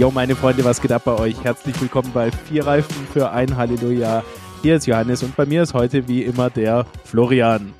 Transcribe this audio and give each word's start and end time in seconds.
Jo, 0.00 0.10
meine 0.10 0.34
Freunde, 0.34 0.64
was 0.64 0.80
geht 0.80 0.92
ab 0.92 1.02
bei 1.04 1.12
euch? 1.18 1.44
Herzlich 1.44 1.78
willkommen 1.78 2.10
bei 2.14 2.32
Vier 2.32 2.66
Reifen 2.66 3.06
für 3.12 3.32
ein 3.32 3.54
Halleluja. 3.58 4.24
Hier 4.62 4.76
ist 4.76 4.86
Johannes 4.86 5.22
und 5.22 5.36
bei 5.36 5.44
mir 5.44 5.60
ist 5.62 5.74
heute 5.74 6.08
wie 6.08 6.22
immer 6.22 6.48
der 6.48 6.86
Florian. 7.04 7.74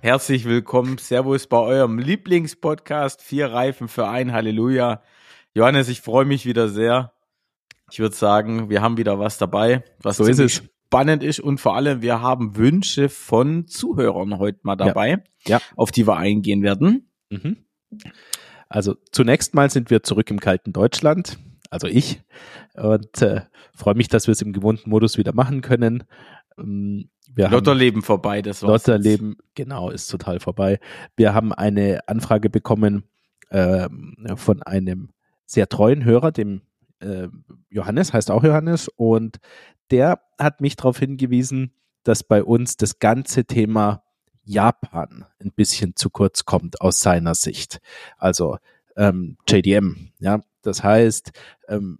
Herzlich 0.00 0.44
willkommen, 0.44 0.98
Servus 0.98 1.48
bei 1.48 1.58
eurem 1.58 1.98
Lieblingspodcast 1.98 3.20
Vier 3.20 3.48
Reifen 3.48 3.88
für 3.88 4.06
ein 4.06 4.30
Halleluja. 4.30 5.02
Johannes, 5.54 5.88
ich 5.88 6.02
freue 6.02 6.24
mich 6.24 6.46
wieder 6.46 6.68
sehr. 6.68 7.12
Ich 7.90 7.98
würde 7.98 8.14
sagen, 8.14 8.70
wir 8.70 8.80
haben 8.80 8.96
wieder 8.96 9.18
was 9.18 9.36
dabei, 9.36 9.82
was 10.00 10.18
so 10.18 10.24
ist 10.24 10.38
es. 10.38 10.62
spannend 10.86 11.24
ist 11.24 11.40
und 11.40 11.58
vor 11.58 11.74
allem 11.74 12.00
wir 12.00 12.20
haben 12.20 12.54
Wünsche 12.56 13.08
von 13.08 13.66
Zuhörern 13.66 14.38
heute 14.38 14.60
mal 14.62 14.76
dabei, 14.76 15.24
Ja. 15.48 15.58
Ja. 15.58 15.60
auf 15.74 15.90
die 15.90 16.06
wir 16.06 16.16
eingehen 16.16 16.62
werden. 16.62 17.10
Mhm. 17.28 17.56
Also 18.68 18.94
zunächst 19.10 19.54
mal 19.54 19.68
sind 19.68 19.90
wir 19.90 20.04
zurück 20.04 20.30
im 20.30 20.38
kalten 20.40 20.72
Deutschland, 20.72 21.38
also 21.70 21.86
ich, 21.86 22.22
und 22.74 23.22
äh, 23.22 23.42
freue 23.74 23.94
mich, 23.94 24.08
dass 24.08 24.26
wir 24.26 24.32
es 24.32 24.42
im 24.42 24.52
gewohnten 24.52 24.90
Modus 24.90 25.18
wieder 25.18 25.34
machen 25.34 25.60
können. 25.60 26.04
Ähm, 26.58 27.08
Wir 27.34 27.46
haben 27.46 27.52
Lotterleben 27.52 28.02
vorbei, 28.02 28.42
das 28.42 28.62
war's. 28.62 28.86
Lotterleben, 28.86 29.36
genau, 29.54 29.90
ist 29.90 30.08
total 30.08 30.40
vorbei. 30.40 30.78
Wir 31.16 31.34
haben 31.34 31.52
eine 31.52 32.08
Anfrage 32.08 32.50
bekommen 32.50 33.04
ähm, 33.50 34.16
von 34.36 34.62
einem 34.62 35.10
sehr 35.44 35.68
treuen 35.68 36.04
Hörer, 36.04 36.32
dem 36.32 36.62
äh, 37.00 37.28
Johannes, 37.70 38.12
heißt 38.12 38.30
auch 38.30 38.42
Johannes, 38.44 38.88
und 38.88 39.38
der 39.90 40.20
hat 40.38 40.60
mich 40.60 40.76
darauf 40.76 40.98
hingewiesen, 40.98 41.72
dass 42.02 42.22
bei 42.22 42.42
uns 42.42 42.76
das 42.76 42.98
ganze 42.98 43.44
Thema 43.44 44.02
Japan 44.44 45.26
ein 45.40 45.52
bisschen 45.52 45.96
zu 45.96 46.08
kurz 46.10 46.44
kommt 46.44 46.80
aus 46.80 47.00
seiner 47.00 47.34
Sicht. 47.34 47.80
Also 48.16 48.58
ähm, 48.96 49.36
JDM, 49.48 50.10
ja, 50.18 50.40
das 50.66 50.82
heißt, 50.82 51.32
ähm, 51.68 51.98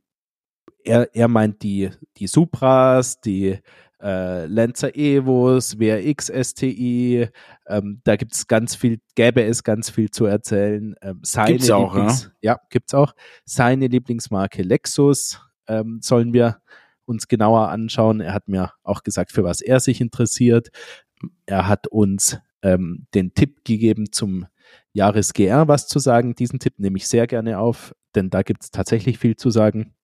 er, 0.85 1.15
er 1.15 1.29
meint 1.29 1.63
die, 1.63 1.91
die 2.17 2.27
Supras, 2.27 3.21
die 3.21 3.59
äh, 4.01 4.47
Lancer 4.47 4.95
Evos, 4.95 5.79
WRX 5.79 6.31
STI, 6.51 7.29
ähm, 7.67 8.01
da 8.05 8.17
gibt's 8.17 8.47
ganz 8.47 8.77
viel, 8.77 9.01
gäbe 9.15 9.43
es 9.43 9.65
ganz 9.65 9.91
viel 9.91 10.11
zu 10.11 10.27
erzählen. 10.27 10.95
Ähm, 11.03 11.21
seine 11.23 11.53
Gibt's 11.53 11.71
auch, 11.71 11.95
Lieblings, 11.95 12.31
ja? 12.41 12.61
gibt's 12.71 12.95
auch. 12.95 13.15
Seine 13.45 13.89
Lieblingsmarke 13.89 14.63
Lexus 14.63 15.41
ähm, 15.67 16.01
sollen 16.03 16.33
wir 16.33 16.61
uns 17.05 17.29
genauer 17.29 17.69
anschauen. 17.69 18.21
Er 18.21 18.35
hat 18.35 18.49
mir 18.49 18.73
auch 18.83 19.03
gesagt, 19.03 19.33
für 19.33 19.45
was 19.45 19.61
er 19.61 19.81
sich 19.81 20.01
interessiert. 20.01 20.69
Er 21.47 21.67
hat 21.67 21.87
uns 21.87 22.39
ähm, 22.63 23.07
den 23.15 23.33
Tipp 23.35 23.65
gegeben 23.65 24.13
zum 24.13 24.47
Jahres 24.97 25.33
GR 25.35 25.69
was 25.69 25.87
zu 25.87 25.99
sagen. 25.99 26.35
Diesen 26.35 26.59
Tipp 26.59 26.75
nehme 26.79 26.97
ich 26.97 27.07
sehr 27.07 27.27
gerne 27.27 27.59
auf, 27.59 27.95
denn 28.15 28.31
da 28.31 28.43
gibt's 28.43 28.71
tatsächlich 28.71 29.19
viel 29.19 29.37
zu 29.37 29.51
sagen. 29.51 29.95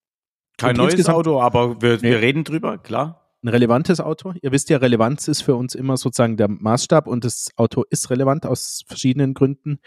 Kein 0.58 0.78
Und 0.78 0.86
neues 0.86 1.08
Auto, 1.08 1.40
aber 1.40 1.80
wir, 1.80 1.96
Nee. 1.96 2.02
wir 2.02 2.20
reden 2.20 2.44
drüber, 2.44 2.78
klar. 2.78 3.18
ein 3.42 3.48
relevantes 3.48 4.00
Auto. 4.00 4.34
Ihr 4.42 4.52
wisst 4.52 4.68
ja, 4.70 4.76
Relevanz 4.76 5.26
ist 5.26 5.40
für 5.42 5.56
uns 5.56 5.74
immer 5.74 5.96
sozusagen 5.96 6.36
der 6.36 6.48
Maßstab 6.48 7.08
und 7.08 7.24
das 7.24 7.50
Auto 7.56 7.82
ist 7.90 8.10
relevant 8.10 8.46
aus 8.46 8.84
verschiedenen 8.86 9.34
Gründen. 9.34 9.80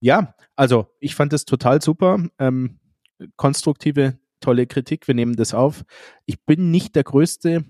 Ja, 0.00 0.34
also 0.56 0.86
ich 1.00 1.14
fand 1.14 1.32
es 1.32 1.44
total 1.44 1.82
super. 1.82 2.18
Ähm, 2.38 2.78
konstruktive, 3.36 4.18
tolle 4.40 4.66
Kritik. 4.66 5.06
Wir 5.08 5.14
nehmen 5.14 5.34
das 5.34 5.52
auf. 5.52 5.84
Ich 6.24 6.42
bin 6.46 6.70
nicht 6.70 6.94
der 6.96 7.02
größte 7.02 7.64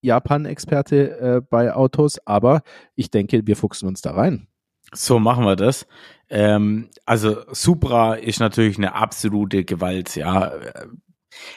Japan-Experte 0.00 1.18
äh, 1.20 1.40
bei 1.48 1.74
Autos, 1.74 2.18
aber 2.26 2.62
ich 2.94 3.10
denke, 3.10 3.46
wir 3.46 3.56
fuchsen 3.56 3.86
uns 3.86 4.00
da 4.00 4.12
rein. 4.12 4.48
So 4.92 5.18
machen 5.18 5.44
wir 5.44 5.56
das. 5.56 5.86
Ähm, 6.28 6.90
also 7.04 7.44
Supra 7.52 8.14
ist 8.14 8.40
natürlich 8.40 8.78
eine 8.78 8.94
absolute 8.94 9.64
Gewalt, 9.64 10.16
ja. 10.16 10.52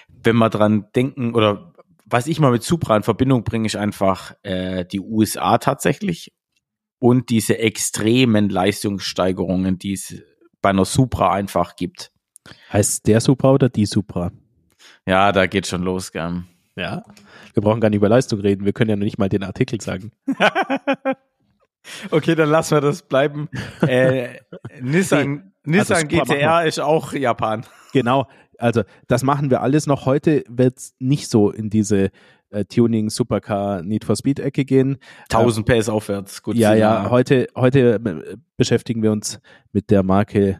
Wenn 0.07 0.37
wir 0.37 0.49
dran 0.49 0.87
denken 0.95 1.33
oder 1.33 1.73
was 2.05 2.27
ich 2.27 2.39
mal 2.39 2.51
mit 2.51 2.63
Supra 2.63 2.97
in 2.97 3.03
Verbindung 3.03 3.43
bringe, 3.43 3.67
ist 3.67 3.75
einfach 3.75 4.33
äh, 4.43 4.85
die 4.85 4.99
USA 4.99 5.57
tatsächlich 5.59 6.33
und 6.99 7.29
diese 7.29 7.59
extremen 7.59 8.49
Leistungssteigerungen, 8.49 9.77
die 9.77 9.93
es 9.93 10.15
bei 10.61 10.69
einer 10.69 10.85
Supra 10.85 11.31
einfach 11.31 11.75
gibt. 11.75 12.11
Heißt 12.73 13.07
der 13.07 13.21
Supra 13.21 13.51
oder 13.51 13.69
die 13.69 13.85
Supra? 13.85 14.31
Ja, 15.05 15.31
da 15.31 15.45
geht 15.45 15.67
schon 15.67 15.83
los, 15.83 16.11
gell. 16.11 16.43
Ja. 16.75 17.03
Wir 17.53 17.61
brauchen 17.61 17.81
gar 17.81 17.89
nicht 17.89 17.97
über 17.97 18.09
Leistung 18.09 18.39
reden. 18.39 18.65
Wir 18.65 18.73
können 18.73 18.89
ja 18.89 18.95
noch 18.95 19.03
nicht 19.03 19.17
mal 19.17 19.29
den 19.29 19.43
Artikel 19.43 19.79
sagen. 19.81 20.11
okay, 22.11 22.35
dann 22.35 22.49
lassen 22.49 22.75
wir 22.75 22.81
das 22.81 23.01
bleiben. 23.03 23.49
Äh, 23.81 24.39
Nissan, 24.81 25.53
Nissan 25.65 26.01
Supra 26.01 26.17
machen 26.17 26.35
GTR 26.35 26.65
ist 26.65 26.79
auch 26.79 27.13
Japan. 27.13 27.65
Genau, 27.93 28.27
also 28.57 28.83
das 29.07 29.23
machen 29.23 29.49
wir 29.49 29.61
alles 29.61 29.87
noch. 29.87 30.05
Heute 30.05 30.43
wird 30.47 30.77
es 30.77 30.93
nicht 30.99 31.29
so 31.29 31.49
in 31.49 31.69
diese 31.69 32.11
äh, 32.51 32.65
Tuning 32.65 33.09
Supercar 33.09 33.81
Need 33.83 34.05
for 34.05 34.15
Speed 34.15 34.39
Ecke 34.39 34.65
gehen. 34.65 34.97
1000 35.31 35.65
PS 35.65 35.89
aufwärts. 35.89 36.43
Gut, 36.43 36.55
Ja, 36.55 36.73
ja, 36.73 37.09
heute, 37.09 37.47
heute 37.55 37.95
äh, 37.95 38.37
beschäftigen 38.57 39.01
wir 39.01 39.11
uns 39.11 39.39
mit 39.71 39.89
der 39.89 40.03
Marke 40.03 40.59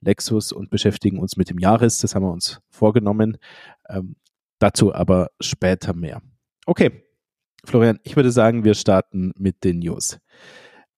Lexus 0.00 0.52
und 0.52 0.70
beschäftigen 0.70 1.18
uns 1.18 1.36
mit 1.36 1.50
dem 1.50 1.58
Jahres. 1.58 1.98
Das 1.98 2.14
haben 2.14 2.24
wir 2.24 2.32
uns 2.32 2.60
vorgenommen. 2.70 3.38
Ähm, 3.88 4.16
dazu 4.58 4.94
aber 4.94 5.28
später 5.40 5.94
mehr. 5.94 6.22
Okay, 6.66 7.05
Florian, 7.66 7.98
ich 8.04 8.16
würde 8.16 8.30
sagen, 8.30 8.64
wir 8.64 8.74
starten 8.74 9.32
mit 9.36 9.64
den 9.64 9.80
News. 9.80 10.18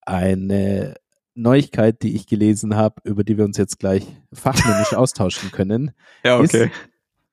Eine 0.03 0.95
Neuigkeit, 1.35 2.03
die 2.03 2.15
ich 2.15 2.27
gelesen 2.27 2.77
habe, 2.77 2.97
über 3.05 3.25
die 3.25 3.37
wir 3.39 3.45
uns 3.45 3.57
jetzt 3.57 3.79
gleich 3.79 4.07
fachmännisch 4.33 4.93
austauschen 4.95 5.51
können, 5.51 5.93
Ja, 6.25 6.39
okay. 6.39 6.71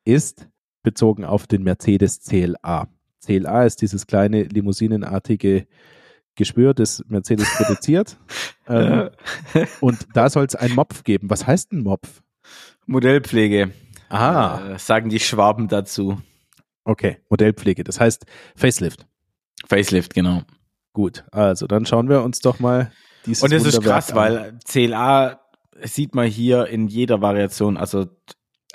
ist 0.03 0.47
bezogen 0.83 1.25
auf 1.25 1.47
den 1.47 1.63
Mercedes 1.63 2.21
CLA. 2.21 2.87
CLA 3.23 3.63
ist 3.65 3.81
dieses 3.81 4.05
kleine 4.05 4.43
limousinenartige 4.43 5.67
Geschwür, 6.35 6.73
das 6.73 7.03
Mercedes 7.07 7.47
produziert. 7.55 8.17
ähm, 8.67 9.09
und 9.81 10.05
da 10.13 10.29
soll 10.29 10.45
es 10.45 10.53
einen 10.55 10.75
Mopf 10.75 11.03
geben. 11.03 11.29
Was 11.29 11.47
heißt 11.47 11.71
ein 11.71 11.81
Mopf? 11.81 12.21
Modellpflege. 12.85 13.71
Ah, 14.09 14.73
Äh, 14.73 14.79
sagen 14.79 15.09
die 15.09 15.19
Schwaben 15.19 15.67
dazu. 15.67 16.21
okay, 16.83 17.17
Modellpflege. 17.29 17.83
Das 17.83 17.99
heißt 17.99 18.25
Facelift. 18.55 19.07
Facelift, 19.67 20.13
genau. 20.13 20.43
Gut, 20.93 21.25
also 21.31 21.67
dann 21.67 21.85
schauen 21.85 22.09
wir 22.09 22.23
uns 22.23 22.39
doch 22.39 22.59
mal 22.59 22.91
dieses 23.25 23.43
Und 23.43 23.51
es 23.51 23.65
ist 23.65 23.81
krass, 23.81 24.11
an. 24.11 24.15
weil 24.15 24.59
CLA 24.65 25.41
sieht 25.83 26.15
man 26.15 26.27
hier 26.27 26.67
in 26.67 26.87
jeder 26.87 27.21
Variation, 27.21 27.77
also 27.77 28.07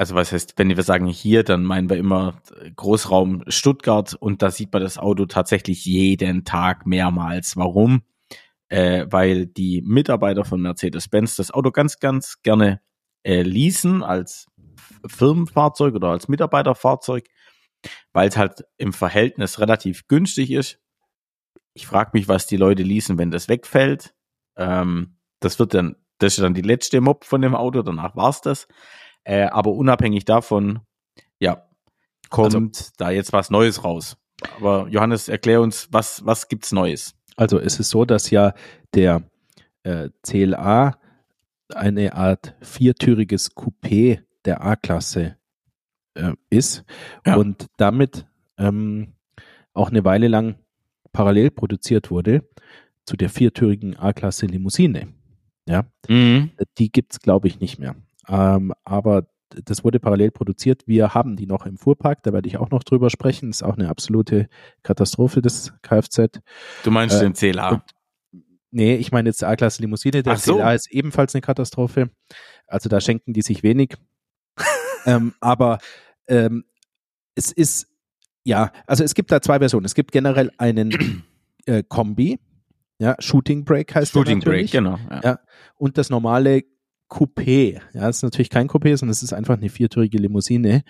also 0.01 0.15
was 0.15 0.33
heißt, 0.33 0.55
wenn 0.57 0.75
wir 0.75 0.83
sagen 0.83 1.07
hier, 1.09 1.45
dann 1.45 1.63
meinen 1.63 1.91
wir 1.91 1.99
immer 1.99 2.41
Großraum 2.75 3.45
Stuttgart 3.49 4.15
und 4.15 4.41
da 4.41 4.51
sieht 4.51 4.73
man 4.73 4.81
das 4.81 4.97
Auto 4.97 5.27
tatsächlich 5.27 5.85
jeden 5.85 6.47
Tag 6.47 6.87
mehrmals. 6.87 7.55
Warum? 7.59 8.01
Äh, 8.69 9.05
weil 9.11 9.45
die 9.47 9.83
Mitarbeiter 9.85 10.47
von 10.47 10.63
Mercedes-Benz 10.63 11.37
das 11.37 11.51
Auto 11.51 11.71
ganz, 11.71 11.99
ganz 11.99 12.41
gerne 12.41 12.81
äh, 13.25 13.43
leasen 13.43 14.03
als 14.03 14.47
Firmenfahrzeug 15.07 15.95
oder 15.95 16.09
als 16.09 16.29
Mitarbeiterfahrzeug, 16.29 17.27
weil 18.13 18.29
es 18.29 18.37
halt 18.37 18.65
im 18.77 18.93
Verhältnis 18.93 19.59
relativ 19.59 20.07
günstig 20.09 20.51
ist. 20.51 20.79
Ich 21.75 21.87
frage 21.87 22.11
mich, 22.15 22.29
was 22.29 22.47
die 22.47 22.57
Leute 22.57 22.83
leasen, 22.83 23.19
wenn 23.19 23.31
das 23.31 23.49
wegfällt. 23.49 24.15
Ähm, 24.57 25.17
das 25.41 25.59
wird 25.59 25.75
dann, 25.75 25.97
das 26.19 26.35
ist 26.35 26.43
dann 26.43 26.55
die 26.55 26.63
letzte 26.63 27.01
Mob 27.01 27.25
von 27.25 27.41
dem 27.43 27.55
Auto, 27.55 27.83
danach 27.83 28.17
war's 28.17 28.41
das. 28.41 28.69
Äh, 29.25 29.45
aber 29.45 29.73
unabhängig 29.73 30.25
davon, 30.25 30.81
ja, 31.39 31.67
kommt 32.29 32.55
Also- 32.55 32.91
da 32.99 33.11
jetzt 33.11 33.33
was 33.33 33.51
Neues 33.51 33.85
raus. 33.85 34.17
Aber 34.57 34.89
Johannes, 34.89 35.29
erklär 35.29 35.61
uns, 35.61 35.89
was, 35.93 36.25
was 36.25 36.49
gibt's 36.49 36.73
Neues? 36.73 37.15
Also 37.37 37.59
es 37.59 37.79
ist 37.79 37.91
so, 37.91 38.05
dass 38.05 38.31
ja 38.31 38.55
der 38.95 39.23
äh, 39.83 40.11
CLA 40.23 40.99
eine 41.75 42.15
Art 42.15 42.55
viertüriges 42.61 43.55
Coupé 43.55 44.23
der 44.45 44.63
A-Klasse 44.65 45.37
äh, 46.15 46.33
ist 46.51 46.85
Ja. 47.27 47.37
und 47.37 47.67
damit 47.77 48.27
ähm, 48.59 49.15
auch 49.73 49.91
eine 49.91 50.05
Weile 50.05 50.29
lang 50.29 50.57
parallel 51.13 51.51
produziert 51.51 52.11
wurde 52.11 52.49
zu 53.05 53.17
der 53.17 53.29
viertürigen 53.31 53.97
A-Klasse 53.97 54.47
Limousine. 54.47 55.09
Ja, 55.69 55.85
die 56.09 56.91
gibt's 56.93 57.21
glaube 57.21 57.47
ich, 57.49 57.61
nicht 57.61 57.79
mehr. 57.79 57.95
Ähm, 58.29 58.73
aber 58.85 59.29
das 59.51 59.83
wurde 59.85 59.99
parallel 60.01 60.31
produziert. 60.31 60.83
Wir 60.87 61.13
haben 61.15 61.37
die 61.37 61.47
noch 61.47 61.67
im 61.67 61.77
Fuhrpark, 61.77 62.23
da 62.23 62.33
werde 62.33 62.49
ich 62.49 62.57
auch 62.59 62.71
noch 62.71 62.85
drüber 62.85 63.11
sprechen. 63.11 63.51
ist 63.51 63.63
auch 63.65 63.77
eine 63.77 63.89
absolute 63.89 64.49
Katastrophe, 64.83 65.43
das 65.43 65.73
Kfz. 65.83 66.41
Du 66.85 66.91
meinst 66.91 67.17
Äh, 67.21 67.25
den 67.25 67.35
CLA? 67.35 67.85
Nee, 68.73 68.95
ich 68.97 69.11
meine 69.11 69.29
jetzt 69.29 69.43
A-Klasse 69.43 69.83
Limousine. 69.83 70.23
Der 70.23 70.35
Ach 70.35 70.39
so. 70.39 70.55
CLA 70.57 70.75
ist 70.75 70.91
ebenfalls 70.93 71.35
eine 71.35 71.41
Katastrophe. 71.43 72.11
Also 72.69 72.89
da 72.89 73.01
schenken 73.01 73.33
die 73.33 73.43
sich 73.43 73.63
wenig. 73.65 73.95
Ähm, 75.07 75.35
aber 75.41 75.79
ähm, 76.29 76.65
es 77.35 77.53
ist, 77.53 77.89
ja, 78.45 78.73
also 78.87 79.05
es 79.05 79.15
gibt 79.15 79.31
da 79.33 79.41
zwei 79.41 79.59
Versionen. 79.59 79.87
Es 79.87 79.95
gibt 79.95 80.13
generell 80.13 80.51
einen 80.59 81.25
äh, 81.67 81.83
Kombi, 81.83 82.39
ja, 83.01 83.17
Shooting 83.19 83.65
Brake 83.65 83.95
heißt 83.95 84.15
der 84.15 84.21
Shooting 84.21 84.41
Break, 84.41 84.71
genau. 84.71 84.99
Ja. 85.11 85.21
Ja. 85.25 85.41
Und 85.77 85.97
das 85.97 86.11
normale 86.11 86.65
Coupé. 87.09 87.81
Ja, 87.95 88.09
es 88.09 88.19
ist 88.19 88.23
natürlich 88.23 88.51
kein 88.51 88.69
Coupé, 88.69 88.95
sondern 88.97 89.13
es 89.13 89.23
ist 89.23 89.33
einfach 89.33 89.57
eine 89.57 89.71
viertürige 89.71 90.19
Limousine. 90.19 90.85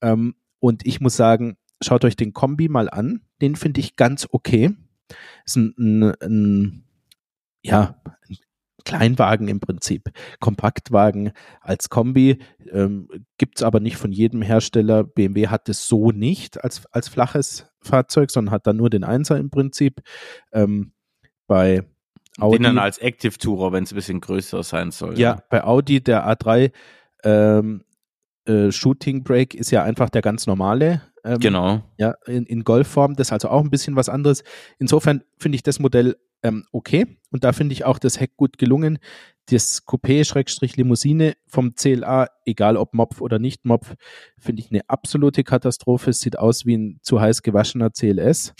Ähm, 0.00 0.36
und 0.60 0.86
ich 0.86 1.00
muss 1.00 1.16
sagen, 1.16 1.56
schaut 1.82 2.04
euch 2.04 2.14
den 2.14 2.32
Kombi 2.32 2.68
mal 2.68 2.88
an. 2.88 3.22
Den 3.42 3.56
finde 3.56 3.80
ich 3.80 3.96
ganz 3.96 4.28
okay. 4.30 4.70
Ist 5.44 5.56
ein, 5.56 5.74
ein, 5.78 6.14
ein 6.22 6.84
ja, 7.62 8.00
Kleinwagen 8.84 9.48
im 9.48 9.60
Prinzip. 9.60 10.10
Kompaktwagen 10.40 11.32
als 11.60 11.88
Kombi 11.88 12.38
ähm, 12.70 13.08
gibt 13.36 13.58
es 13.58 13.62
aber 13.62 13.80
nicht 13.80 13.96
von 13.96 14.12
jedem 14.12 14.42
Hersteller. 14.42 15.04
BMW 15.04 15.48
hat 15.48 15.68
es 15.68 15.88
so 15.88 16.10
nicht 16.10 16.62
als, 16.62 16.86
als 16.92 17.08
flaches 17.08 17.66
Fahrzeug, 17.80 18.30
sondern 18.30 18.52
hat 18.52 18.66
dann 18.66 18.76
nur 18.76 18.90
den 18.90 19.04
Einser 19.04 19.38
im 19.38 19.50
Prinzip. 19.50 20.00
Ähm, 20.52 20.92
bei 21.46 21.82
Audi. 22.38 22.58
Den 22.58 22.62
dann 22.62 22.78
als 22.78 22.98
Active 22.98 23.36
Tourer, 23.38 23.72
wenn 23.72 23.84
es 23.84 23.92
ein 23.92 23.96
bisschen 23.96 24.20
größer 24.20 24.62
sein 24.62 24.90
soll. 24.90 25.18
Ja, 25.18 25.34
ja, 25.34 25.42
bei 25.50 25.64
Audi 25.64 26.00
der 26.02 26.28
A3 26.28 26.70
ähm, 27.24 27.84
äh, 28.46 28.70
Shooting 28.70 29.24
Brake 29.24 29.56
ist 29.56 29.70
ja 29.70 29.82
einfach 29.82 30.08
der 30.08 30.22
ganz 30.22 30.46
normale. 30.46 31.02
Ähm, 31.24 31.40
genau. 31.40 31.82
Ja, 31.96 32.14
in, 32.26 32.46
in 32.46 32.62
Golfform. 32.62 33.16
Das 33.16 33.28
ist 33.28 33.32
also 33.32 33.48
auch 33.48 33.62
ein 33.62 33.70
bisschen 33.70 33.96
was 33.96 34.08
anderes. 34.08 34.44
Insofern 34.78 35.24
finde 35.36 35.56
ich 35.56 35.62
das 35.62 35.80
Modell 35.80 36.16
ähm, 36.42 36.64
okay. 36.72 37.18
Und 37.30 37.44
da 37.44 37.52
finde 37.52 37.72
ich 37.72 37.84
auch 37.84 37.98
das 37.98 38.20
Heck 38.20 38.36
gut 38.36 38.58
gelungen. 38.58 38.98
Das 39.46 39.86
Coupé-Limousine 39.86 41.34
vom 41.46 41.74
CLA, 41.74 42.28
egal 42.44 42.76
ob 42.76 42.94
Mopf 42.94 43.20
oder 43.20 43.38
nicht 43.38 43.64
Mopf, 43.64 43.94
finde 44.38 44.62
ich 44.62 44.70
eine 44.70 44.88
absolute 44.88 45.42
Katastrophe. 45.44 46.10
Es 46.10 46.20
sieht 46.20 46.38
aus 46.38 46.66
wie 46.66 46.76
ein 46.76 47.00
zu 47.02 47.20
heiß 47.20 47.42
gewaschener 47.42 47.90
CLS. 47.90 48.54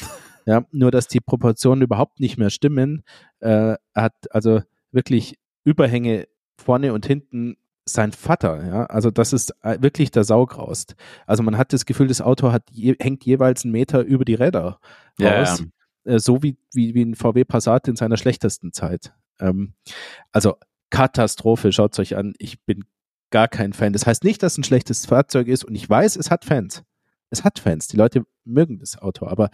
Ja, 0.46 0.64
nur 0.72 0.90
dass 0.90 1.08
die 1.08 1.20
Proportionen 1.20 1.82
überhaupt 1.82 2.20
nicht 2.20 2.38
mehr 2.38 2.48
stimmen. 2.48 3.04
Äh, 3.40 3.74
hat 3.94 4.14
also 4.30 4.62
wirklich 4.92 5.38
Überhänge 5.64 6.26
vorne 6.56 6.94
und 6.94 7.04
hinten 7.04 7.56
sein 7.84 8.12
Vater, 8.12 8.66
ja, 8.66 8.84
also 8.86 9.10
das 9.10 9.32
ist 9.32 9.54
äh, 9.62 9.78
wirklich 9.80 10.10
der 10.10 10.24
Saugraust. 10.24 10.94
Also 11.26 11.42
man 11.42 11.56
hat 11.56 11.72
das 11.72 11.86
Gefühl, 11.86 12.06
das 12.08 12.20
Auto 12.20 12.52
hat 12.52 12.64
je, 12.70 12.94
hängt 13.00 13.24
jeweils 13.24 13.64
einen 13.64 13.72
Meter 13.72 14.02
über 14.02 14.24
die 14.24 14.34
Räder 14.34 14.64
raus, 14.64 14.80
ja, 15.18 15.42
ja. 15.42 15.56
Äh, 16.08 16.18
so 16.18 16.42
wie, 16.42 16.56
wie, 16.72 16.94
wie 16.94 17.04
ein 17.04 17.14
VW 17.14 17.44
Passat 17.44 17.86
in 17.86 17.96
seiner 17.96 18.16
schlechtesten 18.16 18.72
Zeit. 18.72 19.12
Ähm, 19.38 19.74
also 20.32 20.56
Katastrophe, 20.90 21.70
schaut 21.70 21.98
euch 21.98 22.16
an. 22.16 22.34
Ich 22.38 22.64
bin 22.64 22.84
gar 23.30 23.46
kein 23.46 23.74
Fan. 23.74 23.92
Das 23.92 24.06
heißt 24.06 24.24
nicht, 24.24 24.42
dass 24.42 24.52
es 24.52 24.58
ein 24.58 24.64
schlechtes 24.64 25.04
Fahrzeug 25.04 25.48
ist 25.48 25.64
und 25.64 25.74
ich 25.74 25.88
weiß, 25.88 26.16
es 26.16 26.30
hat 26.30 26.46
Fans. 26.46 26.82
Es 27.30 27.44
hat 27.44 27.58
Fans. 27.58 27.88
Die 27.88 27.98
Leute 27.98 28.24
mögen 28.44 28.78
das 28.78 28.96
Auto, 28.96 29.26
aber 29.26 29.50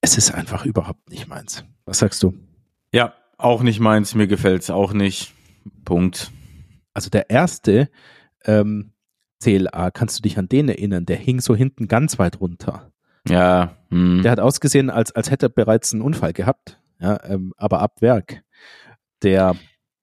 es 0.00 0.16
ist 0.16 0.32
einfach 0.32 0.64
überhaupt 0.64 1.10
nicht 1.10 1.26
meins. 1.26 1.64
Was 1.86 1.98
sagst 1.98 2.22
du? 2.22 2.34
Ja, 2.92 3.14
auch 3.36 3.62
nicht 3.62 3.80
meins. 3.80 4.14
Mir 4.14 4.28
gefällt 4.28 4.62
es 4.62 4.70
auch 4.70 4.92
nicht. 4.92 5.34
Punkt. 5.84 6.30
Also 6.92 7.10
der 7.10 7.30
erste 7.30 7.90
ähm, 8.44 8.92
CLA, 9.42 9.90
kannst 9.90 10.18
du 10.18 10.22
dich 10.22 10.38
an 10.38 10.48
den 10.48 10.68
erinnern? 10.68 11.04
Der 11.04 11.16
hing 11.16 11.40
so 11.40 11.56
hinten 11.56 11.88
ganz 11.88 12.20
weit 12.20 12.40
runter. 12.40 12.92
Ja. 13.28 13.76
Hm. 13.90 14.22
Der 14.22 14.32
hat 14.32 14.40
ausgesehen, 14.40 14.90
als, 14.90 15.12
als 15.12 15.30
hätte 15.30 15.46
er 15.46 15.50
bereits 15.50 15.92
einen 15.92 16.02
Unfall 16.02 16.32
gehabt. 16.32 16.80
Ja, 17.00 17.18
ähm, 17.24 17.52
aber 17.56 17.80
ab 17.80 18.00
Werk. 18.00 18.42
Der 19.22 19.56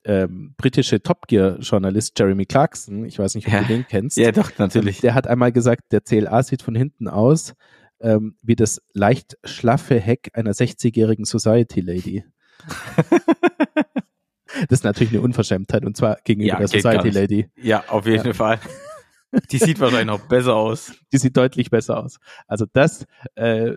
ähm, 0.04 0.56
britische 0.58 1.02
Top 1.02 1.28
Gear-Journalist 1.28 2.18
Jeremy 2.18 2.46
Clarkson, 2.46 3.06
ich 3.06 3.20
weiß 3.20 3.36
nicht, 3.36 3.48
ob 3.48 3.54
ja. 3.54 3.62
du 3.62 3.68
den 3.68 3.88
kennst. 3.88 4.18
Ja, 4.18 4.32
doch, 4.32 4.52
natürlich. 4.58 5.02
Der 5.02 5.14
hat 5.14 5.28
einmal 5.28 5.52
gesagt, 5.52 5.92
der 5.92 6.02
CLA 6.02 6.42
sieht 6.44 6.64
von 6.64 6.76
hinten 6.76 7.08
aus 7.08 7.54
ähm, 8.02 8.36
wie 8.42 8.56
das 8.56 8.82
leicht 8.94 9.38
schlaffe 9.44 10.00
Heck 10.00 10.32
einer 10.34 10.52
60-jährigen 10.52 11.26
Society 11.26 11.82
Lady. 11.82 12.24
das 14.70 14.80
ist 14.80 14.84
natürlich 14.84 15.14
eine 15.14 15.22
Unverschämtheit 15.22 15.86
und 15.86 15.96
zwar 15.98 16.18
gegenüber 16.24 16.54
ja, 16.54 16.60
der 16.60 16.68
Society 16.68 17.10
Lady. 17.10 17.50
Ja, 17.56 17.84
auf 17.88 18.06
jeden 18.06 18.28
ja. 18.28 18.34
Fall. 18.34 18.60
Die 19.52 19.58
sieht 19.58 19.80
wahrscheinlich 19.80 20.08
noch 20.08 20.28
besser 20.28 20.56
aus. 20.56 20.94
Die 21.14 21.18
sieht 21.18 21.38
deutlich 21.38 21.70
besser 21.70 22.04
aus. 22.04 22.18
Also 22.48 22.66
das 22.72 23.06
äh, 23.36 23.76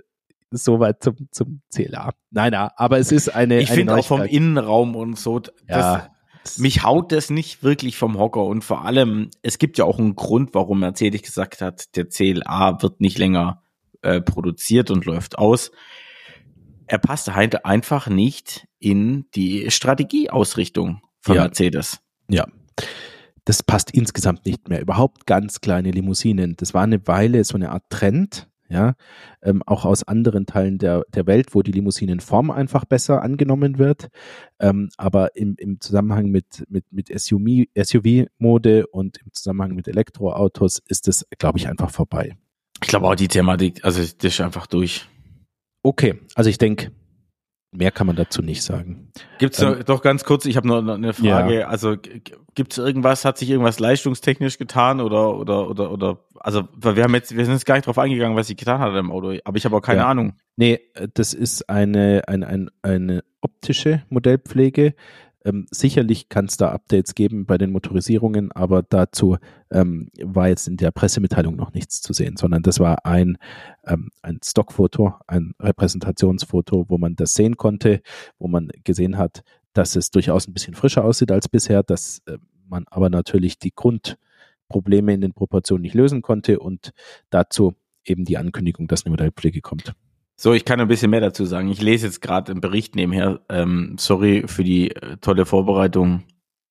soweit 0.51 1.03
zum, 1.03 1.17
zum 1.31 1.61
CLA. 1.73 2.13
Nein, 2.31 2.53
nein, 2.53 2.71
aber 2.77 2.99
es 2.99 3.13
ist 3.13 3.29
eine. 3.29 3.61
Ich 3.61 3.71
finde 3.71 3.97
auch 3.97 4.07
vom 4.07 4.23
Innenraum 4.23 4.97
und 4.97 5.19
so, 5.19 5.41
das, 5.41 5.53
ja. 5.69 6.11
mich 6.59 6.83
haut 6.83 7.13
das 7.13 7.31
nicht 7.31 7.63
wirklich 7.63 7.97
vom 7.97 8.19
Hocker 8.19 8.45
und 8.45 8.63
vor 8.63 8.85
allem, 8.85 9.31
es 9.43 9.59
gibt 9.59 9.79
ja 9.79 9.85
auch 9.85 9.99
einen 9.99 10.15
Grund, 10.15 10.55
warum 10.55 10.81
Mercedes 10.81 11.23
gesagt 11.23 11.61
hat, 11.61 11.97
der 11.97 12.09
CLA 12.09 12.83
wird 12.83 13.01
nicht 13.01 13.19
länger 13.19 13.63
äh, 14.03 14.21
produziert 14.21 14.91
und 14.91 15.05
läuft 15.05 15.39
aus. 15.39 15.71
Er 16.87 16.99
passt 16.99 17.35
halt 17.35 17.65
einfach 17.65 18.09
nicht 18.09 18.67
in 18.79 19.27
die 19.35 19.71
Strategieausrichtung 19.71 21.01
von 21.21 21.37
ja. 21.37 21.43
Mercedes. 21.43 22.01
Ja. 22.29 22.47
Das 23.45 23.63
passt 23.63 23.91
insgesamt 23.91 24.47
nicht 24.47 24.69
mehr. 24.69 24.81
Überhaupt 24.81 25.27
ganz 25.27 25.61
kleine 25.61 25.91
Limousinen. 25.91 26.57
Das 26.57 26.75
war 26.75 26.83
eine 26.83 27.07
Weile 27.07 27.45
so 27.45 27.57
eine 27.57 27.71
Art 27.71 27.85
Trend, 27.91 28.49
ja, 28.69 28.95
ähm, 29.43 29.63
auch 29.67 29.85
aus 29.85 30.03
anderen 30.03 30.47
Teilen 30.47 30.79
der, 30.79 31.05
der 31.15 31.27
Welt, 31.27 31.55
wo 31.55 31.63
die 31.63 31.73
Limousinenform 31.73 32.51
einfach 32.51 32.85
besser 32.85 33.23
angenommen 33.23 33.79
wird. 33.79 34.09
Ähm, 34.59 34.89
aber 34.97 35.37
im, 35.37 35.55
im 35.59 35.81
Zusammenhang 35.81 36.31
mit, 36.31 36.65
mit, 36.69 36.85
mit 36.91 37.09
SUV-Mode 37.09 38.87
und 38.87 39.19
im 39.19 39.33
Zusammenhang 39.33 39.75
mit 39.75 39.89
Elektroautos 39.89 40.81
ist 40.89 41.09
es, 41.09 41.27
glaube 41.39 41.59
ich, 41.59 41.69
einfach 41.69 41.91
vorbei. 41.91 42.37
Ich 42.83 42.89
glaube 42.89 43.07
auch 43.07 43.15
die 43.15 43.29
Thematik, 43.29 43.85
also 43.85 44.01
das 44.01 44.13
ist 44.23 44.41
einfach 44.41 44.67
durch. 44.67 45.07
Okay, 45.83 46.19
also 46.35 46.49
ich 46.49 46.59
denke, 46.59 46.93
mehr 47.77 47.91
kann 47.91 48.07
man 48.07 48.17
dazu 48.17 48.43
nicht 48.43 48.63
sagen. 48.63 49.11
Gibt's 49.39 49.61
ähm, 49.61 49.83
doch 49.85 50.03
ganz 50.03 50.25
kurz, 50.25 50.47
ich 50.47 50.57
habe 50.57 50.69
noch 50.69 50.87
eine 50.87 51.13
Frage, 51.13 51.61
ja. 51.61 51.69
also 51.69 51.97
gibt's 52.55 52.79
irgendwas, 52.79 53.25
hat 53.25 53.39
sich 53.39 53.51
irgendwas 53.51 53.81
leistungstechnisch 53.81 54.59
getan 54.59 55.01
oder 55.01 55.37
oder 55.37 55.69
oder 55.69 55.91
oder 55.91 56.19
also 56.39 56.69
wir 56.77 57.03
haben 57.03 57.15
jetzt 57.15 57.37
wir 57.37 57.45
sind 57.45 57.55
jetzt 57.55 57.67
gar 57.67 57.75
nicht 57.75 57.87
drauf 57.87 57.99
eingegangen, 57.99 58.37
was 58.37 58.47
sie 58.47 58.57
getan 58.57 58.81
hat 58.81 58.95
im 58.95 59.11
Auto, 59.11 59.37
aber 59.45 59.57
ich 59.57 59.65
habe 59.65 59.77
auch 59.77 59.83
keine 59.83 60.01
ja. 60.01 60.09
Ahnung. 60.09 60.35
Nee, 60.57 60.81
das 61.15 61.35
ist 61.35 61.69
eine 61.69 62.23
eine 62.27 62.47
eine, 62.47 62.69
eine 62.83 63.25
optische 63.41 64.03
Modellpflege. 64.09 64.95
Ähm, 65.45 65.67
sicherlich 65.71 66.29
kann 66.31 66.47
es 66.47 66.57
da 66.57 66.71
Updates 66.73 67.15
geben 67.15 67.45
bei 67.45 67.59
den 67.59 67.71
Motorisierungen, 67.71 68.51
aber 68.53 68.83
dazu 68.83 69.37
ähm, 69.71 70.11
war 70.23 70.49
jetzt 70.49 70.69
in 70.69 70.79
der 70.79 70.91
Pressemitteilung 70.91 71.55
noch 71.55 71.75
nichts 71.75 72.01
zu 72.01 72.13
sehen, 72.15 72.37
sondern 72.37 72.63
das 72.63 72.81
war 72.81 73.05
ein, 73.05 73.37
ähm, 73.87 74.11
ein 74.23 74.41
Stockfoto, 74.43 75.15
ein 75.27 75.53
Repräsentationsfoto, 75.61 76.87
wo 76.89 76.97
man 76.97 77.15
das 77.15 77.35
sehen 77.35 77.57
konnte, 77.57 78.01
wo 78.39 78.49
man 78.49 78.71
gesehen 78.85 79.19
hat, 79.19 79.43
dass 79.75 79.97
es 79.97 80.11
durchaus 80.11 80.49
ein 80.49 80.55
bisschen 80.55 80.75
frischer 80.75 81.05
aussieht 81.05 81.31
als 81.31 81.49
bisher, 81.49 81.83
dass 81.83 82.23
äh, 82.27 82.39
man 82.67 82.87
aber 82.91 83.11
natürlich 83.11 83.59
die 83.59 83.75
Grundprobleme 83.75 85.13
in 85.13 85.21
den 85.21 85.35
Proportionen 85.35 85.83
nicht 85.83 85.95
lösen 85.95 86.23
konnte 86.23 86.59
und 86.59 86.93
dazu 87.29 87.75
eben 88.05 88.25
die 88.25 88.39
Ankündigung, 88.39 88.89
dass 88.89 89.05
eine 89.05 89.11
Modellpflege 89.11 89.61
kommt. 89.61 89.95
So, 90.37 90.53
ich 90.53 90.65
kann 90.65 90.81
ein 90.81 90.89
bisschen 90.89 91.11
mehr 91.11 91.21
dazu 91.21 91.45
sagen. 91.45 91.69
Ich 91.69 91.81
lese 91.81 92.07
jetzt 92.07 92.21
gerade 92.21 92.53
einen 92.53 92.61
Bericht 92.61 92.97
nebenher. 92.97 93.41
Ähm, 93.49 93.97
sorry 93.99 94.45
für 94.47 94.65
die 94.65 94.91
äh, 94.91 95.17
tolle 95.19 95.47
Vorbereitung. 95.47 96.25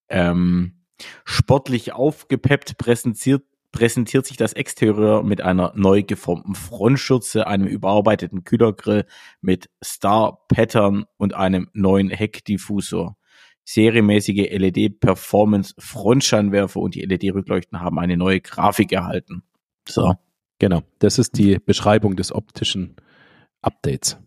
Ähm, 0.10 0.84
sportlich 1.24 1.94
aufgepeppt 1.94 2.78
präsentiert, 2.78 3.44
präsentiert 3.72 4.26
sich 4.26 4.38
das 4.38 4.54
Exterieur 4.54 5.24
mit 5.24 5.42
einer 5.42 5.72
neu 5.76 6.04
geformten 6.04 6.56
Frontschürze, 6.56 7.48
einem 7.48 7.68
überarbeiteten 7.68 8.44
Kühlergrill 8.44 9.06
mit 9.42 9.70
Star 9.84 10.46
Pattern 10.50 11.06
und 11.18 11.34
einem 11.34 11.70
neuen 11.74 12.10
Heckdiffusor. 12.10 13.18
Serienmäßige 13.66 14.50
LED 14.52 15.00
Performance 15.00 15.74
Frontscheinwerfer 15.80 16.82
und 16.82 16.96
die 16.96 17.02
LED-Rückleuchten 17.02 17.80
haben 17.80 17.98
eine 17.98 18.18
neue 18.18 18.42
Grafik 18.42 18.92
erhalten. 18.92 19.44
So. 19.88 20.16
Genau. 20.60 20.82
Das 21.00 21.18
ist 21.18 21.38
die 21.38 21.60
Beschreibung 21.60 22.16
des 22.16 22.34
optischen 22.34 22.96
Updates. 23.64 24.18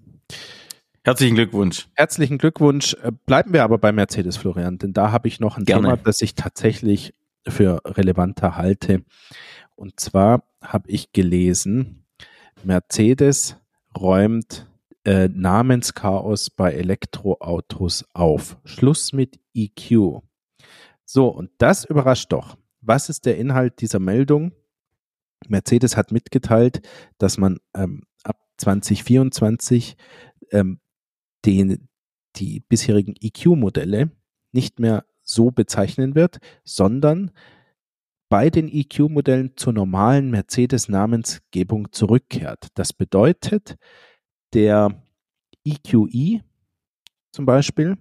Herzlichen 1.05 1.37
Glückwunsch. 1.37 1.89
Herzlichen 1.95 2.37
Glückwunsch. 2.37 2.95
Äh, 3.03 3.13
bleiben 3.27 3.53
wir 3.53 3.63
aber 3.63 3.79
bei 3.79 3.93
Mercedes, 3.93 4.37
Florian, 4.37 4.79
denn 4.79 4.93
da 4.93 5.13
habe 5.13 5.29
ich 5.29 5.39
noch 5.39 5.57
ein 5.57 5.65
Gerne. 5.65 5.83
Thema, 5.83 5.97
das 5.97 6.21
ich 6.21 6.35
tatsächlich 6.35 7.15
für 7.47 7.81
relevanter 7.85 8.57
halte. 8.57 9.05
Und 9.77 10.01
zwar 10.01 10.43
habe 10.61 10.91
ich 10.91 11.13
gelesen, 11.13 12.05
Mercedes 12.65 13.57
räumt 13.97 14.67
äh, 15.05 15.29
Namenschaos 15.29 16.51
bei 16.51 16.73
Elektroautos 16.73 18.05
auf. 18.13 18.57
Schluss 18.65 19.13
mit 19.13 19.39
EQ. 19.55 20.23
So, 21.05 21.29
und 21.29 21.51
das 21.59 21.85
überrascht 21.85 22.33
doch. 22.33 22.57
Was 22.81 23.09
ist 23.09 23.27
der 23.27 23.37
Inhalt 23.37 23.81
dieser 23.81 24.01
Meldung? 24.01 24.53
Mercedes 25.47 25.97
hat 25.97 26.11
mitgeteilt, 26.11 26.81
dass 27.19 27.39
man 27.39 27.59
ähm, 27.75 28.03
2024 28.57 29.97
ähm, 30.51 30.81
den, 31.45 31.89
die 32.37 32.61
bisherigen 32.61 33.15
EQ-Modelle 33.21 34.11
nicht 34.53 34.81
mehr 34.81 35.05
so 35.23 35.51
bezeichnen 35.51 36.15
wird, 36.15 36.39
sondern 36.65 37.31
bei 38.29 38.51
den 38.51 38.69
EQ-Modellen 38.69 39.57
zur 39.57 39.73
normalen 39.73 40.31
Mercedes-Namensgebung 40.31 41.93
zurückkehrt. 41.93 42.69
Das 42.75 42.93
bedeutet, 42.93 43.77
der 44.53 45.03
EQE 45.65 46.43
zum 47.33 47.47
Beispiel 47.47 47.99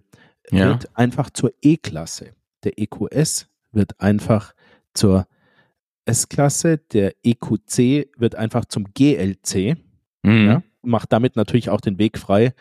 ja. 0.52 0.70
wird 0.70 0.96
einfach 0.98 1.30
zur 1.30 1.54
E-Klasse. 1.62 2.34
Der 2.64 2.80
EQS 2.80 3.48
wird 3.72 4.00
einfach 4.00 4.54
zur 4.94 5.28
S-Klasse, 6.06 6.78
der 6.78 7.14
EQC 7.24 8.10
wird 8.18 8.36
einfach 8.36 8.66
zum 8.66 8.86
GLC. 8.94 9.78
Mhm. 10.26 10.48
Ja, 10.48 10.64
macht 10.84 11.12
damit 11.12 11.36
natürlich 11.36 11.70
auch 11.70 11.82
den 11.82 11.98
Weg 12.00 12.18
frei. 12.18 12.54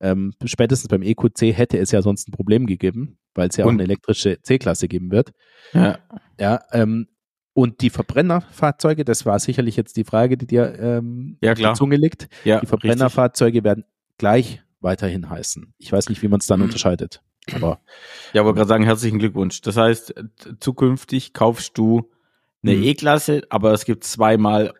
Ähm, 0.00 0.32
spätestens 0.44 0.88
beim 0.88 1.02
EQC 1.02 1.52
hätte 1.56 1.78
es 1.78 1.90
ja 1.92 2.02
sonst 2.02 2.28
ein 2.28 2.32
Problem 2.32 2.66
gegeben, 2.66 3.18
weil 3.34 3.48
es 3.48 3.56
ja 3.56 3.64
auch 3.64 3.68
Und- 3.68 3.76
eine 3.76 3.84
elektrische 3.84 4.40
C-Klasse 4.42 4.88
geben 4.88 5.10
wird. 5.10 5.32
Ja. 5.72 5.98
Ja, 6.38 6.60
ähm, 6.72 7.08
und 7.52 7.80
die 7.80 7.90
Verbrennerfahrzeuge, 7.90 9.04
das 9.04 9.24
war 9.24 9.38
sicherlich 9.38 9.76
jetzt 9.76 9.96
die 9.96 10.04
Frage, 10.04 10.36
die 10.36 10.46
dir 10.46 10.76
ähm, 10.78 11.38
Ja, 11.40 11.52
auf 11.52 11.58
klar. 11.58 11.72
die 11.72 11.78
Zunge 11.78 11.96
liegt. 11.96 12.28
ja 12.44 12.60
Die 12.60 12.66
Verbrennerfahrzeuge 12.66 13.62
werden 13.64 13.84
gleich 14.18 14.62
weiterhin 14.80 15.30
heißen. 15.30 15.72
Ich 15.78 15.92
weiß 15.92 16.08
nicht, 16.08 16.20
wie 16.22 16.28
man 16.28 16.40
es 16.40 16.46
dann 16.46 16.60
unterscheidet. 16.62 17.22
Aber 17.54 17.80
Ja, 18.32 18.40
aber 18.42 18.54
gerade 18.54 18.68
sagen, 18.68 18.84
herzlichen 18.84 19.18
Glückwunsch. 19.20 19.60
Das 19.60 19.76
heißt, 19.76 20.16
äh, 20.16 20.24
zukünftig 20.58 21.32
kaufst 21.32 21.78
du 21.78 22.10
eine 22.62 22.74
Mhm. 22.76 22.82
E-Klasse, 22.82 23.42
aber 23.50 23.72
es 23.72 23.84
gibt 23.84 24.04
zweimal 24.04 24.72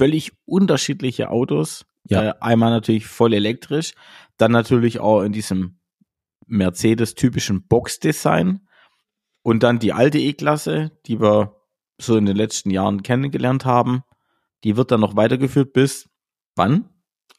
völlig 0.00 0.32
unterschiedliche 0.46 1.30
Autos. 1.30 1.86
Ja. 2.08 2.30
Äh, 2.30 2.34
einmal 2.40 2.70
natürlich 2.70 3.06
voll 3.06 3.34
elektrisch, 3.34 3.92
dann 4.36 4.52
natürlich 4.52 5.00
auch 5.00 5.22
in 5.22 5.32
diesem 5.32 5.78
Mercedes-typischen 6.46 7.66
Box-Design 7.68 8.66
und 9.42 9.62
dann 9.62 9.78
die 9.78 9.92
alte 9.92 10.18
E-Klasse, 10.18 10.92
die 11.06 11.20
wir 11.20 11.56
so 12.00 12.16
in 12.16 12.26
den 12.26 12.36
letzten 12.36 12.70
Jahren 12.70 13.02
kennengelernt 13.02 13.64
haben. 13.64 14.02
Die 14.64 14.76
wird 14.76 14.90
dann 14.90 15.00
noch 15.00 15.16
weitergeführt 15.16 15.72
bis 15.72 16.08
wann? 16.56 16.88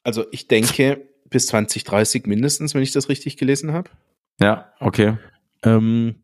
also 0.04 0.26
ich 0.32 0.48
denke 0.48 1.08
bis 1.30 1.48
2030 1.48 2.26
mindestens, 2.26 2.74
wenn 2.74 2.82
ich 2.82 2.92
das 2.92 3.10
richtig 3.10 3.38
gelesen 3.38 3.72
habe. 3.72 3.90
Ja, 4.40 4.74
okay. 4.80 5.18
Ähm, 5.64 6.24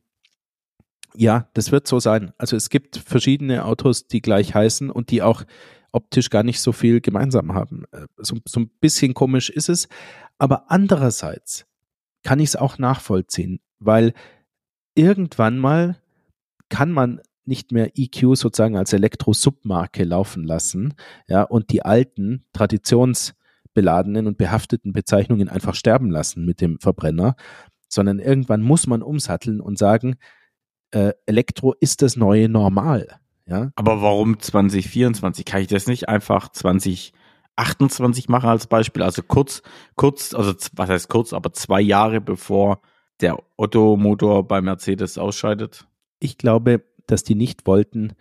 ja, 1.14 1.50
das 1.54 1.72
wird 1.72 1.88
so 1.88 2.00
sein. 2.00 2.34
Also 2.38 2.56
es 2.56 2.70
gibt 2.70 2.98
verschiedene 2.98 3.66
Autos, 3.66 4.08
die 4.08 4.22
gleich 4.22 4.54
heißen 4.54 4.90
und 4.90 5.12
die 5.12 5.22
auch 5.22 5.44
optisch 5.98 6.30
gar 6.30 6.44
nicht 6.44 6.62
so 6.62 6.72
viel 6.72 7.02
gemeinsam 7.02 7.54
haben. 7.54 7.84
Äh, 7.92 8.06
So, 8.18 8.38
so 8.48 8.60
ein 8.62 8.70
bisschen 8.80 9.14
komisch 9.14 9.50
ist 9.50 9.70
es. 9.70 9.88
Aber 10.38 10.70
andererseits 10.72 11.66
kann 12.24 12.40
ich 12.40 12.50
es 12.50 12.56
auch 12.56 12.78
nachvollziehen, 12.78 13.60
weil 13.80 14.14
irgendwann 14.96 15.58
mal 15.58 15.98
kann 16.70 16.92
man 16.92 17.22
nicht 17.46 17.72
mehr 17.72 17.92
EQ 17.96 18.36
sozusagen 18.36 18.78
als 18.78 18.94
Elektro-Submarke 18.94 20.04
laufen 20.04 20.44
lassen, 20.44 20.94
ja, 21.28 21.44
und 21.44 21.72
die 21.72 21.82
alten, 21.84 22.46
traditionsbeladenen 22.54 24.28
und 24.28 24.38
behafteten 24.38 24.92
Bezeichnungen 24.94 25.50
einfach 25.50 25.74
sterben 25.74 26.12
lassen 26.12 26.46
mit 26.46 26.60
dem 26.62 26.80
Verbrenner, 26.80 27.36
sondern 27.90 28.20
irgendwann 28.20 28.62
muss 28.62 28.86
man 28.86 29.02
umsatteln 29.02 29.62
und 29.62 29.78
sagen, 29.78 30.18
äh, 30.92 31.14
Elektro 31.26 31.74
ist 31.80 32.02
das 32.02 32.18
neue 32.18 32.50
Normal. 32.50 33.20
Ja, 33.48 33.72
Aber 33.76 34.02
warum 34.02 34.40
2024? 34.40 35.46
Kann 35.46 35.62
ich 35.62 35.68
das 35.68 35.88
nicht 35.88 36.10
einfach 36.10 36.50
2028 36.50 38.28
machen 38.30 38.50
als 38.50 38.68
Beispiel? 38.68 39.04
Also 39.04 39.22
kurz, 39.24 39.62
kurz, 39.96 40.34
also 40.34 40.54
was 40.74 40.90
heißt 40.90 41.10
kurz, 41.10 41.34
aber 41.34 41.54
zwei 41.54 41.82
Jahre 41.82 42.22
bevor 42.22 42.82
der 43.22 43.38
Otto-Motor 43.56 44.48
bei 44.48 44.62
Mercedes 44.62 45.18
ausscheidet? 45.18 45.88
ich 46.20 46.38
glaube, 46.38 46.84
dass 47.06 47.24
die 47.24 47.36
nicht 47.36 47.68
wollten, 47.68 48.14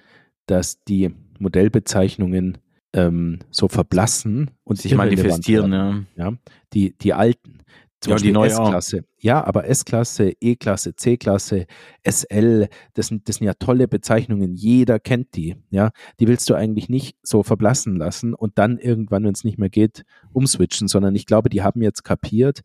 dass 0.46 0.84
die 0.84 1.14
Modellbezeichnungen 1.38 2.58
ähm, 2.92 3.40
so 3.50 3.68
verblassen 3.68 4.50
und 4.64 4.78
Sich 4.78 4.94
manifestieren, 4.94 5.72
ja. 5.72 6.02
Ja, 6.16 6.32
die, 6.72 6.96
die 6.96 7.12
alten. 7.12 7.58
Zum 8.06 8.12
Ja, 8.12 8.18
die 8.18 8.30
Beispiel 8.30 8.32
neue. 8.32 8.50
S-Klasse. 8.50 9.04
Ja, 9.18 9.44
aber 9.44 9.66
S-Klasse, 9.66 10.32
E-Klasse, 10.40 10.94
C-Klasse, 10.94 11.66
SL, 12.08 12.68
das 12.94 13.08
sind, 13.08 13.28
das 13.28 13.36
sind 13.36 13.46
ja 13.46 13.54
tolle 13.54 13.88
Bezeichnungen. 13.88 14.54
Jeder 14.54 15.00
kennt 15.00 15.34
die. 15.34 15.56
Ja, 15.70 15.90
die 16.20 16.28
willst 16.28 16.48
du 16.48 16.54
eigentlich 16.54 16.88
nicht 16.88 17.16
so 17.22 17.42
verblassen 17.42 17.96
lassen 17.96 18.34
und 18.34 18.58
dann 18.58 18.78
irgendwann, 18.78 19.24
wenn 19.24 19.34
es 19.34 19.44
nicht 19.44 19.58
mehr 19.58 19.70
geht, 19.70 20.04
umswitchen, 20.32 20.86
sondern 20.88 21.14
ich 21.16 21.26
glaube, 21.26 21.48
die 21.48 21.62
haben 21.62 21.82
jetzt 21.82 22.04
kapiert, 22.04 22.60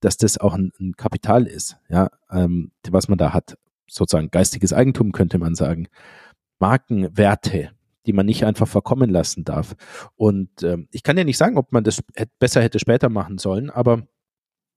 dass 0.00 0.16
das 0.16 0.38
auch 0.38 0.54
ein, 0.54 0.72
ein 0.80 0.94
Kapital 0.96 1.46
ist. 1.46 1.76
Ja, 1.88 2.08
ähm, 2.30 2.72
was 2.88 3.08
man 3.08 3.18
da 3.18 3.34
hat. 3.34 3.58
Sozusagen 3.90 4.30
geistiges 4.30 4.72
Eigentum 4.72 5.12
könnte 5.12 5.38
man 5.38 5.54
sagen. 5.54 5.88
Markenwerte, 6.58 7.70
die 8.06 8.12
man 8.12 8.26
nicht 8.26 8.44
einfach 8.44 8.68
verkommen 8.68 9.10
lassen 9.10 9.44
darf. 9.44 9.76
Und 10.16 10.62
ähm, 10.62 10.88
ich 10.92 11.02
kann 11.02 11.18
ja 11.18 11.24
nicht 11.24 11.38
sagen, 11.38 11.58
ob 11.58 11.72
man 11.72 11.84
das 11.84 12.02
besser 12.38 12.62
hätte 12.62 12.78
später 12.78 13.10
machen 13.10 13.38
sollen, 13.38 13.70
aber 13.70 14.06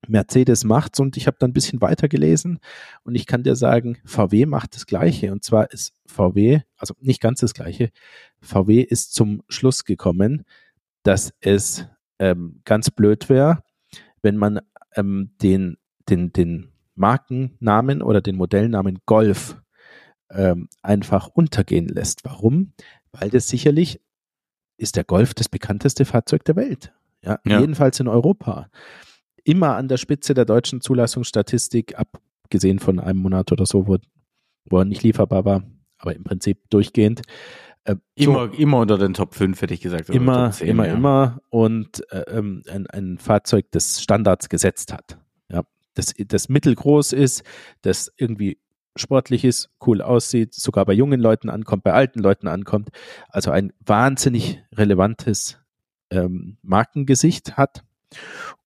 Mercedes 0.07 0.63
macht's 0.63 0.99
und 0.99 1.15
ich 1.17 1.27
habe 1.27 1.37
dann 1.39 1.51
ein 1.51 1.53
bisschen 1.53 1.81
weiter 1.81 2.07
gelesen 2.07 2.59
und 3.03 3.15
ich 3.15 3.27
kann 3.27 3.43
dir 3.43 3.55
sagen, 3.55 3.97
VW 4.05 4.45
macht 4.45 4.75
das 4.75 4.85
Gleiche 4.85 5.31
und 5.31 5.43
zwar 5.43 5.71
ist 5.71 5.93
VW, 6.07 6.61
also 6.77 6.95
nicht 6.99 7.21
ganz 7.21 7.39
das 7.39 7.53
Gleiche, 7.53 7.91
VW 8.41 8.81
ist 8.81 9.13
zum 9.13 9.43
Schluss 9.47 9.85
gekommen, 9.85 10.43
dass 11.03 11.33
es 11.39 11.85
ähm, 12.19 12.61
ganz 12.65 12.89
blöd 12.89 13.29
wäre, 13.29 13.63
wenn 14.21 14.37
man 14.37 14.59
ähm, 14.95 15.31
den, 15.41 15.77
den, 16.09 16.33
den 16.33 16.71
Markennamen 16.95 18.01
oder 18.01 18.21
den 18.21 18.35
Modellnamen 18.35 18.99
Golf 19.05 19.57
ähm, 20.29 20.69
einfach 20.81 21.27
untergehen 21.27 21.87
lässt. 21.87 22.25
Warum? 22.25 22.73
Weil 23.11 23.29
das 23.29 23.47
sicherlich 23.47 24.01
ist 24.77 24.95
der 24.95 25.03
Golf 25.03 25.33
das 25.33 25.49
bekannteste 25.49 26.05
Fahrzeug 26.05 26.43
der 26.45 26.55
Welt. 26.55 26.93
Ja, 27.23 27.39
Ja. 27.45 27.59
jedenfalls 27.59 27.99
in 27.99 28.07
Europa. 28.07 28.69
Immer 29.43 29.75
an 29.75 29.87
der 29.87 29.97
Spitze 29.97 30.33
der 30.33 30.45
deutschen 30.45 30.81
Zulassungsstatistik, 30.81 31.95
abgesehen 31.97 32.79
von 32.79 32.99
einem 32.99 33.19
Monat 33.19 33.51
oder 33.51 33.65
so, 33.65 33.87
wo, 33.87 33.97
wo 34.65 34.77
er 34.79 34.85
nicht 34.85 35.03
lieferbar 35.03 35.45
war, 35.45 35.63
aber 35.97 36.15
im 36.15 36.23
Prinzip 36.23 36.69
durchgehend. 36.69 37.21
Äh, 37.83 37.95
so- 38.17 38.31
Immer, 38.31 38.53
immer 38.59 38.77
unter 38.79 38.97
den 38.97 39.13
Top 39.13 39.33
5, 39.35 39.61
hätte 39.61 39.73
ich 39.73 39.81
gesagt. 39.81 40.09
immer, 40.09 40.45
Top 40.45 40.53
10, 40.53 40.67
immer, 40.67 40.87
ja. 40.87 40.93
immer 40.93 41.41
und 41.49 42.03
äh, 42.11 42.21
ähm, 42.37 42.61
ein, 42.69 42.87
ein 42.87 43.17
Fahrzeug, 43.17 43.65
das 43.71 44.01
Standards 44.01 44.49
gesetzt 44.49 44.93
hat. 44.93 45.17
Ja, 45.51 45.63
das, 45.95 46.13
das 46.27 46.47
mittelgroß 46.49 47.13
ist, 47.13 47.43
das 47.81 48.11
irgendwie 48.17 48.59
sportlich 48.97 49.45
ist, 49.45 49.69
cool 49.87 50.01
aussieht, 50.01 50.53
sogar 50.53 50.85
bei 50.85 50.93
jungen 50.93 51.19
Leuten 51.21 51.49
ankommt, 51.49 51.83
bei 51.83 51.93
alten 51.93 52.19
Leuten 52.19 52.47
ankommt. 52.47 52.89
Also 53.29 53.49
ein 53.49 53.71
wahnsinnig 53.79 54.61
relevantes 54.75 55.57
ähm, 56.11 56.57
Markengesicht 56.61 57.55
hat. 57.57 57.83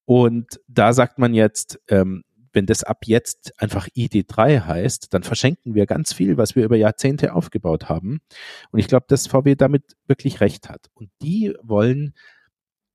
Und 0.05 0.59
da 0.67 0.93
sagt 0.93 1.17
man 1.19 1.33
jetzt, 1.33 1.79
ähm, 1.87 2.23
wenn 2.53 2.65
das 2.67 2.83
ab 2.83 2.99
jetzt 3.05 3.51
einfach 3.61 3.87
ID3 3.89 4.61
heißt, 4.65 5.13
dann 5.13 5.23
verschenken 5.23 5.75
wir 5.75 5.85
ganz 5.85 6.13
viel, 6.13 6.37
was 6.37 6.55
wir 6.55 6.63
über 6.63 6.77
Jahrzehnte 6.77 7.33
aufgebaut 7.33 7.89
haben. 7.89 8.21
Und 8.71 8.79
ich 8.79 8.87
glaube, 8.87 9.05
dass 9.09 9.27
VW 9.27 9.55
damit 9.55 9.97
wirklich 10.07 10.39
recht 10.39 10.69
hat. 10.69 10.87
Und 10.93 11.09
die 11.21 11.53
wollen 11.61 12.13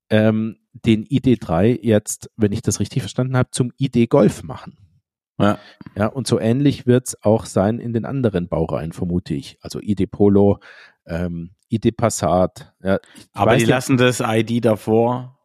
ähm, 0.09 0.57
den 0.73 1.04
ID3 1.04 1.78
jetzt, 1.83 2.30
wenn 2.37 2.52
ich 2.52 2.62
das 2.62 2.80
richtig 2.80 3.02
verstanden 3.02 3.37
habe, 3.37 3.50
zum 3.50 3.71
ID 3.78 4.09
Golf 4.09 4.42
machen. 4.42 4.78
Ja. 5.38 5.59
Ja, 5.97 6.07
und 6.07 6.26
so 6.26 6.38
ähnlich 6.38 6.87
wird 6.87 7.09
es 7.09 7.23
auch 7.23 7.45
sein 7.47 7.78
in 7.80 7.92
den 7.92 8.04
anderen 8.04 8.49
Baureihen, 8.49 8.92
vermute 8.92 9.35
ich. 9.35 9.59
Also 9.62 9.80
ID 9.80 10.11
Polo, 10.11 10.59
ähm, 11.07 11.50
ID 11.71 11.97
Passat. 11.97 12.73
Ja, 12.83 12.99
Aber 13.33 13.52
die 13.52 13.59
nicht- 13.62 13.69
lassen 13.69 13.97
das 13.97 14.21
ID 14.21 14.64
davor, 14.64 15.38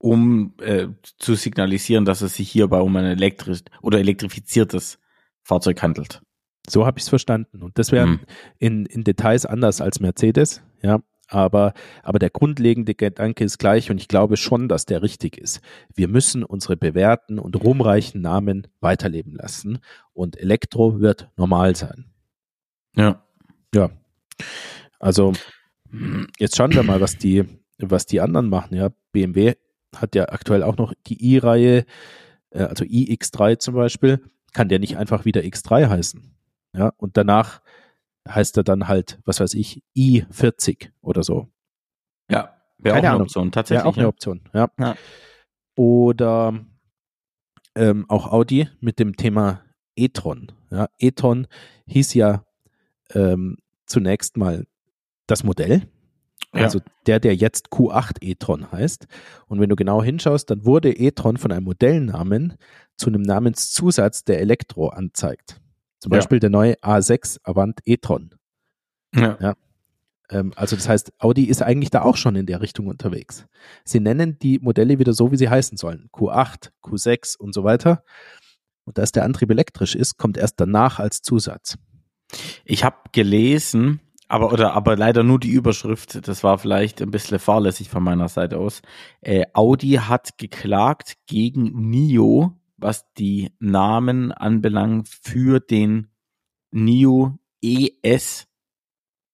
um 0.00 0.54
äh, 0.62 0.88
zu 1.18 1.34
signalisieren, 1.34 2.06
dass 2.06 2.22
es 2.22 2.34
sich 2.34 2.50
hierbei 2.50 2.80
um 2.80 2.96
ein 2.96 3.04
elektrisch 3.04 3.60
oder 3.82 3.98
elektrifiziertes 3.98 4.98
Fahrzeug 5.42 5.82
handelt. 5.82 6.22
So 6.66 6.86
habe 6.86 6.98
ich 6.98 7.04
es 7.04 7.10
verstanden. 7.10 7.62
Und 7.62 7.78
das 7.78 7.92
wäre 7.92 8.06
Hm. 8.06 8.20
in, 8.58 8.86
in 8.86 9.04
Details 9.04 9.44
anders 9.44 9.80
als 9.80 10.00
Mercedes, 10.00 10.62
ja. 10.82 11.00
Aber, 11.32 11.74
aber 12.02 12.18
der 12.18 12.30
grundlegende 12.30 12.96
Gedanke 12.96 13.44
ist 13.44 13.58
gleich 13.58 13.88
und 13.90 14.00
ich 14.00 14.08
glaube 14.08 14.36
schon, 14.36 14.68
dass 14.68 14.84
der 14.84 15.00
richtig 15.00 15.38
ist. 15.38 15.60
Wir 15.94 16.08
müssen 16.08 16.42
unsere 16.42 16.76
bewährten 16.76 17.38
und 17.38 17.54
ruhmreichen 17.62 18.20
Namen 18.20 18.66
weiterleben 18.80 19.34
lassen 19.36 19.78
und 20.12 20.36
Elektro 20.40 20.98
wird 20.98 21.30
normal 21.36 21.76
sein. 21.76 22.06
Ja. 22.96 23.22
Ja. 23.72 23.90
Also, 24.98 25.34
jetzt 26.38 26.56
schauen 26.56 26.74
wir 26.74 26.82
mal, 26.82 27.00
was 27.00 27.16
die, 27.16 27.44
was 27.78 28.06
die 28.06 28.20
anderen 28.20 28.48
machen. 28.48 28.74
Ja, 28.74 28.88
BMW 29.12 29.54
hat 29.96 30.14
ja 30.14 30.28
aktuell 30.28 30.62
auch 30.62 30.76
noch 30.76 30.94
die 31.06 31.34
i-Reihe, 31.34 31.84
äh, 32.50 32.62
also 32.62 32.84
iX3 32.84 33.58
zum 33.58 33.74
Beispiel, 33.74 34.22
kann 34.52 34.68
der 34.68 34.78
nicht 34.78 34.96
einfach 34.96 35.24
wieder 35.24 35.40
X3 35.42 35.88
heißen. 35.88 36.34
Ja, 36.72 36.92
und 36.96 37.16
danach 37.16 37.60
heißt 38.28 38.56
er 38.56 38.64
dann 38.64 38.86
halt, 38.88 39.18
was 39.24 39.40
weiß 39.40 39.54
ich, 39.54 39.82
i40 39.96 40.90
oder 41.00 41.22
so. 41.22 41.48
Ja. 42.30 42.56
Wäre 42.78 42.94
auch 42.94 42.98
eine 42.98 43.10
Ahnung. 43.10 43.22
Option, 43.22 43.46
Ja, 43.46 43.50
tatsächlich. 43.50 43.84
auch 43.86 43.96
eine 43.96 44.06
Option. 44.08 44.40
Ja. 44.54 44.70
Ja. 44.78 44.96
Oder 45.76 46.64
ähm, 47.74 48.06
auch 48.08 48.30
Audi 48.32 48.68
mit 48.80 48.98
dem 48.98 49.16
Thema 49.16 49.62
e-tron. 49.96 50.52
Ja, 50.70 50.88
e-tron 50.98 51.46
hieß 51.86 52.14
ja 52.14 52.44
ähm, 53.14 53.58
zunächst 53.86 54.36
mal 54.36 54.66
das 55.26 55.44
Modell. 55.44 55.82
Ja. 56.54 56.62
Also 56.62 56.80
der, 57.06 57.20
der 57.20 57.34
jetzt 57.36 57.68
Q8 57.68 58.22
e-tron 58.22 58.72
heißt. 58.72 59.06
Und 59.46 59.60
wenn 59.60 59.68
du 59.68 59.76
genau 59.76 60.02
hinschaust, 60.02 60.50
dann 60.50 60.64
wurde 60.64 60.92
e-tron 60.92 61.36
von 61.36 61.52
einem 61.52 61.64
Modellnamen 61.64 62.54
zu 62.96 63.08
einem 63.08 63.22
Namenszusatz, 63.22 64.24
der 64.24 64.40
Elektro 64.40 64.88
anzeigt. 64.88 65.60
Zum 66.00 66.10
Beispiel 66.10 66.36
ja. 66.36 66.40
der 66.40 66.50
neue 66.50 66.74
A6 66.80 67.38
Avant 67.44 67.80
e-tron. 67.84 68.34
Ja. 69.14 69.38
ja. 69.40 69.54
Ähm, 70.30 70.52
also 70.56 70.76
das 70.76 70.88
heißt, 70.88 71.12
Audi 71.18 71.44
ist 71.44 71.62
eigentlich 71.62 71.90
da 71.90 72.02
auch 72.02 72.16
schon 72.16 72.36
in 72.36 72.46
der 72.46 72.60
Richtung 72.60 72.86
unterwegs. 72.86 73.46
Sie 73.84 74.00
nennen 74.00 74.38
die 74.38 74.58
Modelle 74.58 74.98
wieder 74.98 75.12
so, 75.12 75.32
wie 75.32 75.36
sie 75.36 75.48
heißen 75.48 75.76
sollen. 75.76 76.08
Q8, 76.12 76.70
Q6 76.82 77.36
und 77.36 77.54
so 77.54 77.64
weiter. 77.64 78.02
Und 78.84 78.98
dass 78.98 79.12
der 79.12 79.24
Antrieb 79.24 79.50
elektrisch 79.50 79.94
ist, 79.94 80.16
kommt 80.16 80.36
erst 80.36 80.58
danach 80.58 80.98
als 80.98 81.22
Zusatz. 81.22 81.76
Ich 82.64 82.84
habe 82.84 82.96
gelesen, 83.12 84.00
aber 84.30 84.52
oder 84.52 84.74
aber 84.74 84.96
leider 84.96 85.22
nur 85.24 85.40
die 85.40 85.50
Überschrift. 85.50 86.26
Das 86.28 86.44
war 86.44 86.58
vielleicht 86.58 87.02
ein 87.02 87.10
bisschen 87.10 87.38
fahrlässig 87.38 87.88
von 87.88 88.02
meiner 88.02 88.28
Seite 88.28 88.58
aus. 88.58 88.80
Äh, 89.20 89.46
Audi 89.54 89.92
hat 89.92 90.38
geklagt 90.38 91.16
gegen 91.26 91.90
NIO, 91.90 92.52
was 92.76 93.12
die 93.14 93.52
Namen 93.58 94.30
anbelangt 94.30 95.08
für 95.08 95.58
den 95.58 96.08
NIO 96.70 97.38
ES 97.60 98.46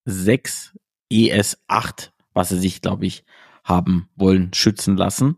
6 0.06 0.78
ES8, 1.12 2.10
was 2.32 2.48
sie 2.48 2.58
sich, 2.58 2.80
glaube 2.80 3.06
ich, 3.06 3.24
haben 3.64 4.08
wollen 4.16 4.54
schützen 4.54 4.96
lassen. 4.96 5.36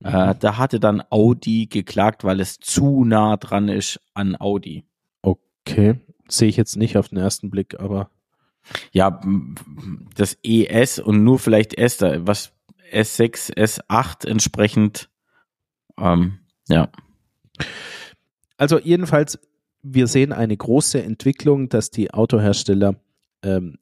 Mhm. 0.00 0.06
Äh, 0.06 0.34
da 0.38 0.58
hatte 0.58 0.80
dann 0.80 1.02
Audi 1.08 1.66
geklagt, 1.66 2.24
weil 2.24 2.40
es 2.40 2.58
zu 2.58 3.04
nah 3.04 3.38
dran 3.38 3.68
ist 3.68 4.00
an 4.12 4.36
Audi. 4.38 4.84
Okay, 5.22 6.00
sehe 6.28 6.48
ich 6.48 6.56
jetzt 6.56 6.76
nicht 6.76 6.98
auf 6.98 7.08
den 7.08 7.18
ersten 7.18 7.48
Blick, 7.48 7.80
aber. 7.80 8.10
Ja, 8.92 9.20
das 10.14 10.38
ES 10.42 10.98
und 10.98 11.24
nur 11.24 11.38
vielleicht 11.38 11.74
S, 11.74 11.98
da, 11.98 12.26
was 12.26 12.52
S6, 12.92 13.56
S8 13.56 14.26
entsprechend, 14.26 15.08
ähm, 15.98 16.38
ja. 16.68 16.88
Also 18.56 18.78
jedenfalls, 18.78 19.38
wir 19.82 20.06
sehen 20.06 20.32
eine 20.32 20.56
große 20.56 21.02
Entwicklung, 21.02 21.68
dass 21.68 21.90
die 21.90 22.12
Autohersteller 22.12 22.94
ähm, 23.42 23.78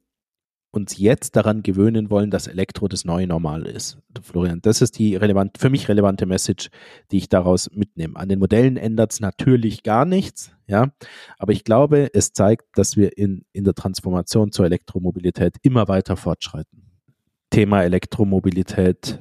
uns 0.71 0.97
jetzt 0.97 1.35
daran 1.35 1.63
gewöhnen 1.63 2.09
wollen, 2.09 2.31
dass 2.31 2.47
Elektro 2.47 2.87
das 2.87 3.03
neue 3.03 3.27
Normal 3.27 3.65
ist. 3.65 3.97
Florian, 4.21 4.61
das 4.61 4.81
ist 4.81 4.97
die 4.97 5.15
relevant, 5.17 5.57
für 5.57 5.69
mich 5.69 5.89
relevante 5.89 6.25
Message, 6.25 6.69
die 7.11 7.17
ich 7.17 7.29
daraus 7.29 7.69
mitnehme. 7.73 8.15
An 8.15 8.29
den 8.29 8.39
Modellen 8.39 8.77
ändert 8.77 9.11
es 9.11 9.19
natürlich 9.19 9.83
gar 9.83 10.05
nichts, 10.05 10.53
ja, 10.67 10.91
aber 11.37 11.51
ich 11.51 11.65
glaube, 11.65 12.09
es 12.13 12.31
zeigt, 12.31 12.65
dass 12.77 12.95
wir 12.95 13.17
in, 13.17 13.45
in 13.51 13.65
der 13.65 13.75
Transformation 13.75 14.51
zur 14.51 14.65
Elektromobilität 14.65 15.57
immer 15.61 15.89
weiter 15.89 16.15
fortschreiten. 16.15 16.83
Thema 17.49 17.83
Elektromobilität. 17.83 19.19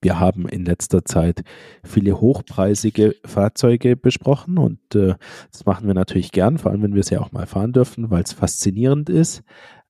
Wir 0.00 0.20
haben 0.20 0.46
in 0.46 0.64
letzter 0.64 1.04
Zeit 1.04 1.42
viele 1.82 2.20
hochpreisige 2.20 3.16
Fahrzeuge 3.24 3.96
besprochen 3.96 4.58
und 4.58 4.94
äh, 4.94 5.14
das 5.50 5.66
machen 5.66 5.88
wir 5.88 5.94
natürlich 5.94 6.30
gern, 6.30 6.58
vor 6.58 6.70
allem 6.70 6.82
wenn 6.82 6.94
wir 6.94 7.02
sie 7.02 7.16
auch 7.16 7.32
mal 7.32 7.46
fahren 7.46 7.72
dürfen, 7.72 8.10
weil 8.10 8.22
es 8.22 8.32
faszinierend 8.32 9.08
ist. 9.08 9.42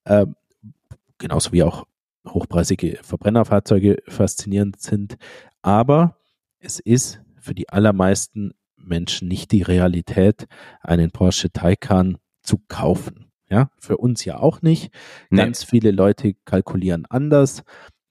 Ähm, 0.06 0.34
genauso 1.18 1.52
wie 1.52 1.62
auch 1.62 1.84
hochpreisige 2.26 2.98
Verbrennerfahrzeuge 3.02 4.02
faszinierend 4.06 4.80
sind. 4.80 5.16
Aber 5.62 6.16
es 6.58 6.80
ist 6.80 7.20
für 7.40 7.54
die 7.54 7.68
allermeisten 7.68 8.52
Menschen 8.76 9.28
nicht 9.28 9.52
die 9.52 9.62
Realität, 9.62 10.46
einen 10.80 11.10
Porsche 11.10 11.50
Taycan 11.50 12.18
zu 12.42 12.58
kaufen. 12.68 13.26
Ja, 13.50 13.70
für 13.78 13.96
uns 13.96 14.24
ja 14.24 14.38
auch 14.38 14.60
nicht. 14.60 14.92
Nee. 15.30 15.38
Ganz 15.38 15.64
viele 15.64 15.90
Leute 15.90 16.34
kalkulieren 16.44 17.06
anders. 17.06 17.62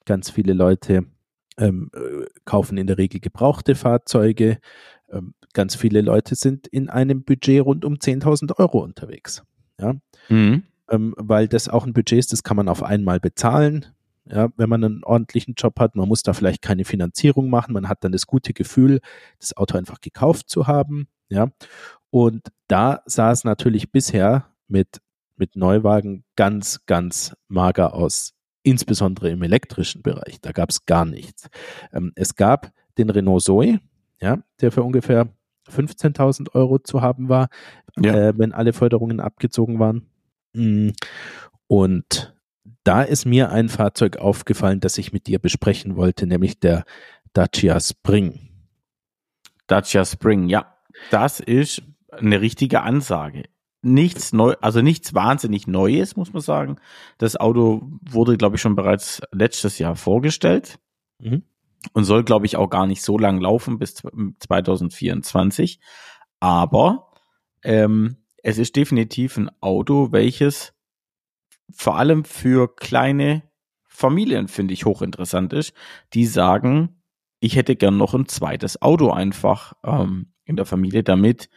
Ganz 0.05 0.31
viele 0.31 0.53
Leute 0.53 1.05
ähm, 1.59 1.91
äh, 1.93 2.25
kaufen 2.43 2.77
in 2.77 2.87
der 2.87 2.97
Regel 2.97 3.19
gebrauchte 3.19 3.75
Fahrzeuge. 3.75 4.57
Ähm, 5.11 5.35
ganz 5.53 5.75
viele 5.75 6.01
Leute 6.01 6.33
sind 6.33 6.65
in 6.67 6.89
einem 6.89 7.23
Budget 7.23 7.63
rund 7.63 7.85
um 7.85 7.95
10.000 7.95 8.57
Euro 8.57 8.79
unterwegs. 8.79 9.43
Ja. 9.79 9.95
Mhm 10.29 10.63
ähm, 10.89 11.13
weil 11.17 11.47
das 11.47 11.69
auch 11.69 11.85
ein 11.85 11.93
Budget 11.93 12.19
ist, 12.19 12.33
das 12.33 12.43
kann 12.43 12.57
man 12.57 12.69
auf 12.69 12.83
einmal 12.83 13.19
bezahlen. 13.19 13.85
Ja, 14.29 14.49
wenn 14.57 14.69
man 14.69 14.83
einen 14.83 15.03
ordentlichen 15.05 15.53
Job 15.55 15.79
hat, 15.79 15.95
man 15.95 16.07
muss 16.07 16.21
da 16.21 16.33
vielleicht 16.33 16.61
keine 16.61 16.83
Finanzierung 16.83 17.49
machen, 17.49 17.73
man 17.73 17.87
hat 17.87 18.03
dann 18.03 18.11
das 18.11 18.27
gute 18.27 18.51
Gefühl, 18.51 18.99
das 19.39 19.55
Auto 19.55 19.77
einfach 19.77 20.01
gekauft 20.01 20.49
zu 20.49 20.67
haben. 20.67 21.07
Ja, 21.29 21.47
und 22.09 22.47
da 22.67 23.01
sah 23.05 23.31
es 23.31 23.43
natürlich 23.43 23.91
bisher 23.91 24.47
mit, 24.67 25.01
mit 25.37 25.55
Neuwagen 25.55 26.23
ganz, 26.35 26.85
ganz 26.85 27.35
mager 27.47 27.93
aus, 27.93 28.33
insbesondere 28.63 29.29
im 29.29 29.43
elektrischen 29.43 30.01
Bereich. 30.01 30.41
Da 30.41 30.51
gab 30.51 30.69
es 30.69 30.85
gar 30.85 31.05
nichts. 31.05 31.49
Ähm, 31.93 32.11
es 32.15 32.35
gab 32.35 32.71
den 32.97 33.09
Renault 33.09 33.43
Zoe, 33.43 33.79
ja, 34.19 34.39
der 34.59 34.71
für 34.71 34.83
ungefähr 34.83 35.29
15.000 35.69 36.53
Euro 36.55 36.79
zu 36.79 37.01
haben 37.01 37.29
war, 37.29 37.49
ja. 37.97 38.29
äh, 38.29 38.33
wenn 38.37 38.53
alle 38.53 38.73
Förderungen 38.73 39.19
abgezogen 39.19 39.79
waren. 39.79 40.09
Mm. 40.57 40.91
Und 41.67 42.33
da 42.83 43.01
ist 43.01 43.25
mir 43.25 43.51
ein 43.51 43.69
Fahrzeug 43.69 44.17
aufgefallen, 44.17 44.79
das 44.79 44.97
ich 44.97 45.13
mit 45.13 45.27
dir 45.27 45.39
besprechen 45.39 45.95
wollte, 45.95 46.25
nämlich 46.25 46.59
der 46.59 46.85
Dacia 47.33 47.79
Spring. 47.79 48.39
Dacia 49.67 50.05
Spring, 50.05 50.47
ja. 50.47 50.73
Das 51.11 51.39
ist 51.39 51.83
eine 52.11 52.41
richtige 52.41 52.81
Ansage. 52.81 53.43
Nichts 53.83 54.33
neu, 54.33 54.55
also 54.61 54.81
nichts 54.81 55.13
wahnsinnig 55.13 55.67
Neues, 55.67 56.15
muss 56.15 56.33
man 56.33 56.41
sagen. 56.41 56.77
Das 57.19 57.35
Auto 57.35 57.87
wurde, 58.01 58.37
glaube 58.37 58.55
ich, 58.55 58.61
schon 58.61 58.75
bereits 58.75 59.21
letztes 59.31 59.77
Jahr 59.77 59.95
vorgestellt 59.95 60.79
mhm. 61.19 61.43
und 61.93 62.05
soll, 62.05 62.23
glaube 62.23 62.47
ich, 62.47 62.57
auch 62.57 62.69
gar 62.69 62.87
nicht 62.87 63.03
so 63.03 63.19
lang 63.19 63.39
laufen 63.39 63.77
bis 63.77 63.95
2024. 64.39 65.79
Aber 66.39 67.11
ähm, 67.63 68.17
es 68.47 68.57
ist 68.57 68.77
definitiv 68.77 69.35
ein 69.35 69.51
Auto, 69.59 70.13
welches 70.13 70.73
vor 71.69 71.97
allem 71.97 72.23
für 72.23 72.73
kleine 72.73 73.43
Familien, 73.83 74.47
finde 74.47 74.73
ich, 74.73 74.85
hochinteressant 74.85 75.51
ist, 75.51 75.73
die 76.13 76.25
sagen, 76.25 77.01
ich 77.41 77.57
hätte 77.57 77.75
gern 77.75 77.97
noch 77.97 78.13
ein 78.13 78.29
zweites 78.29 78.81
Auto 78.81 79.09
einfach 79.11 79.73
ähm, 79.83 80.31
in 80.45 80.55
der 80.55 80.65
Familie, 80.65 81.03
damit 81.03 81.49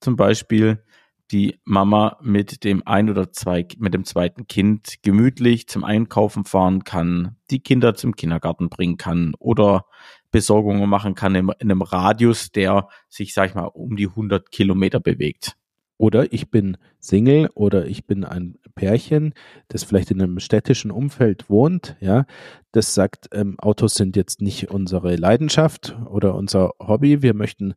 zum 0.00 0.16
Beispiel 0.16 0.82
die 1.30 1.60
Mama 1.64 2.16
mit 2.22 2.64
dem 2.64 2.82
ein 2.86 3.10
oder 3.10 3.30
zwei, 3.30 3.68
mit 3.76 3.92
dem 3.92 4.06
zweiten 4.06 4.46
Kind 4.46 5.02
gemütlich 5.02 5.68
zum 5.68 5.84
Einkaufen 5.84 6.46
fahren 6.46 6.82
kann, 6.82 7.36
die 7.50 7.60
Kinder 7.60 7.94
zum 7.94 8.16
Kindergarten 8.16 8.70
bringen 8.70 8.96
kann 8.96 9.34
oder 9.38 9.84
Besorgungen 10.30 10.88
machen 10.88 11.14
kann 11.14 11.34
in, 11.34 11.50
in 11.58 11.70
einem 11.70 11.82
Radius, 11.82 12.52
der 12.52 12.88
sich, 13.10 13.34
sag 13.34 13.50
ich 13.50 13.54
mal, 13.54 13.66
um 13.66 13.96
die 13.96 14.08
100 14.08 14.50
Kilometer 14.50 14.98
bewegt. 14.98 15.58
Oder 15.98 16.32
ich 16.32 16.50
bin 16.50 16.76
Single 17.00 17.50
oder 17.54 17.86
ich 17.86 18.06
bin 18.06 18.24
ein 18.24 18.56
Pärchen, 18.76 19.34
das 19.66 19.82
vielleicht 19.82 20.12
in 20.12 20.22
einem 20.22 20.38
städtischen 20.38 20.92
Umfeld 20.92 21.50
wohnt, 21.50 21.96
ja, 22.00 22.24
das 22.70 22.94
sagt, 22.94 23.28
ähm, 23.32 23.58
Autos 23.58 23.94
sind 23.94 24.14
jetzt 24.14 24.40
nicht 24.40 24.70
unsere 24.70 25.16
Leidenschaft 25.16 25.98
oder 26.08 26.36
unser 26.36 26.72
Hobby. 26.78 27.22
Wir 27.22 27.34
möchten 27.34 27.74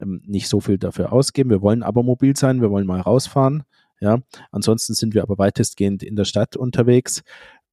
ähm, 0.00 0.20
nicht 0.26 0.48
so 0.48 0.60
viel 0.60 0.76
dafür 0.76 1.12
ausgeben. 1.12 1.48
Wir 1.48 1.62
wollen 1.62 1.82
aber 1.82 2.02
mobil 2.02 2.36
sein, 2.36 2.60
wir 2.60 2.70
wollen 2.70 2.86
mal 2.86 3.00
rausfahren. 3.00 3.62
Ja, 4.00 4.18
ansonsten 4.50 4.94
sind 4.94 5.14
wir 5.14 5.22
aber 5.22 5.38
weitestgehend 5.38 6.02
in 6.02 6.16
der 6.16 6.24
Stadt 6.24 6.56
unterwegs. 6.56 7.22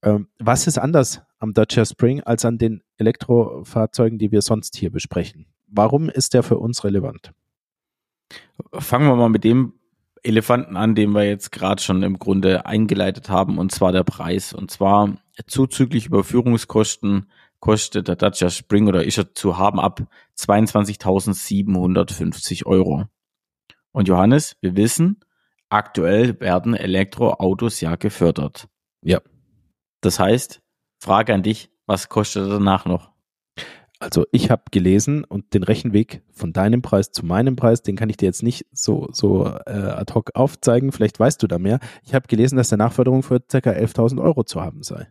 Ähm, 0.01 0.27
was 0.37 0.67
ist 0.67 0.77
anders 0.77 1.21
am 1.39 1.53
Dacia 1.53 1.83
Spring 1.83 2.21
als 2.21 2.45
an 2.45 2.57
den 2.57 2.83
Elektrofahrzeugen, 2.97 4.19
die 4.19 4.31
wir 4.31 4.41
sonst 4.41 4.77
hier 4.77 4.91
besprechen? 4.91 5.47
Warum 5.67 6.07
ist 6.07 6.33
der 6.33 6.43
für 6.43 6.59
uns 6.59 6.83
relevant? 6.83 7.33
Fangen 8.73 9.07
wir 9.07 9.15
mal 9.15 9.29
mit 9.29 9.43
dem 9.43 9.73
Elefanten 10.23 10.77
an, 10.77 10.95
den 10.95 11.11
wir 11.11 11.23
jetzt 11.23 11.51
gerade 11.51 11.81
schon 11.81 12.03
im 12.03 12.19
Grunde 12.19 12.65
eingeleitet 12.65 13.29
haben, 13.29 13.57
und 13.57 13.71
zwar 13.71 13.91
der 13.91 14.03
Preis. 14.03 14.53
Und 14.53 14.71
zwar 14.71 15.17
zuzüglich 15.47 16.05
Überführungskosten 16.05 17.29
kostet 17.59 18.07
der 18.07 18.15
Dacia 18.15 18.49
Spring 18.49 18.87
oder 18.87 19.03
ist 19.03 19.17
er 19.17 19.33
zu 19.33 19.57
haben 19.57 19.79
ab 19.79 20.01
22.750 20.37 22.65
Euro. 22.65 23.05
Und 23.91 24.07
Johannes, 24.07 24.55
wir 24.61 24.75
wissen, 24.75 25.19
aktuell 25.69 26.39
werden 26.39 26.73
Elektroautos 26.73 27.81
ja 27.81 27.95
gefördert. 27.95 28.67
Ja. 29.01 29.19
Das 30.01 30.19
heißt, 30.19 30.61
Frage 30.99 31.33
an 31.33 31.43
dich, 31.43 31.71
was 31.85 32.09
kostet 32.09 32.43
er 32.43 32.49
danach 32.49 32.85
noch? 32.85 33.08
Also 33.99 34.25
ich 34.31 34.49
habe 34.49 34.63
gelesen 34.71 35.25
und 35.25 35.53
den 35.53 35.63
Rechenweg 35.63 36.23
von 36.31 36.53
deinem 36.53 36.81
Preis 36.81 37.11
zu 37.11 37.25
meinem 37.25 37.57
Preis, 37.57 37.83
den 37.83 37.97
kann 37.97 38.09
ich 38.09 38.15
dir 38.15 38.27
jetzt 38.27 38.43
nicht 38.43 38.65
so, 38.71 39.09
so 39.11 39.45
äh, 39.45 39.71
ad 39.71 40.13
hoc 40.13 40.31
aufzeigen, 40.35 40.93
vielleicht 40.93 41.19
weißt 41.19 41.43
du 41.43 41.47
da 41.47 41.59
mehr. 41.59 41.79
Ich 42.03 42.13
habe 42.13 42.27
gelesen, 42.27 42.55
dass 42.55 42.69
der 42.69 42.77
Nachförderung 42.77 43.23
für 43.23 43.41
ca. 43.41 43.57
11.000 43.57 44.21
Euro 44.21 44.43
zu 44.43 44.61
haben 44.61 44.83
sei. 44.83 45.07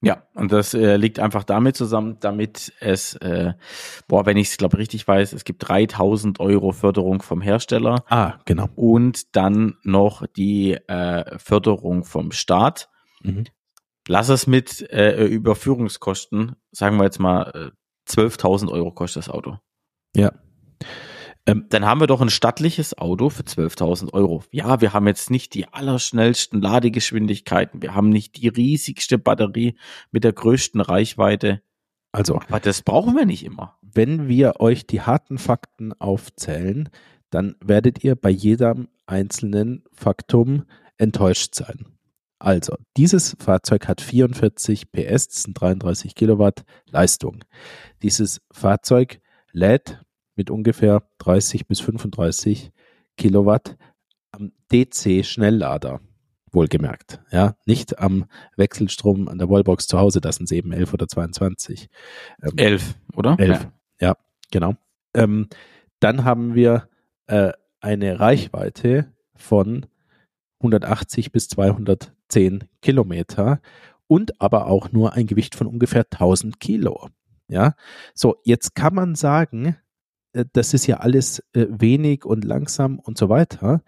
Ja, 0.00 0.22
und 0.34 0.52
das 0.52 0.74
äh, 0.74 0.96
liegt 0.96 1.18
einfach 1.18 1.42
damit 1.42 1.74
zusammen, 1.74 2.18
damit 2.20 2.72
es, 2.78 3.16
äh, 3.16 3.54
boah, 4.06 4.26
wenn 4.26 4.36
ich 4.36 4.48
es 4.48 4.56
glaube 4.56 4.78
richtig 4.78 5.08
weiß, 5.08 5.32
es 5.32 5.44
gibt 5.44 5.66
3000 5.68 6.38
Euro 6.38 6.70
Förderung 6.72 7.20
vom 7.22 7.40
Hersteller. 7.40 8.04
Ah, 8.08 8.34
genau. 8.44 8.68
Und 8.76 9.34
dann 9.34 9.76
noch 9.82 10.24
die 10.26 10.74
äh, 10.74 11.38
Förderung 11.38 12.04
vom 12.04 12.30
Staat. 12.30 12.90
Mhm. 13.22 13.44
Lass 14.06 14.28
es 14.28 14.46
mit 14.46 14.88
äh, 14.92 15.24
Überführungskosten, 15.24 16.54
sagen 16.70 16.96
wir 16.98 17.04
jetzt 17.04 17.18
mal 17.18 17.50
äh, 17.54 17.70
12.000 18.08 18.70
Euro 18.70 18.90
kostet 18.92 19.26
das 19.26 19.28
Auto. 19.28 19.58
Ja. 20.16 20.32
Ähm, 21.46 21.66
dann 21.70 21.86
haben 21.86 22.00
wir 22.00 22.06
doch 22.06 22.20
ein 22.20 22.30
stattliches 22.30 22.98
Auto 22.98 23.30
für 23.30 23.42
12.000 23.42 24.12
Euro. 24.12 24.44
Ja, 24.50 24.80
wir 24.80 24.92
haben 24.92 25.06
jetzt 25.06 25.30
nicht 25.30 25.54
die 25.54 25.66
allerschnellsten 25.66 26.60
Ladegeschwindigkeiten, 26.60 27.80
wir 27.80 27.94
haben 27.94 28.10
nicht 28.10 28.36
die 28.36 28.48
riesigste 28.48 29.18
Batterie 29.18 29.78
mit 30.10 30.24
der 30.24 30.34
größten 30.34 30.80
Reichweite. 30.80 31.62
Also, 32.12 32.40
aber 32.48 32.60
das 32.60 32.82
brauchen 32.82 33.16
wir 33.16 33.24
nicht 33.24 33.44
immer. 33.44 33.78
Wenn 33.80 34.28
wir 34.28 34.60
euch 34.60 34.86
die 34.86 35.00
harten 35.00 35.38
Fakten 35.38 35.92
aufzählen, 35.94 36.90
dann 37.30 37.56
werdet 37.64 38.04
ihr 38.04 38.14
bei 38.14 38.30
jedem 38.30 38.88
einzelnen 39.06 39.84
Faktum 39.92 40.64
enttäuscht 40.98 41.54
sein. 41.54 41.97
Also, 42.38 42.76
dieses 42.96 43.36
Fahrzeug 43.40 43.88
hat 43.88 44.00
44 44.00 44.92
PS, 44.92 45.28
das 45.28 45.42
sind 45.42 45.60
33 45.60 46.14
Kilowatt 46.14 46.64
Leistung. 46.90 47.44
Dieses 48.02 48.40
Fahrzeug 48.52 49.20
lädt 49.52 50.04
mit 50.36 50.50
ungefähr 50.50 51.02
30 51.18 51.66
bis 51.66 51.80
35 51.80 52.70
Kilowatt 53.16 53.76
am 54.30 54.52
DC-Schnelllader. 54.72 56.00
Wohlgemerkt, 56.50 57.20
ja, 57.30 57.56
nicht 57.66 57.98
am 57.98 58.24
Wechselstrom 58.56 59.28
an 59.28 59.36
der 59.36 59.50
Wallbox 59.50 59.86
zu 59.86 59.98
Hause, 59.98 60.22
das 60.22 60.36
sind 60.36 60.50
eben 60.50 60.72
11 60.72 60.94
oder 60.94 61.06
22. 61.06 61.90
Ähm, 62.42 62.52
11, 62.56 62.94
oder? 63.14 63.36
11, 63.38 63.68
ja, 64.00 64.08
ja 64.08 64.16
genau. 64.50 64.74
Ähm, 65.12 65.48
dann 66.00 66.24
haben 66.24 66.54
wir 66.54 66.88
äh, 67.26 67.52
eine 67.80 68.18
Reichweite 68.18 69.12
von 69.34 69.86
180 70.60 71.32
bis 71.32 71.48
210 72.28 72.68
Kilometer 72.82 73.60
und 74.06 74.40
aber 74.40 74.66
auch 74.66 74.92
nur 74.92 75.12
ein 75.12 75.26
Gewicht 75.26 75.54
von 75.54 75.66
ungefähr 75.66 76.04
1000 76.10 76.60
Kilo. 76.60 77.08
Ja, 77.48 77.74
so 78.14 78.36
jetzt 78.44 78.74
kann 78.74 78.94
man 78.94 79.14
sagen, 79.14 79.76
äh, 80.32 80.44
das 80.52 80.74
ist 80.74 80.86
ja 80.86 80.98
alles 80.98 81.40
äh, 81.52 81.66
wenig 81.68 82.24
und 82.24 82.44
langsam 82.44 82.98
und 82.98 83.16
so 83.16 83.28
weiter. 83.28 83.82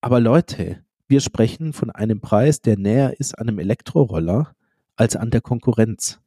Aber 0.00 0.20
Leute, 0.20 0.84
wir 1.08 1.20
sprechen 1.20 1.72
von 1.72 1.90
einem 1.90 2.20
Preis, 2.20 2.60
der 2.60 2.78
näher 2.78 3.18
ist 3.18 3.38
an 3.38 3.48
einem 3.48 3.58
Elektroroller 3.58 4.54
als 4.96 5.16
an 5.16 5.30
der 5.30 5.40
Konkurrenz. 5.40 6.20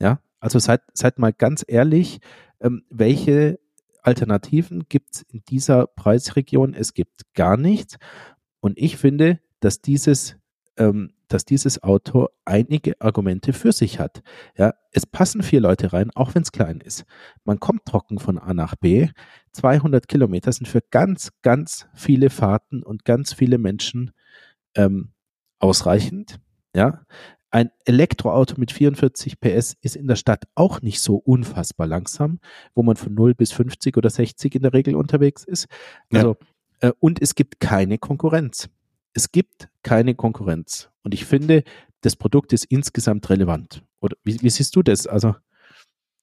Ja, 0.00 0.20
also 0.38 0.58
seid, 0.58 0.82
seid 0.94 1.18
mal 1.18 1.32
ganz 1.32 1.64
ehrlich, 1.66 2.20
ähm, 2.60 2.84
welche 2.90 3.58
Alternativen 4.02 4.84
gibt 4.88 5.14
es 5.14 5.22
in 5.22 5.42
dieser 5.48 5.86
Preisregion? 5.86 6.74
Es 6.74 6.94
gibt 6.94 7.34
gar 7.34 7.56
nichts. 7.56 7.98
Und 8.60 8.78
ich 8.78 8.96
finde, 8.96 9.40
dass 9.60 9.80
dieses 9.80 10.36
ähm, 10.80 11.12
dass 11.28 11.44
dieses 11.44 11.82
Auto 11.82 12.28
einige 12.44 13.00
Argumente 13.00 13.52
für 13.52 13.70
sich 13.70 14.00
hat. 14.00 14.22
Ja, 14.56 14.74
es 14.90 15.06
passen 15.06 15.42
vier 15.42 15.60
Leute 15.60 15.92
rein, 15.92 16.10
auch 16.14 16.34
wenn 16.34 16.42
es 16.42 16.50
klein 16.50 16.80
ist. 16.80 17.04
Man 17.44 17.60
kommt 17.60 17.84
trocken 17.84 18.18
von 18.18 18.38
A 18.38 18.54
nach 18.54 18.74
B. 18.74 19.08
200 19.52 20.08
Kilometer 20.08 20.50
sind 20.50 20.66
für 20.66 20.80
ganz, 20.90 21.30
ganz 21.42 21.86
viele 21.94 22.30
Fahrten 22.30 22.82
und 22.82 23.04
ganz 23.04 23.34
viele 23.34 23.58
Menschen 23.58 24.10
ähm, 24.74 25.12
ausreichend. 25.60 26.40
Ja, 26.74 27.04
ein 27.50 27.70
Elektroauto 27.84 28.54
mit 28.58 28.72
44 28.72 29.38
PS 29.38 29.76
ist 29.82 29.96
in 29.96 30.08
der 30.08 30.16
Stadt 30.16 30.44
auch 30.54 30.80
nicht 30.82 31.00
so 31.00 31.16
unfassbar 31.16 31.86
langsam, 31.86 32.40
wo 32.74 32.82
man 32.82 32.96
von 32.96 33.14
0 33.14 33.34
bis 33.34 33.52
50 33.52 33.96
oder 33.96 34.08
60 34.08 34.54
in 34.54 34.62
der 34.62 34.72
Regel 34.72 34.94
unterwegs 34.94 35.44
ist. 35.44 35.66
Also, 36.12 36.36
ja. 36.80 36.88
äh, 36.88 36.92
und 37.00 37.20
es 37.20 37.34
gibt 37.34 37.60
keine 37.60 37.98
Konkurrenz 37.98 38.70
es 39.14 39.32
gibt 39.32 39.68
keine 39.82 40.14
Konkurrenz. 40.14 40.90
Und 41.02 41.14
ich 41.14 41.24
finde, 41.24 41.64
das 42.00 42.16
Produkt 42.16 42.52
ist 42.52 42.64
insgesamt 42.64 43.28
relevant. 43.30 43.82
Oder 44.00 44.16
wie, 44.24 44.40
wie 44.40 44.50
siehst 44.50 44.74
du 44.76 44.82
das? 44.82 45.06
Also 45.06 45.34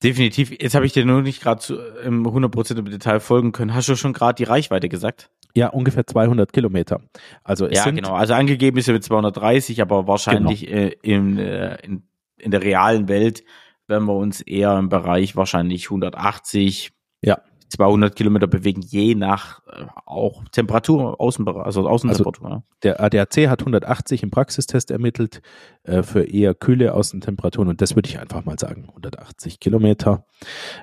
Definitiv. 0.03 0.51
Jetzt 0.51 0.75
habe 0.75 0.85
ich 0.85 0.93
dir 0.93 1.05
nur 1.05 1.23
nicht 1.23 1.41
gerade 1.41 1.95
im 2.03 2.25
100% 2.27 2.77
im 2.77 2.85
Detail 2.85 3.19
folgen 3.19 3.51
können. 3.51 3.73
Hast 3.73 3.89
du 3.89 3.95
schon 3.95 4.13
gerade 4.13 4.35
die 4.35 4.43
Reichweite 4.43 4.89
gesagt? 4.89 5.31
Ja, 5.55 5.69
ungefähr 5.69 6.05
200 6.05 6.53
Kilometer. 6.53 7.01
Also 7.43 7.67
ja, 7.67 7.89
genau. 7.89 8.13
Also 8.13 8.35
angegeben 8.35 8.77
ist 8.77 8.87
ja 8.87 8.93
mit 8.93 9.03
230, 9.03 9.81
aber 9.81 10.07
wahrscheinlich 10.07 10.67
genau. 10.67 10.77
äh, 10.77 10.95
in, 11.01 11.37
äh, 11.39 11.77
in, 11.83 12.03
in 12.37 12.51
der 12.51 12.61
realen 12.61 13.07
Welt 13.07 13.43
werden 13.87 14.05
wir 14.05 14.13
uns 14.13 14.41
eher 14.41 14.77
im 14.77 14.89
Bereich 14.89 15.35
wahrscheinlich 15.35 15.85
180, 15.85 16.91
ja. 17.23 17.41
200 17.69 18.15
Kilometer 18.15 18.47
bewegen, 18.47 18.81
je 18.81 19.15
nach 19.15 19.61
äh, 19.67 19.85
auch 20.05 20.43
Temperatur, 20.51 21.19
Außenbereich, 21.19 21.65
also 21.65 21.87
Außentemperatur. 21.87 22.45
Also 22.45 22.63
der 22.83 23.01
ADAC 23.01 23.47
hat 23.47 23.61
180 23.61 24.23
im 24.23 24.31
Praxistest 24.31 24.91
ermittelt 24.91 25.41
äh, 25.83 26.03
für 26.03 26.23
eher 26.23 26.53
kühle 26.55 26.93
Außentemperaturen 26.93 27.69
und 27.69 27.81
das 27.81 27.95
würde 27.95 28.09
ich 28.09 28.19
einfach 28.19 28.45
mal 28.45 28.57
sagen, 28.57 28.85
180 28.89 29.59
Kilometer. 29.59 30.25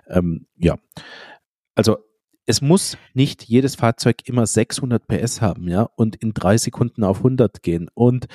Ähm, 0.09 0.47
ja, 0.57 0.77
also 1.75 1.99
es 2.47 2.61
muss 2.61 2.99
nicht 3.15 3.45
jedes 3.45 3.75
Fahrzeug 3.75 4.17
immer 4.27 4.47
600 4.47 5.07
PS 5.07 5.41
haben, 5.41 5.69
ja, 5.69 5.89
und 5.97 6.17
in 6.17 6.35
drei 6.35 6.59
Sekunden 6.59 7.05
auf 7.05 7.19
100 7.19 7.63
gehen 7.63 7.89
und 7.95 8.27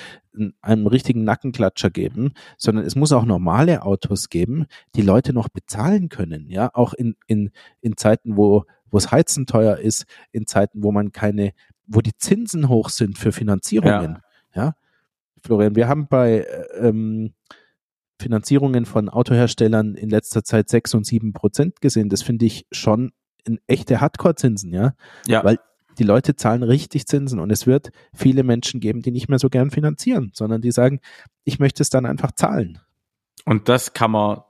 einen 0.61 0.87
richtigen 0.87 1.23
Nackenklatscher 1.23 1.89
geben, 1.89 2.33
sondern 2.57 2.85
es 2.85 2.95
muss 2.95 3.11
auch 3.11 3.25
normale 3.25 3.83
Autos 3.83 4.29
geben, 4.29 4.65
die 4.95 5.01
Leute 5.01 5.33
noch 5.33 5.49
bezahlen 5.49 6.09
können, 6.09 6.49
ja, 6.49 6.71
auch 6.73 6.93
in, 6.93 7.15
in, 7.27 7.51
in 7.81 7.97
Zeiten, 7.97 8.37
wo, 8.37 8.65
wo 8.89 8.97
es 8.97 9.11
Heizen 9.11 9.45
teuer 9.45 9.77
ist, 9.77 10.05
in 10.31 10.47
Zeiten, 10.47 10.83
wo 10.83 10.91
man 10.91 11.11
keine, 11.11 11.53
wo 11.85 12.01
die 12.01 12.15
Zinsen 12.17 12.69
hoch 12.69 12.89
sind 12.89 13.17
für 13.17 13.31
Finanzierungen, 13.31 14.19
ja. 14.55 14.63
ja? 14.63 14.75
Florian, 15.41 15.75
wir 15.75 15.87
haben 15.87 16.07
bei, 16.07 16.45
ähm, 16.79 17.33
Finanzierungen 18.19 18.85
von 18.85 19.07
Autoherstellern 19.07 19.95
in 19.95 20.09
letzter 20.09 20.43
Zeit 20.43 20.67
sechs 20.67 20.93
und 20.93 21.05
sieben 21.05 21.31
Prozent 21.31 21.79
gesehen. 21.79 22.09
Das 22.09 22.21
finde 22.21 22.45
ich 22.45 22.67
schon 22.69 23.13
in 23.45 23.59
echte 23.67 24.01
Hardcore-Zinsen, 24.01 24.73
ja? 24.73 24.93
Ja. 25.27 25.43
Weil 25.43 25.59
die 25.97 26.03
Leute 26.03 26.35
zahlen 26.35 26.63
richtig 26.63 27.07
Zinsen 27.07 27.39
und 27.39 27.51
es 27.51 27.67
wird 27.67 27.91
viele 28.13 28.43
Menschen 28.43 28.79
geben, 28.79 29.01
die 29.01 29.11
nicht 29.11 29.29
mehr 29.29 29.39
so 29.39 29.49
gern 29.49 29.69
finanzieren, 29.69 30.31
sondern 30.33 30.61
die 30.61 30.71
sagen, 30.71 31.01
ich 31.43 31.59
möchte 31.59 31.83
es 31.83 31.89
dann 31.89 32.05
einfach 32.05 32.31
zahlen. 32.31 32.79
Und 33.45 33.67
das 33.69 33.93
kann 33.93 34.11
man 34.11 34.41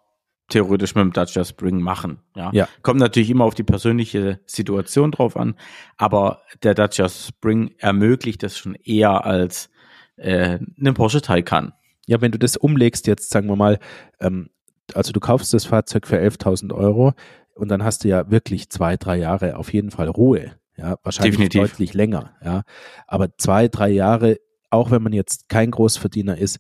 theoretisch 0.50 0.96
mit 0.96 1.04
dem 1.04 1.14
Dacia 1.14 1.44
Spring 1.46 1.80
machen. 1.80 2.20
Ja. 2.36 2.50
ja. 2.54 2.68
Kommt 2.82 3.00
natürlich 3.00 3.30
immer 3.30 3.46
auf 3.46 3.56
die 3.56 3.64
persönliche 3.64 4.40
Situation 4.46 5.12
drauf 5.12 5.38
an, 5.38 5.56
aber 5.98 6.42
der 6.64 6.74
Dacia 6.74 7.08
Spring 7.08 7.74
ermöglicht 7.78 8.44
es 8.44 8.58
schon 8.58 8.76
eher 8.76 9.26
als 9.26 9.70
äh, 10.18 10.60
ein 10.80 10.94
Porsche 10.94 11.22
Taycan. 11.22 11.74
Ja, 12.08 12.22
wenn 12.22 12.32
du 12.32 12.40
das 12.40 12.58
umlegst 12.58 13.08
jetzt, 13.08 13.30
sagen 13.30 13.48
wir 13.48 13.56
mal, 13.56 13.80
ähm, 14.20 14.50
also 14.96 15.12
du 15.12 15.20
kaufst 15.20 15.54
das 15.54 15.66
Fahrzeug 15.66 16.08
für 16.08 16.18
11.000 16.18 16.74
Euro, 16.74 17.14
und 17.60 17.68
dann 17.68 17.84
hast 17.84 18.04
du 18.04 18.08
ja 18.08 18.32
wirklich 18.32 18.70
zwei, 18.70 18.96
drei 18.96 19.18
Jahre 19.18 19.58
auf 19.58 19.74
jeden 19.74 19.92
Fall 19.92 20.08
Ruhe. 20.08 20.54
Ja, 20.78 20.98
wahrscheinlich 21.04 21.36
Definitiv. 21.36 21.62
deutlich 21.62 21.94
länger. 21.94 22.34
Ja, 22.44 22.64
aber 23.06 23.38
zwei, 23.38 23.68
drei 23.68 23.90
Jahre, 23.90 24.38
auch 24.70 24.92
wenn 24.92 25.04
man 25.04 25.12
jetzt 25.12 25.50
kein 25.50 25.72
Großverdiener 25.72 26.38
ist, 26.38 26.60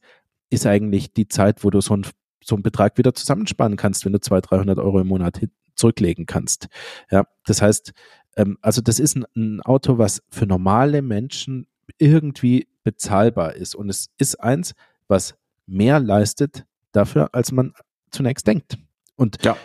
ist 0.49 0.65
eigentlich 0.65 1.13
die 1.13 1.29
Zeit, 1.29 1.63
wo 1.63 1.69
du 1.69 1.79
so, 1.79 1.95
ein, 1.95 2.05
so 2.43 2.55
einen 2.55 2.63
Betrag 2.63 2.97
wieder 2.97 3.13
zusammensparen 3.13 3.77
kannst, 3.77 4.03
wenn 4.03 4.11
du 4.11 4.19
200, 4.19 4.51
300 4.51 4.79
Euro 4.79 4.99
im 4.99 5.07
Monat 5.07 5.39
zurücklegen 5.75 6.25
kannst. 6.25 6.67
Ja, 7.09 7.23
das 7.45 7.61
heißt, 7.61 7.93
ähm, 8.35 8.57
also 8.61 8.81
das 8.81 8.99
ist 8.99 9.15
ein, 9.15 9.25
ein 9.37 9.61
Auto, 9.61 9.97
was 9.97 10.21
für 10.29 10.45
normale 10.45 11.01
Menschen 11.01 11.67
irgendwie 11.97 12.67
bezahlbar 12.83 13.55
ist. 13.55 13.73
Und 13.73 13.89
es 13.89 14.09
ist 14.17 14.35
eins, 14.35 14.73
was 15.07 15.35
mehr 15.65 16.01
leistet 16.01 16.65
dafür, 16.91 17.29
als 17.31 17.53
man 17.53 17.73
zunächst 18.11 18.47
denkt. 18.47 18.77
Und 19.15 19.37
ja 19.45 19.55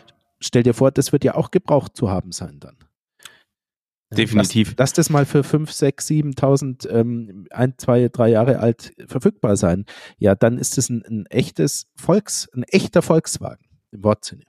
stell 0.45 0.63
dir 0.63 0.75
vor, 0.75 0.91
das 0.91 1.13
wird 1.13 1.25
ja 1.25 1.35
auch 1.35 1.51
gebraucht 1.51 1.97
zu 1.97 2.11
haben 2.11 2.33
sein 2.33 2.61
dann. 2.61 2.77
Definitiv. 4.13 4.71
Lass, 4.71 4.79
lass 4.79 4.93
das 4.93 5.11
mal 5.11 5.27
für 5.27 5.43
5, 5.43 5.73
6, 5.73 6.07
7.000, 6.09 6.89
ähm, 6.89 7.47
ein, 7.51 7.75
zwei, 7.79 8.09
drei 8.09 8.29
Jahre 8.29 8.61
alt 8.61 8.95
verfügbar 9.07 9.57
sein. 9.57 9.87
Ja, 10.19 10.35
dann 10.35 10.59
ist 10.59 10.79
es 10.79 10.89
ein, 10.89 11.03
ein 11.05 11.27
echtes 11.27 11.87
Volks, 11.97 12.49
ein 12.55 12.63
echter 12.65 13.03
Volkswagen 13.03 13.65
im 13.91 14.05
Wortsinne. 14.05 14.45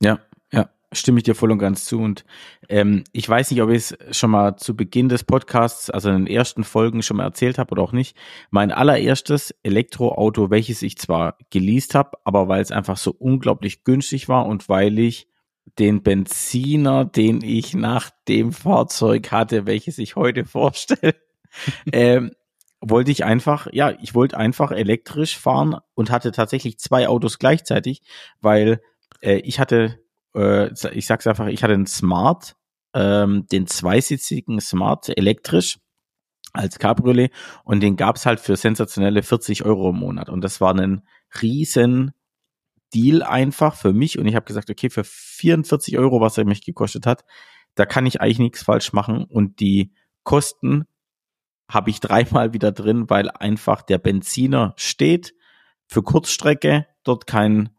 Ja, 0.00 0.14
ja, 0.14 0.20
stimme 0.94 1.18
ich 1.18 1.24
dir 1.24 1.34
voll 1.34 1.52
und 1.52 1.58
ganz 1.58 1.84
zu. 1.84 2.00
Und 2.00 2.24
ähm, 2.68 3.04
ich 3.12 3.28
weiß 3.28 3.50
nicht, 3.50 3.62
ob 3.62 3.70
ich 3.70 3.92
es 3.92 4.16
schon 4.16 4.30
mal 4.30 4.56
zu 4.56 4.76
Beginn 4.76 5.08
des 5.08 5.24
Podcasts, 5.24 5.90
also 5.90 6.10
in 6.10 6.24
den 6.24 6.26
ersten 6.26 6.64
Folgen 6.64 7.02
schon 7.02 7.18
mal 7.18 7.24
erzählt 7.24 7.58
habe 7.58 7.72
oder 7.72 7.82
auch 7.82 7.92
nicht. 7.92 8.16
Mein 8.50 8.72
allererstes 8.72 9.54
Elektroauto, 9.62 10.50
welches 10.50 10.82
ich 10.82 10.98
zwar 10.98 11.36
geleast 11.50 11.94
habe, 11.94 12.18
aber 12.24 12.48
weil 12.48 12.62
es 12.62 12.72
einfach 12.72 12.96
so 12.96 13.14
unglaublich 13.18 13.84
günstig 13.84 14.28
war 14.28 14.46
und 14.46 14.68
weil 14.68 14.98
ich 14.98 15.28
den 15.78 16.02
Benziner, 16.02 17.04
den 17.04 17.42
ich 17.42 17.74
nach 17.74 18.10
dem 18.28 18.52
Fahrzeug 18.52 19.30
hatte, 19.32 19.66
welches 19.66 19.98
ich 19.98 20.16
heute 20.16 20.44
vorstelle, 20.46 21.14
ähm, 21.92 22.32
wollte 22.80 23.10
ich 23.10 23.24
einfach, 23.24 23.66
ja, 23.72 23.92
ich 24.02 24.14
wollte 24.14 24.36
einfach 24.36 24.70
elektrisch 24.70 25.38
fahren 25.38 25.78
und 25.94 26.10
hatte 26.10 26.32
tatsächlich 26.32 26.78
zwei 26.78 27.08
Autos 27.08 27.38
gleichzeitig, 27.38 28.02
weil 28.40 28.80
äh, 29.20 29.36
ich 29.36 29.58
hatte, 29.58 29.98
äh, 30.34 30.70
ich 30.92 31.06
sag's 31.06 31.26
einfach, 31.26 31.46
ich 31.46 31.62
hatte 31.62 31.74
einen 31.74 31.86
Smart, 31.86 32.56
ähm, 32.94 33.46
den 33.46 33.66
zweisitzigen 33.66 34.60
Smart 34.60 35.08
elektrisch 35.16 35.78
als 36.52 36.78
Cabriolet. 36.78 37.32
Und 37.64 37.80
den 37.80 37.96
gab's 37.96 38.26
halt 38.26 38.40
für 38.40 38.56
sensationelle 38.56 39.22
40 39.22 39.64
Euro 39.64 39.90
im 39.90 39.96
Monat. 39.96 40.28
Und 40.28 40.42
das 40.42 40.60
war 40.60 40.74
ein 40.74 41.02
riesen 41.42 42.12
Deal 42.94 43.22
einfach 43.22 43.74
für 43.74 43.92
mich. 43.92 44.18
Und 44.18 44.26
ich 44.26 44.36
habe 44.36 44.46
gesagt, 44.46 44.70
okay, 44.70 44.88
für 44.88 45.04
44 45.04 45.98
Euro, 45.98 46.20
was 46.20 46.38
er 46.38 46.44
mich 46.44 46.64
gekostet 46.64 47.06
hat, 47.06 47.24
da 47.74 47.86
kann 47.86 48.06
ich 48.06 48.20
eigentlich 48.20 48.38
nichts 48.38 48.62
falsch 48.62 48.92
machen. 48.92 49.24
Und 49.24 49.60
die 49.60 49.92
Kosten 50.22 50.84
habe 51.68 51.90
ich 51.90 52.00
dreimal 52.00 52.52
wieder 52.52 52.72
drin, 52.72 53.10
weil 53.10 53.30
einfach 53.30 53.82
der 53.82 53.98
Benziner 53.98 54.74
steht 54.76 55.34
für 55.86 56.02
Kurzstrecke, 56.02 56.86
dort 57.02 57.26
kein, 57.26 57.70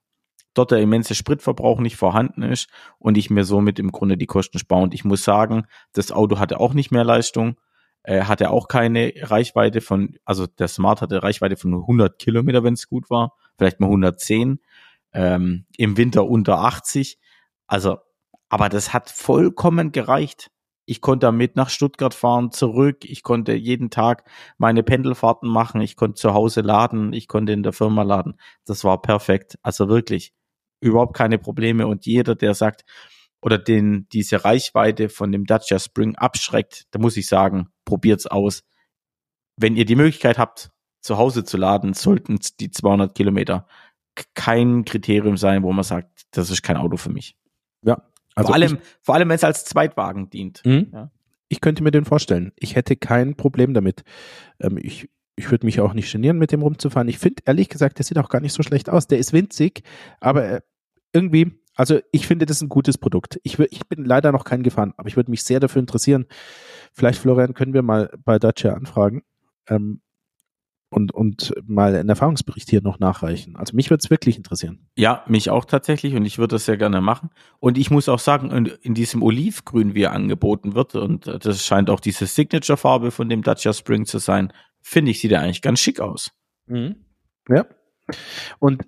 dort 0.57 0.71
der 0.71 0.79
immense 0.79 1.15
Spritverbrauch 1.15 1.79
nicht 1.79 1.95
vorhanden 1.95 2.41
ist 2.41 2.69
und 2.97 3.17
ich 3.17 3.29
mir 3.29 3.43
somit 3.43 3.79
im 3.79 3.91
Grunde 3.91 4.17
die 4.17 4.25
Kosten 4.25 4.59
spare. 4.59 4.83
Und 4.83 4.93
ich 4.93 5.05
muss 5.05 5.23
sagen, 5.23 5.67
das 5.93 6.11
Auto 6.11 6.39
hatte 6.39 6.59
auch 6.59 6.73
nicht 6.73 6.91
mehr 6.91 7.03
Leistung, 7.03 7.57
äh, 8.03 8.23
hatte 8.23 8.49
auch 8.49 8.67
keine 8.67 9.13
Reichweite 9.17 9.81
von, 9.81 10.15
also 10.25 10.47
der 10.47 10.67
Smart 10.67 11.01
hatte 11.01 11.23
Reichweite 11.23 11.57
von 11.57 11.73
100 11.73 12.19
Kilometer, 12.19 12.63
wenn 12.63 12.73
es 12.73 12.87
gut 12.87 13.09
war, 13.09 13.33
vielleicht 13.57 13.79
mal 13.79 13.87
110, 13.87 14.59
ähm, 15.13 15.65
im 15.77 15.97
Winter 15.97 16.27
unter 16.27 16.59
80. 16.59 17.19
Also, 17.67 17.97
aber 18.49 18.69
das 18.69 18.93
hat 18.93 19.09
vollkommen 19.09 19.91
gereicht. 19.91 20.51
Ich 20.85 21.01
konnte 21.01 21.25
damit 21.25 21.55
nach 21.55 21.69
Stuttgart 21.69 22.13
fahren, 22.13 22.51
zurück. 22.51 23.05
Ich 23.05 23.23
konnte 23.23 23.53
jeden 23.53 23.89
Tag 23.89 24.29
meine 24.59 24.83
Pendelfahrten 24.83 25.49
machen. 25.49 25.81
Ich 25.81 25.95
konnte 25.95 26.21
zu 26.21 26.33
Hause 26.35 26.61
laden. 26.61 27.11
Ich 27.11 27.27
konnte 27.27 27.53
in 27.53 27.63
der 27.63 27.73
Firma 27.73 28.03
laden. 28.03 28.39
Das 28.65 28.83
war 28.83 29.01
perfekt. 29.01 29.57
Also 29.63 29.89
wirklich 29.89 30.33
überhaupt 30.85 31.15
keine 31.15 31.37
Probleme. 31.37 31.87
Und 31.87 32.05
jeder, 32.05 32.35
der 32.35 32.53
sagt, 32.53 32.85
oder 33.41 33.57
den 33.57 34.07
diese 34.11 34.43
Reichweite 34.43 35.09
von 35.09 35.31
dem 35.31 35.45
Dacia 35.45 35.79
Spring 35.79 36.15
abschreckt, 36.15 36.85
da 36.91 36.99
muss 36.99 37.17
ich 37.17 37.27
sagen, 37.27 37.67
probiert's 37.85 38.27
aus. 38.27 38.63
Wenn 39.57 39.75
ihr 39.75 39.85
die 39.85 39.95
Möglichkeit 39.95 40.37
habt, 40.37 40.71
zu 41.01 41.17
Hause 41.17 41.43
zu 41.43 41.57
laden, 41.57 41.93
sollten 41.93 42.39
die 42.59 42.71
200 42.71 43.15
Kilometer 43.15 43.67
kein 44.33 44.85
Kriterium 44.85 45.37
sein, 45.37 45.63
wo 45.63 45.71
man 45.71 45.83
sagt, 45.83 46.23
das 46.31 46.49
ist 46.49 46.63
kein 46.63 46.77
Auto 46.77 46.97
für 46.97 47.11
mich. 47.11 47.37
Ja, 47.83 48.01
also 48.33 48.47
vor 48.47 48.55
allem, 48.55 48.75
ich, 48.75 48.79
vor 49.01 49.15
allem, 49.15 49.29
wenn 49.29 49.35
es 49.35 49.43
als 49.43 49.65
Zweitwagen 49.65 50.29
dient. 50.29 50.61
Mhm. 50.65 50.89
Ja. 50.91 51.11
Ich 51.47 51.61
könnte 51.61 51.83
mir 51.83 51.91
den 51.91 52.05
vorstellen. 52.05 52.51
Ich 52.57 52.75
hätte 52.75 52.95
kein 52.95 53.35
Problem 53.35 53.73
damit. 53.73 54.03
Ähm, 54.59 54.77
ich 54.81 55.09
ich 55.37 55.51
würde 55.51 55.65
mich 55.65 55.81
auch 55.81 55.93
nicht 55.93 56.11
genieren, 56.11 56.37
mit 56.37 56.51
dem 56.51 56.61
rumzufahren. 56.61 57.09
Ich 57.09 57.19
finde, 57.19 57.43
ehrlich 57.45 57.69
gesagt, 57.69 57.97
der 57.97 58.05
sieht 58.05 58.17
auch 58.17 58.29
gar 58.29 58.39
nicht 58.39 58.53
so 58.53 58.63
schlecht 58.63 58.89
aus. 58.89 59.07
Der 59.07 59.17
ist 59.17 59.33
winzig, 59.33 59.83
aber 60.19 60.49
äh, 60.49 60.61
irgendwie, 61.15 61.59
also 61.75 61.99
ich 62.11 62.27
finde, 62.27 62.45
das 62.45 62.61
ein 62.61 62.69
gutes 62.69 62.97
Produkt. 62.97 63.39
Ich, 63.43 63.57
ich 63.57 63.87
bin 63.87 64.05
leider 64.05 64.31
noch 64.31 64.43
kein 64.43 64.63
gefahren, 64.63 64.93
aber 64.97 65.07
ich 65.07 65.15
würde 65.15 65.31
mich 65.31 65.43
sehr 65.43 65.59
dafür 65.59 65.79
interessieren. 65.79 66.25
Vielleicht, 66.93 67.19
Florian, 67.19 67.53
können 67.53 67.73
wir 67.73 67.81
mal 67.81 68.11
bei 68.23 68.37
Dacia 68.37 68.73
anfragen. 68.73 69.23
Ähm, 69.67 70.01
und, 70.89 71.13
und 71.13 71.53
mal 71.67 71.95
einen 71.95 72.07
Erfahrungsbericht 72.07 72.69
hier 72.69 72.81
noch 72.81 72.99
nachreichen. 72.99 73.57
Also 73.57 73.75
mich 73.75 73.89
würde 73.89 74.01
es 74.03 74.09
wirklich 74.09 74.37
interessieren. 74.37 74.87
Ja, 74.95 75.25
mich 75.27 75.49
auch 75.49 75.65
tatsächlich 75.65 76.15
und 76.15 76.23
ich 76.25 76.37
würde 76.37 76.55
das 76.55 76.65
sehr 76.65 76.77
gerne 76.77 77.01
machen. 77.01 77.31
Und 77.59 77.77
ich 77.77 77.91
muss 77.91 78.07
auch 78.07 78.19
sagen, 78.19 78.51
in, 78.51 78.65
in 78.81 78.93
diesem 78.93 79.21
Olivgrün, 79.21 79.93
wie 79.93 80.03
er 80.03 80.13
angeboten 80.13 80.73
wird, 80.73 80.95
und 80.95 81.27
das 81.27 81.65
scheint 81.65 81.89
auch 81.89 81.99
diese 81.99 82.27
Signature-Farbe 82.27 83.11
von 83.11 83.27
dem 83.27 83.41
Dacia 83.41 83.73
Spring 83.73 84.05
zu 84.05 84.19
sein, 84.19 84.53
finde 84.81 85.11
ich, 85.11 85.19
sieht 85.19 85.31
er 85.31 85.41
eigentlich 85.41 85.61
ganz 85.61 85.79
schick 85.79 85.99
aus. 85.99 86.31
Mhm. 86.67 86.95
Ja. 87.49 87.65
Und 88.59 88.83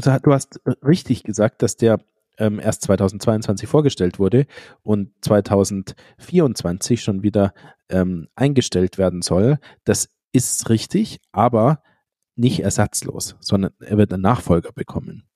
du, 0.00 0.20
du 0.22 0.32
hast 0.32 0.60
richtig 0.82 1.22
gesagt, 1.22 1.62
dass 1.62 1.76
der 1.76 1.98
ähm, 2.38 2.58
erst 2.58 2.82
2022 2.82 3.68
vorgestellt 3.68 4.18
wurde 4.18 4.46
und 4.82 5.12
2024 5.22 7.02
schon 7.02 7.22
wieder 7.22 7.54
ähm, 7.88 8.28
eingestellt 8.34 8.98
werden 8.98 9.22
soll. 9.22 9.58
Das 9.84 10.08
ist 10.32 10.68
richtig, 10.68 11.20
aber 11.32 11.82
nicht 12.36 12.60
ersatzlos, 12.60 13.36
sondern 13.40 13.72
er 13.80 13.96
wird 13.96 14.12
einen 14.12 14.22
Nachfolger 14.22 14.72
bekommen. 14.72 15.28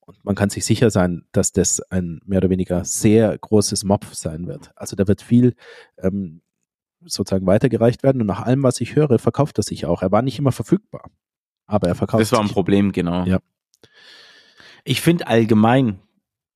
Und 0.00 0.24
man 0.24 0.36
kann 0.36 0.50
sich 0.50 0.64
sicher 0.64 0.90
sein, 0.90 1.24
dass 1.32 1.50
das 1.50 1.80
ein 1.90 2.20
mehr 2.24 2.38
oder 2.38 2.50
weniger 2.50 2.84
sehr 2.84 3.36
großes 3.36 3.82
Mob 3.82 4.04
sein 4.12 4.46
wird. 4.46 4.70
Also 4.76 4.94
da 4.94 5.08
wird 5.08 5.22
viel 5.22 5.54
ähm, 5.98 6.42
sozusagen 7.04 7.46
weitergereicht 7.46 8.04
werden 8.04 8.20
und 8.20 8.28
nach 8.28 8.42
allem, 8.42 8.62
was 8.62 8.80
ich 8.80 8.94
höre, 8.94 9.18
verkauft 9.18 9.58
er 9.58 9.64
sich 9.64 9.86
auch. 9.86 10.02
Er 10.02 10.12
war 10.12 10.22
nicht 10.22 10.38
immer 10.38 10.52
verfügbar, 10.52 11.10
aber 11.66 11.88
er 11.88 11.96
verkauft 11.96 12.22
sich. 12.22 12.30
Das 12.30 12.38
war 12.38 12.44
ein 12.44 12.52
Problem, 12.52 12.92
genau. 12.92 13.24
Ja. 13.24 13.40
Ich 14.84 15.00
finde 15.00 15.26
allgemein, 15.26 16.00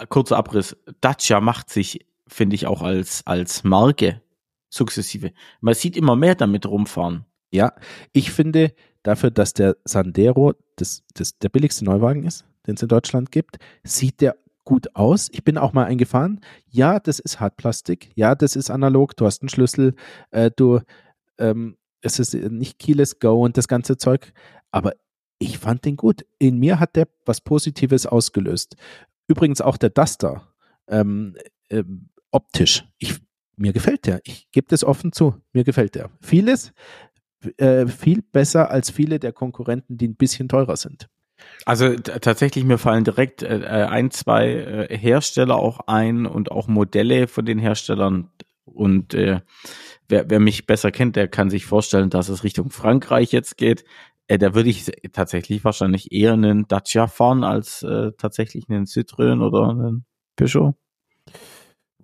kurzer 0.09 0.37
Abriss, 0.37 0.77
Dacia 1.01 1.41
macht 1.41 1.71
sich, 1.71 2.07
finde 2.29 2.55
ich, 2.55 2.67
auch 2.67 2.83
als, 2.83 3.27
als 3.27 3.65
Marke 3.65 4.23
sukzessive. 4.69 5.33
Man 5.61 5.75
sieht 5.75 5.97
immer 5.97 6.17
mehr 6.17 6.35
damit 6.35 6.67
rumfahren. 6.67 7.27
Ja, 7.51 7.75
ich 8.13 8.31
finde 8.31 8.73
dafür, 9.03 9.31
dass 9.31 9.53
der 9.53 9.77
Sandero 9.85 10.55
das, 10.77 11.03
das 11.15 11.39
der 11.39 11.49
billigste 11.49 11.85
Neuwagen 11.85 12.25
ist, 12.25 12.45
den 12.67 12.77
es 12.77 12.83
in 12.83 12.89
Deutschland 12.89 13.33
gibt, 13.33 13.59
sieht 13.83 14.21
der 14.21 14.37
gut 14.65 14.95
aus. 14.95 15.29
Ich 15.33 15.43
bin 15.43 15.59
auch 15.59 15.73
mal 15.73 15.87
eingefahren. 15.87 16.41
Ja, 16.69 17.01
das 17.01 17.19
ist 17.19 17.41
Hartplastik. 17.41 18.13
Ja, 18.15 18.35
das 18.35 18.55
ist 18.57 18.71
analog. 18.71 19.17
Du 19.17 19.27
hast 19.27 19.43
einen 19.43 19.49
Schlüssel. 19.49 19.95
Äh, 20.31 20.51
du, 20.55 20.81
ähm, 21.39 21.77
es 22.03 22.19
ist 22.19 22.35
nicht 22.35 22.79
Keyless 22.79 23.19
Go 23.19 23.45
und 23.45 23.57
das 23.57 23.67
ganze 23.67 23.97
Zeug. 23.97 24.33
Aber 24.71 24.93
ich 25.41 25.59
fand 25.59 25.85
den 25.85 25.97
gut. 25.97 26.25
In 26.39 26.59
mir 26.59 26.79
hat 26.79 26.95
der 26.95 27.09
was 27.25 27.41
Positives 27.41 28.07
ausgelöst. 28.07 28.77
Übrigens 29.27 29.61
auch 29.61 29.77
der 29.77 29.91
Duster. 29.91 30.47
Ähm, 30.87 31.37
ähm, 31.71 32.11
optisch. 32.31 32.85
Ich, 32.99 33.19
mir 33.57 33.73
gefällt 33.73 34.07
der. 34.07 34.21
Ich 34.25 34.51
gebe 34.53 34.69
das 34.69 34.85
offen 34.85 35.13
zu. 35.13 35.35
Mir 35.53 35.65
gefällt 35.65 35.95
der. 35.95 36.11
Vieles 36.21 36.73
äh, 37.57 37.87
viel 37.87 38.23
besser 38.23 38.71
als 38.71 38.91
viele 38.91 39.19
der 39.19 39.33
Konkurrenten, 39.33 39.97
die 39.97 40.09
ein 40.09 40.15
bisschen 40.15 40.49
teurer 40.49 40.77
sind. 40.77 41.09
Also 41.65 41.95
tatsächlich, 41.97 42.65
mir 42.65 42.77
fallen 42.77 43.05
direkt 43.05 43.43
äh, 43.43 43.61
äh, 43.61 43.87
ein, 43.87 44.11
zwei 44.11 44.51
äh, 44.51 44.97
Hersteller 44.97 45.57
auch 45.57 45.81
ein 45.87 46.27
und 46.27 46.51
auch 46.51 46.69
Modelle 46.69 47.29
von 47.29 47.47
den 47.47 47.59
Herstellern. 47.59 48.31
Und 48.65 49.15
äh, 49.15 49.41
wer, 50.09 50.29
wer 50.29 50.39
mich 50.39 50.67
besser 50.67 50.91
kennt, 50.91 51.17
der 51.17 51.29
kann 51.29 51.49
sich 51.49 51.65
vorstellen, 51.65 52.11
dass 52.11 52.29
es 52.29 52.45
Richtung 52.45 52.71
Frankreich 52.71 53.33
jetzt 53.33 53.57
geht. 53.57 53.85
Äh, 54.31 54.39
da 54.39 54.55
würde 54.55 54.71
ich 54.71 54.93
tatsächlich 55.13 55.65
wahrscheinlich 55.65 56.13
eher 56.13 56.35
einen 56.35 56.69
Dacia 56.69 57.09
fahren 57.09 57.43
als 57.43 57.83
äh, 57.83 58.13
tatsächlich 58.17 58.71
einen 58.71 58.85
Citroën 58.85 59.45
oder 59.45 59.71
einen 59.71 60.05
Peugeot. 60.37 60.77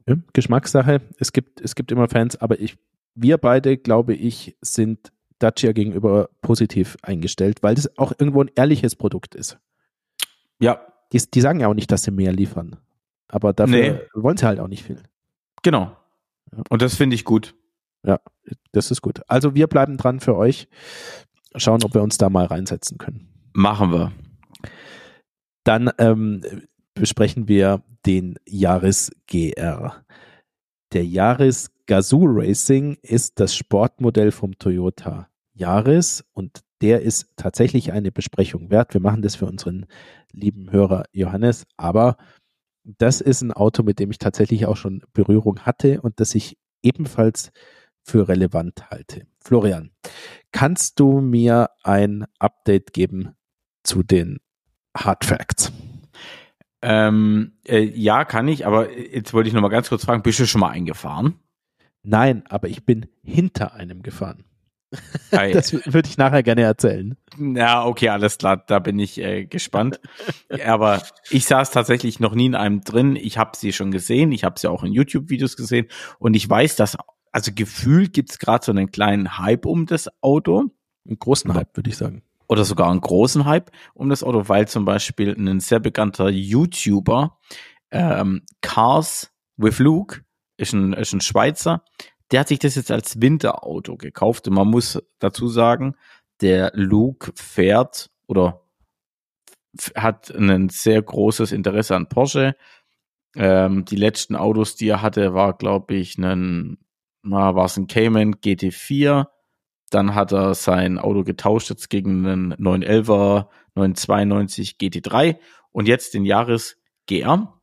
Ja, 0.09 0.17
Geschmackssache. 0.33 1.03
Es 1.19 1.33
gibt, 1.33 1.61
es 1.61 1.77
gibt 1.77 1.93
immer 1.93 2.09
Fans, 2.09 2.35
aber 2.35 2.59
ich, 2.59 2.79
wir 3.15 3.39
beide, 3.39 3.77
glaube 3.77 4.15
ich, 4.15 4.57
sind 4.61 5.13
Dacia 5.39 5.71
gegenüber 5.71 6.29
positiv 6.43 6.97
eingestellt, 7.01 7.63
weil 7.63 7.77
das 7.77 7.97
auch 7.97 8.13
irgendwo 8.19 8.43
ein 8.43 8.51
ehrliches 8.57 8.97
Produkt 8.97 9.37
ist. 9.37 9.61
Ja. 10.59 10.81
Die, 11.13 11.23
die 11.33 11.41
sagen 11.41 11.61
ja 11.61 11.69
auch 11.69 11.75
nicht, 11.75 11.93
dass 11.93 12.03
sie 12.03 12.11
mehr 12.11 12.33
liefern. 12.33 12.77
Aber 13.29 13.53
dafür 13.53 13.77
nee. 13.77 14.01
wollen 14.15 14.37
sie 14.37 14.47
halt 14.47 14.59
auch 14.59 14.67
nicht 14.67 14.83
viel. 14.83 15.01
Genau. 15.63 15.97
Ja. 16.51 16.63
Und 16.71 16.83
das 16.83 16.97
finde 16.97 17.15
ich 17.15 17.25
gut. 17.25 17.55
Ja, 18.03 18.19
das 18.73 18.91
ist 18.91 19.01
gut. 19.01 19.21
Also 19.29 19.55
wir 19.55 19.69
bleiben 19.69 19.97
dran 19.97 20.19
für 20.19 20.37
euch. 20.37 20.69
Schauen, 21.57 21.83
ob 21.85 21.95
wir 21.95 22.03
uns 22.03 22.19
da 22.19 22.29
mal 22.29 22.47
reinsetzen 22.47 22.99
können. 22.99 23.29
Machen 23.53 23.93
wir. 23.93 24.13
Dann 25.65 25.91
ähm, 25.99 26.43
besprechen 26.95 27.49
wir 27.49 27.83
den 28.05 28.37
Jahres 28.47 29.11
GR. 29.27 30.05
Der 30.93 31.05
Jahres 31.05 31.71
Gazoo 31.87 32.27
Racing 32.27 32.97
ist 33.03 33.41
das 33.41 33.55
Sportmodell 33.57 34.31
vom 34.31 34.59
Toyota 34.59 35.29
Yaris 35.55 36.25
und 36.33 36.61
der 36.81 37.03
ist 37.03 37.29
tatsächlich 37.37 37.93
eine 37.93 38.13
Besprechung 38.13 38.71
wert. 38.71 38.93
Wir 38.95 39.01
machen 39.01 39.23
das 39.23 39.37
für 39.37 39.47
unseren 39.47 39.87
lieben 40.33 40.71
Hörer 40.71 41.05
Johannes, 41.13 41.65
aber 41.77 42.17
das 42.85 43.21
ist 43.21 43.43
ein 43.43 43.53
Auto, 43.53 43.83
mit 43.83 43.99
dem 43.99 44.11
ich 44.11 44.19
tatsächlich 44.19 44.67
auch 44.67 44.77
schon 44.77 45.03
Berührung 45.13 45.61
hatte 45.61 46.01
und 46.01 46.21
das 46.21 46.35
ich 46.35 46.59
ebenfalls 46.83 47.51
für 48.07 48.29
relevant 48.29 48.91
halte. 48.91 49.27
Florian, 49.41 49.91
kannst 50.53 51.01
du 51.01 51.21
mir 51.21 51.71
ein 51.83 52.25
Update 52.39 52.93
geben 52.93 53.35
zu 53.83 54.03
den 54.05 54.39
Hard 54.97 55.25
Facts? 55.25 55.73
Ähm, 56.83 57.55
äh, 57.67 57.81
ja, 57.81 58.25
kann 58.25 58.47
ich, 58.47 58.65
aber 58.65 58.97
jetzt 58.97 59.35
wollte 59.35 59.49
ich 59.49 59.55
noch 59.55 59.63
mal 59.63 59.69
ganz 59.69 59.89
kurz 59.89 60.05
fragen, 60.05 60.23
bist 60.23 60.39
du 60.39 60.47
schon 60.47 60.61
mal 60.61 60.71
eingefahren? 60.71 61.41
Nein, 62.05 62.45
aber 62.49 62.69
ich 62.69 62.87
bin 62.87 63.07
hinter 63.25 63.75
einem 63.75 64.03
gefahren. 64.03 64.45
das 65.31 65.73
würde 65.73 66.09
ich 66.09 66.17
nachher 66.17 66.45
gerne 66.45 66.63
erzählen. 66.63 67.17
Ja, 67.39 67.85
okay, 67.85 68.09
alles 68.11 68.39
klar, 68.39 68.63
da 68.65 68.79
bin 68.79 69.01
ich 69.01 69.19
äh, 69.19 69.47
gespannt. 69.47 70.01
Aber 70.65 71.03
ich 71.31 71.45
saß 71.47 71.73
tatsächlich 71.73 72.21
noch 72.21 72.35
nie 72.35 72.47
in 72.47 72.55
einem 72.55 72.83
drin. 72.83 73.17
Ich 73.17 73.37
habe 73.37 73.57
sie 73.57 73.73
schon 73.73 73.91
gesehen, 73.91 74.31
ich 74.31 74.45
habe 74.45 74.61
sie 74.61 74.71
auch 74.71 74.85
in 74.85 74.93
YouTube-Videos 74.93 75.57
gesehen 75.57 75.89
und 76.21 76.35
ich 76.35 76.49
weiß, 76.49 76.77
dass, 76.77 76.97
also 77.37 77.53
gefühlt 77.55 78.15
gibt 78.15 78.31
es 78.31 78.39
gerade 78.39 78.65
so 78.65 78.73
einen 78.73 78.91
kleinen 78.91 79.37
Hype 79.37 79.67
um 79.67 79.85
das 79.85 80.09
Auto. 80.23 80.71
Einen 81.07 81.19
großen 81.19 81.53
Hype, 81.53 81.77
würde 81.77 81.91
ich 81.91 81.99
sagen. 81.99 82.23
Oder 82.49 82.65
sogar 82.65 82.91
einen 82.91 83.03
großen 83.03 83.45
Hype 83.45 83.71
um 83.93 84.09
das 84.09 84.25
Auto, 84.25 84.49
weil 84.49 84.67
zum 84.69 84.87
Beispiel 84.87 85.37
ein 85.37 85.61
sehr 85.61 85.79
bekannter 85.79 86.31
YouTuber, 86.31 87.39
ähm, 87.91 88.41
Cars 88.63 89.35
with 89.59 89.81
Luke, 89.81 90.23
ist 90.57 90.73
ein, 90.73 90.95
ist 90.95 91.13
ein 91.13 91.21
Schweizer, 91.21 91.85
der 92.31 92.41
hat 92.41 92.49
sich 92.49 92.59
das 92.59 92.75
jetzt 92.75 92.91
als 92.91 93.21
Winterauto 93.21 93.99
gekauft 93.99 94.49
und 94.49 94.55
man 94.55 94.69
muss 94.69 94.99
dazu 95.19 95.47
sagen, 95.49 95.95
der 96.41 96.73
Luke 96.73 97.33
fährt 97.35 98.09
oder 98.27 98.63
hat 99.95 100.31
ein 100.31 100.71
sehr 100.71 101.03
großes 101.03 101.53
Interesse 101.53 101.97
an 101.97 102.09
Porsche, 102.09 102.57
Ähm, 103.39 103.85
die 103.85 103.97
letzten 103.97 104.35
Autos, 104.35 104.77
die 104.77 104.89
er 104.89 105.03
hatte, 105.03 105.35
war, 105.35 105.53
glaube 105.53 105.95
ich, 105.97 106.17
ein, 106.17 106.79
war 107.31 107.65
es 107.65 107.77
ein 107.77 107.87
Cayman 107.87 108.37
GT4. 108.37 109.27
Dann 109.91 110.15
hat 110.15 110.33
er 110.33 110.55
sein 110.55 110.99
Auto 110.99 111.23
getauscht 111.23 111.71
jetzt 111.71 111.91
gegen 111.91 112.27
einen 112.27 112.55
911er 112.55 113.49
992 113.75 114.77
GT3 114.81 115.37
und 115.71 115.87
jetzt 115.87 116.15
den 116.15 116.25
Jahres 116.25 116.77
GR 117.07 117.61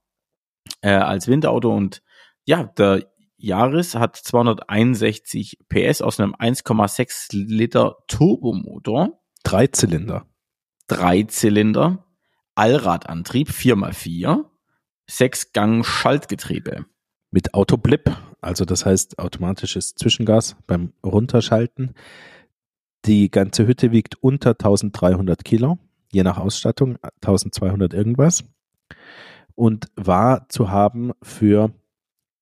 äh, 0.81 0.91
als 0.91 1.27
Winterauto 1.27 1.75
und 1.75 2.01
ja, 2.45 2.63
der 2.63 3.05
Jahres 3.37 3.95
hat 3.95 4.15
261 4.15 5.57
PS 5.67 6.01
aus 6.01 6.19
einem 6.19 6.33
1,6 6.33 7.27
Liter 7.31 7.97
Turbomotor. 8.07 9.19
Dreizylinder. 9.43 10.25
Dreizylinder. 10.87 12.05
Allradantrieb 12.55 13.49
4x4. 13.49 14.45
Sechsgang 15.07 15.83
Schaltgetriebe. 15.83 16.85
Mit 17.33 17.55
Autoblip, 17.55 18.15
also 18.41 18.63
das 18.63 18.85
heißt 18.85 19.17
automatisches 19.17 19.95
Zwischengas 19.95 20.55
beim 20.67 20.93
Runterschalten. 21.03 21.95
Die 23.05 23.31
ganze 23.31 23.65
Hütte 23.65 23.91
wiegt 23.91 24.21
unter 24.21 24.51
1300 24.51 25.43
Kilo, 25.43 25.79
je 26.11 26.21
nach 26.21 26.37
Ausstattung 26.37 26.99
1200 27.23 27.91
irgendwas. 27.91 28.43
Und 29.55 29.87
war 29.95 30.47
zu 30.49 30.69
haben 30.69 31.13
für 31.23 31.73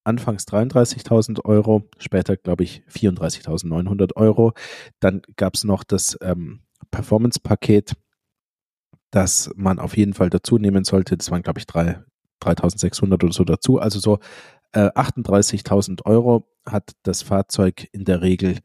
anfangs 0.04 0.46
33.000 0.50 1.46
Euro, 1.46 1.84
später 1.98 2.36
glaube 2.36 2.66
ich 2.66 2.84
34.900 2.92 4.18
Euro. 4.18 4.52
Dann 5.00 5.22
gab 5.38 5.54
es 5.54 5.64
noch 5.64 5.86
das 5.86 6.18
ähm, 6.22 6.64
Performance-Paket, 6.92 7.94
das 9.10 9.52
man 9.56 9.80
auf 9.80 9.96
jeden 9.96 10.16
Fall 10.16 10.30
dazu 10.30 10.58
nehmen 10.58 10.84
sollte. 10.84 11.16
Das 11.16 11.32
waren 11.32 11.44
glaube 11.44 11.60
ich 11.60 11.66
3.600 11.66 13.14
oder 13.14 13.32
so 13.32 13.46
dazu. 13.46 13.80
Also 13.80 13.98
so 14.00 14.20
äh, 14.74 14.90
38.000 14.90 16.06
Euro 16.06 16.48
hat 16.66 16.92
das 17.04 17.22
Fahrzeug 17.22 17.88
in 17.92 18.06
der 18.06 18.22
Regel 18.22 18.60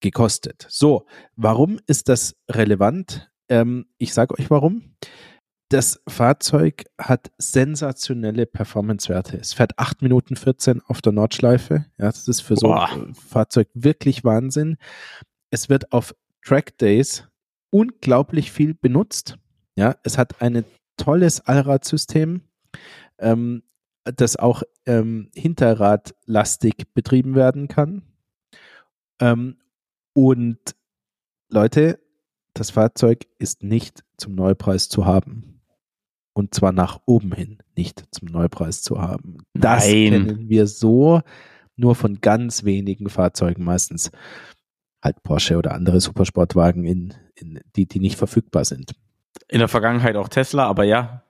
gekostet. 0.00 0.66
So, 0.68 1.06
warum 1.36 1.78
ist 1.86 2.08
das 2.08 2.36
relevant? 2.50 3.30
Ähm, 3.48 3.86
ich 3.98 4.12
sage 4.12 4.38
euch 4.38 4.50
warum. 4.50 4.96
Das 5.70 6.02
Fahrzeug 6.06 6.84
hat 7.00 7.32
sensationelle 7.38 8.46
Performance-Werte. 8.46 9.38
Es 9.38 9.54
fährt 9.54 9.78
8 9.78 10.02
Minuten 10.02 10.36
14 10.36 10.82
auf 10.82 11.00
der 11.00 11.12
Nordschleife. 11.12 11.86
Ja, 11.98 12.06
das 12.06 12.28
ist 12.28 12.42
für 12.42 12.56
so 12.56 12.72
ein 12.72 13.14
Fahrzeug 13.14 13.68
wirklich 13.72 14.24
Wahnsinn. 14.24 14.76
Es 15.50 15.68
wird 15.68 15.92
auf 15.92 16.14
Track 16.44 16.76
Days 16.78 17.26
unglaublich 17.70 18.52
viel 18.52 18.74
benutzt. 18.74 19.36
Ja, 19.76 19.96
es 20.04 20.18
hat 20.18 20.40
ein 20.42 20.64
tolles 20.96 21.40
Allradsystem, 21.40 22.42
ähm, 23.18 23.62
das 24.04 24.36
auch 24.36 24.62
ähm, 24.86 25.30
hinterradlastig 25.34 26.92
betrieben 26.94 27.34
werden 27.34 27.68
kann. 27.68 28.02
Ähm, 29.20 29.56
und 30.12 30.58
Leute, 31.50 31.98
das 32.52 32.70
Fahrzeug 32.70 33.26
ist 33.38 33.62
nicht 33.62 34.04
zum 34.16 34.34
Neupreis 34.34 34.88
zu 34.88 35.06
haben 35.06 35.54
und 36.34 36.52
zwar 36.54 36.72
nach 36.72 37.00
oben 37.06 37.32
hin 37.32 37.58
nicht 37.76 38.04
zum 38.10 38.28
Neupreis 38.28 38.82
zu 38.82 39.00
haben. 39.00 39.38
Das 39.54 39.86
Nein. 39.86 40.10
kennen 40.10 40.48
wir 40.48 40.66
so 40.66 41.22
nur 41.76 41.94
von 41.94 42.20
ganz 42.20 42.64
wenigen 42.64 43.08
Fahrzeugen, 43.08 43.64
meistens 43.64 44.10
halt 45.02 45.22
Porsche 45.22 45.56
oder 45.56 45.72
andere 45.72 46.00
Supersportwagen, 46.00 46.84
in, 46.84 47.14
in, 47.34 47.60
die, 47.76 47.86
die 47.86 48.00
nicht 48.00 48.16
verfügbar 48.16 48.64
sind. 48.64 48.94
In 49.48 49.58
der 49.58 49.68
Vergangenheit 49.68 50.16
auch 50.16 50.28
Tesla, 50.28 50.66
aber 50.66 50.84
ja. 50.84 51.23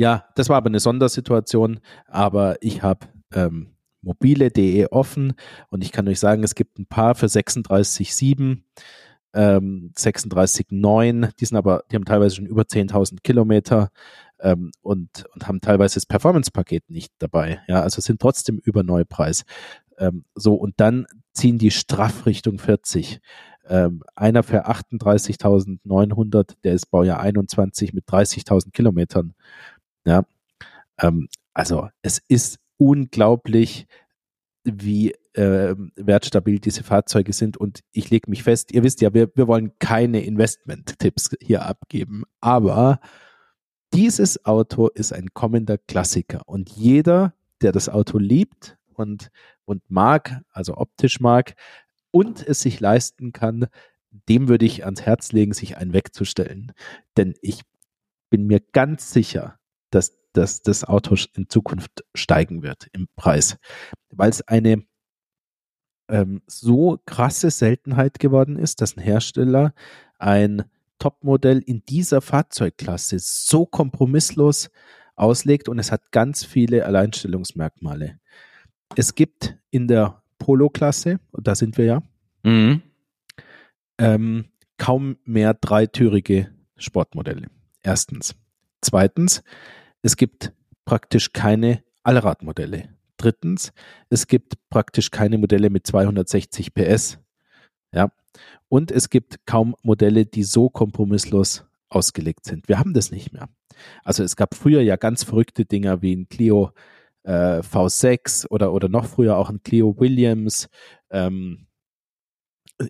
Ja, 0.00 0.24
das 0.34 0.48
war 0.48 0.56
aber 0.56 0.68
eine 0.68 0.80
Sondersituation, 0.80 1.78
aber 2.06 2.56
ich 2.62 2.82
habe 2.82 3.08
ähm, 3.34 3.74
mobile.de 4.00 4.86
offen 4.86 5.34
und 5.68 5.84
ich 5.84 5.92
kann 5.92 6.08
euch 6.08 6.18
sagen, 6.18 6.42
es 6.42 6.54
gibt 6.54 6.78
ein 6.78 6.86
paar 6.86 7.14
für 7.14 7.26
36,7 7.26 8.62
ähm, 9.34 9.92
36,9, 9.94 11.32
die 11.38 11.44
sind 11.44 11.58
aber, 11.58 11.84
die 11.90 11.96
haben 11.96 12.06
teilweise 12.06 12.36
schon 12.36 12.46
über 12.46 12.62
10.000 12.62 13.18
Kilometer 13.22 13.90
ähm, 14.40 14.70
und, 14.80 15.26
und 15.34 15.46
haben 15.46 15.60
teilweise 15.60 15.96
das 15.96 16.06
Performance-Paket 16.06 16.88
nicht 16.88 17.12
dabei. 17.18 17.60
Ja, 17.68 17.82
also 17.82 18.00
sind 18.00 18.22
trotzdem 18.22 18.58
über 18.64 18.82
Neupreis. 18.82 19.44
Ähm, 19.98 20.24
so, 20.34 20.54
und 20.54 20.80
dann 20.80 21.04
ziehen 21.34 21.58
die 21.58 21.70
straff 21.70 22.24
Richtung 22.24 22.58
40. 22.58 23.20
Ähm, 23.68 24.02
einer 24.16 24.42
für 24.42 24.66
38.900, 24.66 26.56
der 26.64 26.72
ist 26.72 26.90
Baujahr 26.90 27.20
21 27.20 27.92
mit 27.92 28.06
30.000 28.08 28.72
Kilometern. 28.72 29.34
Ja, 30.04 30.24
ähm, 30.98 31.28
also 31.52 31.88
es 32.02 32.20
ist 32.28 32.58
unglaublich, 32.76 33.86
wie 34.64 35.12
äh, 35.34 35.74
wertstabil 35.96 36.58
diese 36.58 36.82
Fahrzeuge 36.82 37.32
sind. 37.32 37.56
Und 37.56 37.80
ich 37.92 38.10
lege 38.10 38.30
mich 38.30 38.42
fest, 38.42 38.72
ihr 38.72 38.82
wisst 38.82 39.00
ja, 39.00 39.14
wir, 39.14 39.30
wir 39.34 39.46
wollen 39.46 39.72
keine 39.78 40.24
Investment-Tipps 40.24 41.30
hier 41.40 41.64
abgeben, 41.66 42.24
aber 42.40 43.00
dieses 43.92 44.44
Auto 44.44 44.88
ist 44.88 45.12
ein 45.12 45.34
kommender 45.34 45.78
Klassiker 45.78 46.42
und 46.46 46.70
jeder, 46.70 47.34
der 47.60 47.72
das 47.72 47.88
Auto 47.88 48.18
liebt 48.18 48.78
und, 48.94 49.30
und 49.64 49.82
mag, 49.90 50.40
also 50.52 50.76
optisch 50.76 51.20
mag 51.20 51.54
und 52.12 52.46
es 52.46 52.60
sich 52.60 52.80
leisten 52.80 53.32
kann, 53.32 53.66
dem 54.28 54.48
würde 54.48 54.66
ich 54.66 54.84
ans 54.84 55.02
Herz 55.02 55.32
legen, 55.32 55.52
sich 55.52 55.76
einen 55.76 55.92
wegzustellen. 55.92 56.72
Denn 57.16 57.34
ich 57.40 57.62
bin 58.30 58.46
mir 58.46 58.60
ganz 58.72 59.12
sicher, 59.12 59.59
dass, 59.90 60.16
dass 60.32 60.62
das 60.62 60.84
Auto 60.84 61.16
in 61.34 61.48
Zukunft 61.48 62.04
steigen 62.14 62.62
wird 62.62 62.88
im 62.92 63.08
Preis, 63.16 63.56
weil 64.10 64.30
es 64.30 64.42
eine 64.42 64.84
ähm, 66.08 66.42
so 66.46 66.98
krasse 67.06 67.50
Seltenheit 67.50 68.18
geworden 68.18 68.56
ist, 68.56 68.80
dass 68.80 68.96
ein 68.96 69.02
Hersteller 69.02 69.74
ein 70.18 70.64
Topmodell 70.98 71.58
in 71.58 71.82
dieser 71.86 72.20
Fahrzeugklasse 72.20 73.18
so 73.18 73.64
kompromisslos 73.64 74.70
auslegt 75.16 75.68
und 75.68 75.78
es 75.78 75.92
hat 75.92 76.12
ganz 76.12 76.44
viele 76.44 76.84
Alleinstellungsmerkmale. 76.84 78.18
Es 78.96 79.14
gibt 79.14 79.56
in 79.70 79.88
der 79.88 80.22
Polo-Klasse, 80.38 81.20
da 81.32 81.54
sind 81.54 81.78
wir 81.78 81.84
ja, 81.84 82.02
mhm. 82.42 82.82
ähm, 83.98 84.46
kaum 84.78 85.16
mehr 85.24 85.54
dreitürige 85.54 86.50
Sportmodelle. 86.76 87.48
Erstens. 87.82 88.34
Zweitens, 88.82 89.42
es 90.02 90.16
gibt 90.16 90.52
praktisch 90.84 91.32
keine 91.32 91.82
Allradmodelle. 92.02 92.88
Drittens, 93.16 93.72
es 94.08 94.26
gibt 94.26 94.54
praktisch 94.70 95.10
keine 95.10 95.36
Modelle 95.36 95.68
mit 95.68 95.86
260 95.86 96.72
PS. 96.74 97.18
Ja. 97.92 98.10
Und 98.68 98.90
es 98.90 99.10
gibt 99.10 99.44
kaum 99.46 99.76
Modelle, 99.82 100.24
die 100.24 100.42
so 100.42 100.70
kompromisslos 100.70 101.66
ausgelegt 101.90 102.44
sind. 102.44 102.68
Wir 102.68 102.78
haben 102.78 102.94
das 102.94 103.10
nicht 103.10 103.32
mehr. 103.32 103.48
Also 104.04 104.22
es 104.22 104.36
gab 104.36 104.54
früher 104.54 104.80
ja 104.80 104.96
ganz 104.96 105.24
verrückte 105.24 105.64
Dinger 105.64 106.02
wie 106.02 106.14
ein 106.14 106.28
Clio 106.28 106.72
äh, 107.24 107.60
V6 107.60 108.48
oder, 108.48 108.72
oder 108.72 108.88
noch 108.88 109.06
früher 109.06 109.36
auch 109.36 109.50
ein 109.50 109.62
Clio 109.62 109.98
Williams. 109.98 110.68
Ähm, 111.10 111.66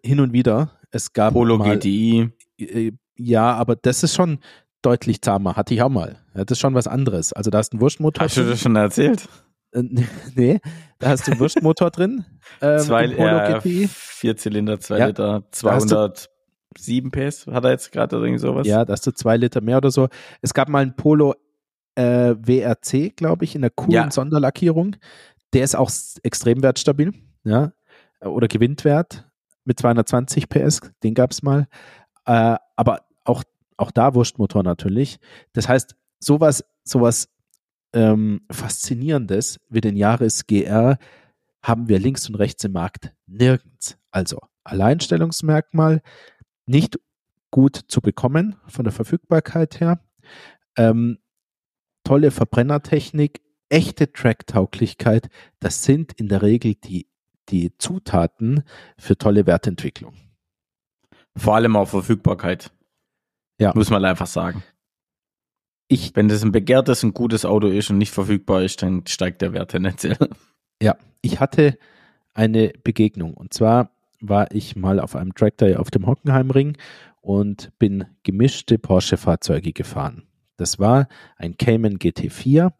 hin 0.04 0.20
und 0.20 0.32
wieder. 0.32 0.78
Es 0.90 1.12
gab 1.12 1.34
Polo 1.34 1.58
mal, 1.58 1.78
GTI. 1.78 2.30
Äh, 2.58 2.92
ja, 3.16 3.52
aber 3.54 3.76
das 3.76 4.02
ist 4.02 4.14
schon 4.14 4.38
deutlich 4.82 5.22
zahmer. 5.22 5.56
Hatte 5.56 5.74
ich 5.74 5.82
auch 5.82 5.88
mal. 5.88 6.16
das 6.34 6.46
ist 6.50 6.60
schon 6.60 6.74
was 6.74 6.86
anderes. 6.86 7.32
Also 7.32 7.50
da 7.50 7.60
ist 7.60 7.74
ein 7.74 7.80
Wurstmotor. 7.80 8.24
Hast 8.24 8.36
du 8.36 8.44
das 8.44 8.60
schon 8.60 8.76
erzählt? 8.76 9.28
Äh, 9.72 9.82
nee, 10.34 10.60
da 10.98 11.10
hast 11.10 11.26
du 11.26 11.32
einen 11.32 11.40
Wurstmotor 11.40 11.90
drin. 11.90 12.24
Ähm, 12.60 12.78
Zwei, 12.80 13.04
äh, 13.04 13.88
vier 13.88 14.36
Zylinder, 14.36 14.80
zwei 14.80 14.98
ja, 14.98 15.06
Liter, 15.06 15.44
207 15.50 17.10
PS 17.10 17.46
hat 17.46 17.64
er 17.64 17.70
jetzt 17.70 17.92
gerade 17.92 18.16
irgendwie 18.16 18.38
sowas. 18.38 18.66
Ja, 18.66 18.84
da 18.84 18.92
hast 18.92 19.06
du 19.06 19.12
zwei 19.12 19.36
Liter 19.36 19.60
mehr 19.60 19.78
oder 19.78 19.90
so. 19.90 20.08
Es 20.42 20.54
gab 20.54 20.68
mal 20.68 20.82
einen 20.82 20.96
Polo 20.96 21.34
äh, 21.94 22.34
WRC, 22.36 23.16
glaube 23.16 23.44
ich, 23.44 23.54
in 23.54 23.62
der 23.62 23.70
coolen 23.70 23.92
ja. 23.92 24.10
Sonderlackierung. 24.10 24.96
Der 25.52 25.64
ist 25.64 25.74
auch 25.74 25.90
extrem 26.22 26.62
wertstabil, 26.62 27.12
ja, 27.44 27.72
oder 28.20 28.46
Gewinntwert 28.46 29.30
mit 29.64 29.78
220 29.78 30.48
PS, 30.48 30.80
den 31.02 31.14
gab 31.14 31.32
es 31.32 31.42
mal. 31.42 31.66
Äh, 32.24 32.56
aber 32.76 33.02
auch, 33.24 33.42
auch 33.80 33.90
da 33.90 34.14
Wurstmotor 34.14 34.62
natürlich. 34.62 35.18
Das 35.52 35.68
heißt, 35.68 35.96
sowas, 36.18 36.64
sowas 36.84 37.28
ähm, 37.92 38.42
Faszinierendes 38.50 39.58
wie 39.68 39.80
den 39.80 39.96
Jahres 39.96 40.46
GR 40.46 40.98
haben 41.62 41.88
wir 41.88 41.98
links 41.98 42.28
und 42.28 42.36
rechts 42.36 42.64
im 42.64 42.72
Markt 42.72 43.12
nirgends. 43.26 43.98
Also 44.10 44.38
Alleinstellungsmerkmal 44.64 46.02
nicht 46.66 46.98
gut 47.50 47.76
zu 47.88 48.00
bekommen 48.00 48.56
von 48.66 48.84
der 48.84 48.92
Verfügbarkeit 48.92 49.80
her. 49.80 50.00
Ähm, 50.76 51.18
tolle 52.04 52.30
Verbrennertechnik, 52.30 53.40
echte 53.68 54.12
Tracktauglichkeit, 54.12 55.28
das 55.58 55.82
sind 55.82 56.12
in 56.12 56.28
der 56.28 56.42
Regel 56.42 56.74
die, 56.74 57.08
die 57.48 57.76
Zutaten 57.78 58.62
für 58.98 59.18
tolle 59.18 59.46
Wertentwicklung. 59.46 60.14
Vor 61.36 61.56
allem 61.56 61.76
auch 61.76 61.88
Verfügbarkeit. 61.88 62.72
Ja. 63.60 63.72
Muss 63.74 63.90
man 63.90 64.04
einfach 64.04 64.26
sagen. 64.26 64.62
Ich, 65.86 66.16
Wenn 66.16 66.28
das 66.28 66.42
ein 66.42 66.52
begehrtes 66.52 67.04
und 67.04 67.14
gutes 67.14 67.44
Auto 67.44 67.66
ist 67.66 67.90
und 67.90 67.98
nicht 67.98 68.12
verfügbar 68.12 68.62
ist, 68.62 68.82
dann 68.82 69.06
steigt 69.06 69.42
der 69.42 69.52
Wert 69.52 69.72
tendenziell. 69.72 70.16
ja, 70.82 70.96
ich 71.20 71.40
hatte 71.40 71.78
eine 72.32 72.72
Begegnung. 72.82 73.34
Und 73.34 73.52
zwar 73.52 73.90
war 74.20 74.50
ich 74.52 74.76
mal 74.76 75.00
auf 75.00 75.16
einem 75.16 75.34
Tractor 75.34 75.78
auf 75.78 75.90
dem 75.90 76.06
Hockenheimring 76.06 76.76
und 77.20 77.72
bin 77.78 78.06
gemischte 78.22 78.78
Porsche-Fahrzeuge 78.78 79.72
gefahren. 79.72 80.26
Das 80.56 80.78
war 80.78 81.08
ein 81.36 81.56
Cayman 81.56 81.98
GT4, 81.98 82.72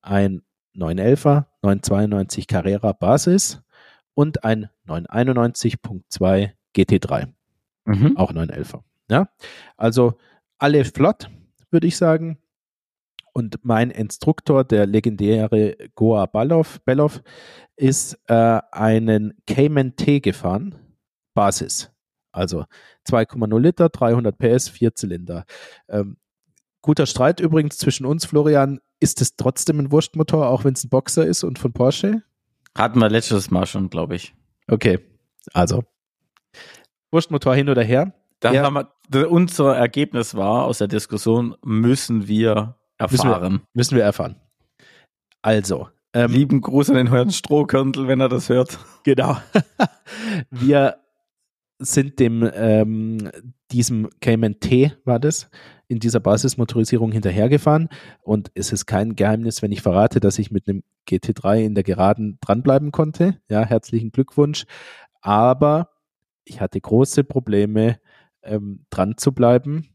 ein 0.00 0.42
911er, 0.76 1.46
992 1.62 2.46
Carrera 2.46 2.92
Basis 2.92 3.62
und 4.14 4.44
ein 4.44 4.68
991.2 4.86 6.50
GT3. 6.76 7.28
Mhm. 7.86 8.16
Auch 8.16 8.32
911er. 8.32 8.82
Ja, 9.10 9.28
also 9.76 10.18
alle 10.58 10.84
flott, 10.84 11.30
würde 11.70 11.86
ich 11.86 11.96
sagen. 11.96 12.38
Und 13.32 13.64
mein 13.64 13.90
Instruktor, 13.90 14.62
der 14.62 14.86
legendäre 14.86 15.76
Goa 15.96 16.26
Balov, 16.26 16.80
Belov, 16.84 17.22
ist 17.76 18.16
äh, 18.28 18.60
einen 18.70 19.34
Cayman 19.46 19.96
T 19.96 20.20
gefahren, 20.20 20.76
Basis. 21.34 21.90
Also 22.30 22.64
2,0 23.08 23.58
Liter, 23.60 23.88
300 23.88 24.38
PS, 24.38 24.68
vier 24.68 24.94
Zylinder. 24.94 25.44
Ähm, 25.88 26.16
guter 26.82 27.06
Streit 27.06 27.40
übrigens 27.40 27.78
zwischen 27.78 28.06
uns, 28.06 28.24
Florian. 28.24 28.80
Ist 29.00 29.20
es 29.20 29.36
trotzdem 29.36 29.80
ein 29.80 29.92
Wurstmotor, 29.92 30.48
auch 30.48 30.64
wenn 30.64 30.74
es 30.74 30.84
ein 30.84 30.88
Boxer 30.88 31.26
ist 31.26 31.44
und 31.44 31.58
von 31.58 31.72
Porsche? 31.72 32.22
Hatten 32.76 33.00
wir 33.00 33.08
letztes 33.08 33.50
Mal 33.50 33.66
schon, 33.66 33.90
glaube 33.90 34.16
ich. 34.16 34.34
Okay, 34.68 34.98
also 35.52 35.84
Wurstmotor 37.10 37.54
hin 37.54 37.68
oder 37.68 37.82
her. 37.82 38.12
Da 38.40 38.52
Ja. 38.52 38.62
haben 38.64 38.86
wir, 39.08 39.30
unser 39.30 39.76
Ergebnis 39.76 40.34
war 40.34 40.64
aus 40.64 40.78
der 40.78 40.88
Diskussion, 40.88 41.54
müssen 41.64 42.26
wir 42.28 42.76
Müssen 43.00 43.24
wir- 43.24 43.30
erfahren. 43.32 43.60
Müssen 43.74 43.96
wir 43.96 44.04
erfahren. 44.04 44.36
Also, 45.42 45.88
ähm, 46.14 46.30
Lieben 46.30 46.60
Gruß 46.60 46.90
an 46.90 46.96
den 46.96 47.10
Herrn 47.10 47.30
Strohkörntel, 47.30 48.06
wenn 48.08 48.20
er 48.20 48.28
das 48.28 48.48
hört. 48.48 48.78
Genau. 49.04 49.36
Wir 50.50 50.96
sind 51.78 52.18
dem 52.20 52.48
ähm, 52.54 53.30
diesem 53.72 54.08
Cayman 54.20 54.60
T 54.60 54.92
war 55.04 55.18
das 55.18 55.50
in 55.88 55.98
dieser 55.98 56.20
Basismotorisierung 56.20 57.10
hinterhergefahren 57.12 57.88
und 58.22 58.50
es 58.54 58.72
ist 58.72 58.86
kein 58.86 59.16
Geheimnis, 59.16 59.60
wenn 59.60 59.72
ich 59.72 59.82
verrate, 59.82 60.20
dass 60.20 60.38
ich 60.38 60.50
mit 60.50 60.68
einem 60.68 60.82
GT3 61.10 61.62
in 61.64 61.74
der 61.74 61.84
Geraden 61.84 62.38
dranbleiben 62.40 62.92
konnte. 62.92 63.40
Ja, 63.50 63.64
herzlichen 63.64 64.12
Glückwunsch. 64.12 64.64
Aber 65.20 65.90
ich 66.44 66.60
hatte 66.60 66.80
große 66.80 67.24
Probleme, 67.24 67.98
ähm, 68.44 68.86
dran 68.90 69.16
zu 69.16 69.32
bleiben 69.32 69.88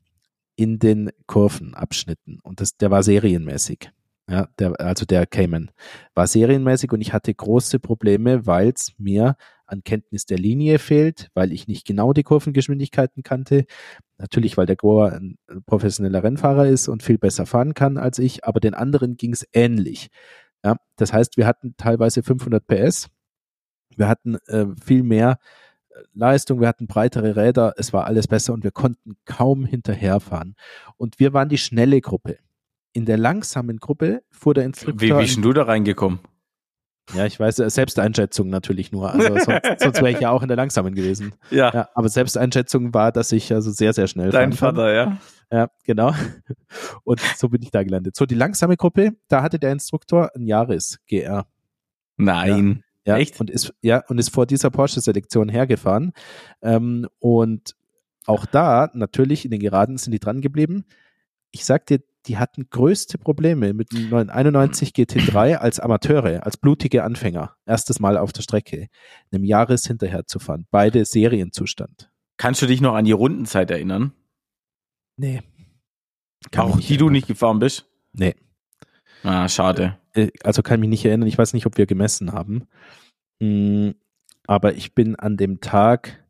in 0.55 0.79
den 0.79 1.11
Kurvenabschnitten 1.27 2.39
und 2.41 2.61
das, 2.61 2.77
der 2.77 2.91
war 2.91 3.03
serienmäßig. 3.03 3.91
Ja, 4.29 4.47
der, 4.59 4.79
also 4.79 5.05
der 5.05 5.25
Cayman 5.25 5.71
war 6.13 6.27
serienmäßig 6.27 6.91
und 6.91 7.01
ich 7.01 7.13
hatte 7.13 7.33
große 7.33 7.79
Probleme, 7.79 8.45
weil 8.45 8.69
es 8.69 8.93
mir 8.99 9.35
an 9.65 9.83
Kenntnis 9.83 10.25
der 10.25 10.37
Linie 10.37 10.77
fehlt, 10.79 11.29
weil 11.33 11.51
ich 11.51 11.67
nicht 11.67 11.85
genau 11.85 12.13
die 12.13 12.23
Kurvengeschwindigkeiten 12.23 13.23
kannte. 13.23 13.65
Natürlich, 14.17 14.57
weil 14.57 14.65
der 14.65 14.75
Goa 14.75 15.09
ein 15.09 15.37
professioneller 15.65 16.23
Rennfahrer 16.23 16.67
ist 16.67 16.87
und 16.87 17.03
viel 17.03 17.17
besser 17.17 17.45
fahren 17.45 17.73
kann 17.73 17.97
als 17.97 18.19
ich, 18.19 18.45
aber 18.45 18.59
den 18.59 18.73
anderen 18.73 19.17
ging 19.17 19.33
es 19.33 19.47
ähnlich. 19.53 20.09
Ja, 20.63 20.75
das 20.97 21.13
heißt, 21.13 21.37
wir 21.37 21.47
hatten 21.47 21.75
teilweise 21.77 22.21
500 22.21 22.65
PS, 22.67 23.09
wir 23.95 24.07
hatten 24.07 24.35
äh, 24.47 24.67
viel 24.83 25.03
mehr 25.03 25.39
Leistung, 26.13 26.61
wir 26.61 26.67
hatten 26.67 26.87
breitere 26.87 27.35
Räder, 27.35 27.73
es 27.77 27.93
war 27.93 28.05
alles 28.05 28.27
besser 28.27 28.53
und 28.53 28.63
wir 28.63 28.71
konnten 28.71 29.15
kaum 29.25 29.65
hinterherfahren. 29.65 30.55
Und 30.97 31.19
wir 31.19 31.33
waren 31.33 31.49
die 31.49 31.57
schnelle 31.57 32.01
Gruppe. 32.01 32.37
In 32.93 33.05
der 33.05 33.17
langsamen 33.17 33.77
Gruppe 33.77 34.21
fuhr 34.29 34.53
der 34.53 34.65
Instruktor. 34.65 35.01
Wie, 35.01 35.13
wie 35.13 35.21
bist 35.21 35.43
du 35.43 35.53
da 35.53 35.63
reingekommen? 35.63 36.19
Ja, 37.13 37.25
ich 37.25 37.39
weiß, 37.39 37.55
Selbsteinschätzung 37.55 38.49
natürlich 38.49 38.91
nur. 38.91 39.11
Also 39.11 39.27
sonst, 39.39 39.81
sonst 39.81 39.97
wäre 39.97 40.11
ich 40.11 40.19
ja 40.19 40.29
auch 40.29 40.41
in 40.41 40.47
der 40.47 40.57
langsamen 40.57 40.93
gewesen. 40.93 41.33
Ja, 41.49 41.71
Ja, 41.73 41.89
aber 41.93 42.09
Selbsteinschätzung 42.09 42.93
war, 42.93 43.11
dass 43.11 43.31
ich 43.31 43.51
also 43.53 43.71
sehr, 43.71 43.93
sehr 43.93 44.07
schnell 44.07 44.29
dein 44.29 44.53
fahren 44.53 44.75
kann. 44.75 44.85
Vater, 44.85 44.93
ja. 44.93 45.17
Ja, 45.51 45.69
genau. 45.83 46.13
Und 47.03 47.19
so 47.19 47.49
bin 47.49 47.63
ich 47.63 47.71
da 47.71 47.83
gelandet. 47.83 48.15
So, 48.15 48.25
die 48.25 48.35
langsame 48.35 48.77
Gruppe, 48.77 49.13
da 49.27 49.41
hatte 49.41 49.57
der 49.57 49.71
Instruktor 49.71 50.29
ein 50.35 50.45
Jahres 50.45 50.99
GR. 51.07 51.47
Nein. 52.17 52.83
Ja, 53.09 53.17
Echt? 53.17 53.39
Und 53.39 53.49
ist, 53.49 53.73
ja, 53.81 54.03
und 54.07 54.19
ist 54.19 54.29
vor 54.29 54.45
dieser 54.45 54.69
Porsche-Selektion 54.69 55.49
hergefahren. 55.49 56.13
Ähm, 56.61 57.07
und 57.17 57.75
auch 58.25 58.45
da, 58.45 58.91
natürlich, 58.93 59.45
in 59.45 59.51
den 59.51 59.59
Geraden 59.59 59.97
sind 59.97 60.11
die 60.11 60.19
dran 60.19 60.41
geblieben. 60.41 60.85
Ich 61.49 61.65
sag 61.65 61.87
dir, 61.87 62.03
die 62.27 62.37
hatten 62.37 62.69
größte 62.69 63.17
Probleme 63.17 63.73
mit 63.73 63.91
dem 63.91 64.09
991 64.09 64.91
GT3 64.91 65.55
als 65.55 65.79
Amateure, 65.79 66.45
als 66.45 66.57
blutige 66.57 67.03
Anfänger. 67.03 67.55
Erstes 67.65 67.99
Mal 67.99 68.17
auf 68.17 68.31
der 68.31 68.43
Strecke, 68.43 68.89
einem 69.31 69.43
Jahres 69.43 69.87
hinterher 69.87 70.27
zu 70.27 70.37
fahren. 70.37 70.67
Beide 70.69 71.05
Serienzustand. 71.05 72.11
Kannst 72.37 72.61
du 72.61 72.67
dich 72.67 72.81
noch 72.81 72.93
an 72.93 73.05
die 73.05 73.11
Rundenzeit 73.11 73.71
erinnern? 73.71 74.13
Nee. 75.17 75.41
Auch 76.55 76.79
die 76.79 76.97
du 76.97 77.09
nicht 77.09 77.27
gefahren 77.27 77.57
bist? 77.57 77.85
Nee. 78.13 78.35
Ah, 79.23 79.47
schade. 79.49 79.97
äh, 80.13 80.29
also 80.43 80.61
kann 80.61 80.79
mich 80.79 80.89
nicht 80.89 81.05
erinnern, 81.05 81.27
ich 81.27 81.37
weiß 81.37 81.53
nicht, 81.53 81.65
ob 81.65 81.77
wir 81.77 81.85
gemessen 81.85 82.31
haben. 82.33 82.67
Mm, 83.39 83.91
Aber 84.47 84.73
ich 84.75 84.95
bin 84.95 85.15
an 85.15 85.37
dem 85.37 85.61
Tag 85.61 86.25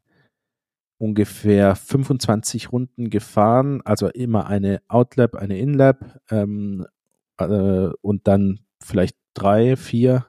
ungefähr 0.98 1.76
25 1.76 2.72
Runden 2.72 3.10
gefahren, 3.10 3.82
also 3.86 4.08
immer 4.10 4.48
eine 4.48 4.82
Outlap, 4.90 5.36
eine 5.36 5.58
Inlap 5.58 6.20
ähm, 6.30 6.86
äh, 7.40 7.90
und 8.02 8.28
dann 8.28 8.60
vielleicht 8.84 9.16
drei, 9.34 9.78
vier, 9.78 10.26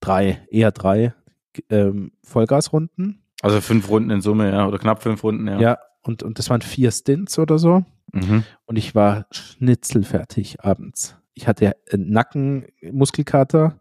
drei, 0.00 0.44
eher 0.50 0.72
drei 0.72 1.14
ähm, 1.70 2.12
Vollgasrunden. 2.24 3.22
Also 3.42 3.60
fünf 3.60 3.88
Runden 3.88 4.10
in 4.10 4.20
Summe, 4.22 4.50
ja, 4.50 4.66
oder 4.66 4.78
knapp 4.78 5.02
fünf 5.02 5.22
Runden, 5.22 5.46
ja. 5.46 5.60
Ja, 5.60 5.78
und, 6.02 6.22
und 6.22 6.38
das 6.38 6.50
waren 6.50 6.62
vier 6.62 6.90
Stints 6.90 7.38
oder 7.38 7.58
so. 7.58 7.84
Mhm. 8.12 8.44
und 8.64 8.76
ich 8.76 8.94
war 8.94 9.26
schnitzelfertig 9.30 10.60
abends. 10.60 11.16
Ich 11.34 11.46
hatte 11.48 11.76
Nackenmuskelkater, 11.92 13.80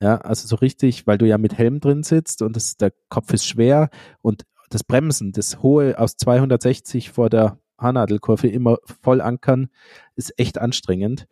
ja, 0.00 0.16
also 0.18 0.48
so 0.48 0.56
richtig, 0.56 1.06
weil 1.06 1.18
du 1.18 1.26
ja 1.26 1.38
mit 1.38 1.58
Helm 1.58 1.80
drin 1.80 2.02
sitzt 2.02 2.42
und 2.42 2.56
das, 2.56 2.76
der 2.76 2.92
Kopf 3.08 3.32
ist 3.32 3.46
schwer 3.46 3.90
und 4.22 4.44
das 4.70 4.84
Bremsen, 4.84 5.32
das 5.32 5.62
hohe 5.62 5.98
aus 5.98 6.16
260 6.16 7.10
vor 7.10 7.30
der 7.30 7.58
Haarnadelkurve 7.78 8.48
immer 8.48 8.78
voll 9.02 9.20
ankern, 9.20 9.68
ist 10.16 10.38
echt 10.38 10.58
anstrengend. 10.58 11.26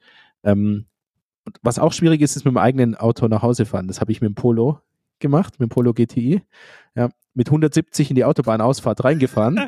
Ähm, 0.45 0.87
was 1.63 1.79
auch 1.79 1.93
schwierig 1.93 2.21
ist, 2.21 2.37
ist 2.37 2.45
mit 2.45 2.53
dem 2.53 2.59
eigenen 2.59 2.95
Auto 2.95 3.27
nach 3.29 3.43
Hause 3.43 3.67
fahren. 3.67 3.89
Das 3.89 4.01
habe 4.01 4.13
ich 4.13 4.21
mit 4.21 4.29
dem 4.29 4.35
Polo 4.35 4.81
gemacht, 5.23 5.55
mit 5.59 5.71
dem 5.71 5.71
Polo 5.71 5.95
GTI. 5.95 6.43
Ja, 6.95 7.09
mit 7.33 7.49
170 7.49 8.11
in 8.11 8.17
die 8.17 8.25
Autobahnausfahrt 8.27 9.03
reingefahren 9.05 9.59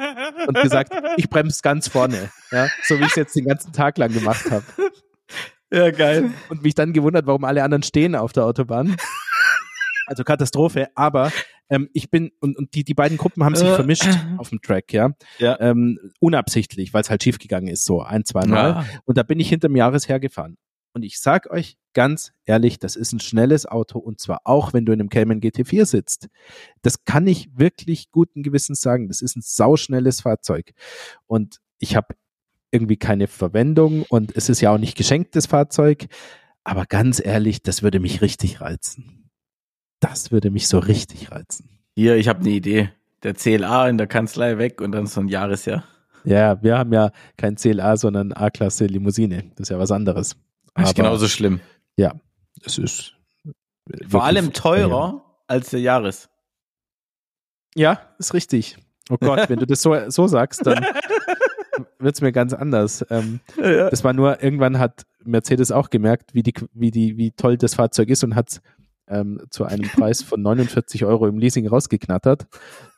und 0.47 0.61
gesagt, 0.61 0.93
ich 1.17 1.31
bremse 1.31 1.61
ganz 1.63 1.89
vorne, 1.89 2.31
ja, 2.53 2.69
so 2.83 2.99
wie 2.99 3.05
ich 3.05 3.09
es 3.11 3.17
jetzt 3.17 3.35
den 3.37 3.47
ganzen 3.47 3.73
Tag 3.73 3.97
lang 3.97 4.13
gemacht 4.13 4.51
habe. 4.51 4.65
Ja, 5.73 5.91
geil. 5.91 6.31
Und 6.51 6.63
mich 6.63 6.75
dann 6.77 6.93
gewundert, 6.93 7.27
warum 7.27 7.43
alle 7.43 7.65
anderen 7.65 7.83
stehen 7.83 8.15
auf 8.15 8.33
der 8.33 8.45
Autobahn. 8.45 8.95
Also 10.07 10.23
Katastrophe, 10.23 10.89
aber 10.95 11.33
ähm, 11.69 11.89
ich 11.95 12.11
bin, 12.11 12.31
und, 12.41 12.57
und 12.57 12.75
die, 12.75 12.85
die 12.85 12.95
beiden 12.95 13.17
Gruppen 13.17 13.43
haben 13.43 13.57
sich 13.57 13.67
Äh. 13.67 13.75
vermischt 13.75 14.07
auf 14.37 14.51
dem 14.51 14.61
Track, 14.61 14.93
ja. 14.93 15.11
Ja. 15.39 15.59
Ähm, 15.61 15.99
unabsichtlich, 16.21 16.93
weil 16.95 17.01
es 17.01 17.11
halt 17.11 17.25
schiefgegangen 17.25 17.69
ist, 17.69 17.87
so 17.87 18.03
ein, 18.03 18.25
zwei 18.25 18.47
Mal. 18.47 18.73
Ah, 18.73 18.85
Und 19.05 19.19
da 19.19 19.25
bin 19.25 19.41
ich 19.41 19.49
hinterm 19.49 19.75
Jahres 19.75 20.09
hergefahren. 20.09 20.59
Und 20.95 21.03
ich 21.03 21.19
sag 21.19 21.51
euch 21.51 21.77
ganz 21.93 22.33
ehrlich, 22.45 22.79
das 22.79 22.95
ist 22.95 23.13
ein 23.13 23.21
schnelles 23.21 23.67
Auto 23.67 23.99
und 23.99 24.21
zwar 24.21 24.43
auch, 24.45 24.73
wenn 24.73 24.87
du 24.87 24.93
in 24.93 25.01
einem 25.01 25.09
Cayman 25.09 25.41
GT4 25.41 25.85
sitzt. 25.87 26.29
Das 26.83 27.05
kann 27.05 27.27
ich 27.27 27.59
wirklich 27.59 28.13
guten 28.13 28.45
Gewissens 28.45 28.81
sagen. 28.81 29.09
Das 29.09 29.21
ist 29.21 29.37
ein 29.37 29.43
sauschnelles 29.43 30.21
Fahrzeug. 30.21 30.73
Und 31.27 31.61
ich 31.81 31.97
habe 31.97 32.15
irgendwie 32.71 32.97
keine 32.97 33.27
Verwendung 33.27 34.05
und 34.09 34.37
es 34.37 34.49
ist 34.49 34.61
ja 34.61 34.73
auch 34.73 34.79
nicht 34.79 34.97
geschenktes 34.97 35.47
Fahrzeug. 35.47 36.07
Aber 36.63 36.87
ganz 36.87 37.21
ehrlich, 37.25 37.63
das 37.63 37.83
würde 37.83 37.99
mich 37.99 38.23
richtig 38.23 38.61
reizen. 38.61 39.31
Das 39.99 40.31
würde 40.31 40.51
mich 40.51 40.69
so 40.69 40.79
richtig 40.79 41.33
reizen. 41.33 41.69
Hier, 41.97 42.17
ich 42.17 42.29
habe 42.29 42.41
eine 42.41 42.51
Idee. 42.51 42.91
Der 43.25 43.35
CLA 43.35 43.89
in 43.89 43.99
der 43.99 44.07
Kanzlei 44.07 44.59
weg 44.59 44.81
und 44.81 44.93
dann 44.93 45.07
so 45.07 45.21
ein 45.21 45.29
Jahresjahr. 45.29 45.85
Ja, 46.25 46.63
wir 46.63 46.79
haben 46.79 46.93
ja 46.93 47.11
kein 47.37 47.57
CLA, 47.57 47.97
sondern 47.97 48.33
A-Klasse 48.33 48.87
Limousine. 48.87 49.51
Das 49.57 49.65
ist 49.65 49.69
ja 49.71 49.79
was 49.79 49.91
anderes. 49.91 50.37
Das 50.75 50.91
ist 50.91 50.99
Aber- 50.99 51.05
genauso 51.09 51.29
schlimm. 51.29 51.61
Ja, 51.97 52.15
es 52.65 52.79
ist. 52.79 53.15
Vor 54.09 54.25
allem 54.25 54.53
teurer 54.53 55.25
als 55.47 55.71
der 55.71 55.81
Jahres. 55.81 56.29
Ja, 57.75 58.01
ist 58.19 58.35
richtig. 58.35 58.77
Oh 59.11 59.17
Gott, 59.19 59.49
wenn 59.51 59.59
du 59.59 59.67
das 59.67 59.83
so, 59.83 59.95
so 60.09 60.27
sagst, 60.27 60.65
dann 60.67 60.85
wird's 61.99 62.21
mir 62.21 62.33
ganz 62.33 62.53
anders. 62.55 63.05
Ähm, 63.11 63.41
Ja. 63.57 63.91
das 63.91 64.05
war 64.05 64.13
nur, 64.13 64.43
irgendwann 64.43 64.79
hat 64.79 65.03
Mercedes 65.25 65.71
auch 65.73 65.91
gemerkt, 65.91 66.35
wie, 66.35 66.43
die, 66.43 66.55
wie, 66.73 66.91
die, 66.91 67.17
wie 67.19 67.31
toll 67.33 67.57
das 67.59 67.75
Fahrzeug 67.75 68.09
ist 68.09 68.25
und 68.25 68.35
hat 68.35 68.61
ähm, 69.07 69.43
zu 69.51 69.65
einem 69.65 69.89
Preis 69.91 70.23
von 70.23 70.41
49 70.43 71.05
Euro 71.05 71.27
im 71.27 71.39
Leasing 71.39 71.67
rausgeknattert, 71.69 72.47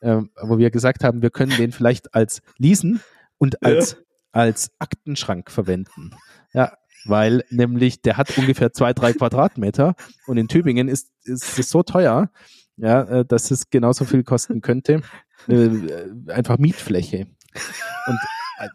ähm, 0.03 0.31
wo 0.41 0.59
wir 0.59 0.71
gesagt 0.71 1.03
haben, 1.03 1.23
wir 1.23 1.31
können 1.31 1.57
den 1.57 1.73
vielleicht 1.73 2.15
als 2.15 2.43
leasen 2.59 3.01
und 3.39 3.65
als, 3.65 3.97
als 4.31 4.71
Aktenschrank 4.79 5.51
verwenden. 5.51 6.13
Ja, 6.53 6.77
weil 7.09 7.45
nämlich 7.51 8.03
der 8.03 8.17
hat 8.17 8.37
ungefähr 8.39 8.73
zwei, 8.73 8.93
drei 8.93 9.13
Quadratmeter 9.13 9.95
und 10.27 10.37
in 10.37 10.49
Tübingen 10.49 10.89
ist, 10.89 11.11
ist 11.25 11.59
es 11.59 11.71
so 11.71 11.83
teuer, 11.83 12.31
ja, 12.77 13.03
äh, 13.03 13.25
dass 13.25 13.51
es 13.51 13.71
genauso 13.71 14.05
viel 14.05 14.23
kosten 14.23 14.61
könnte. 14.61 15.01
Äh, 15.49 15.71
einfach 16.29 16.59
Mietfläche. 16.59 17.27
Und 18.07 18.19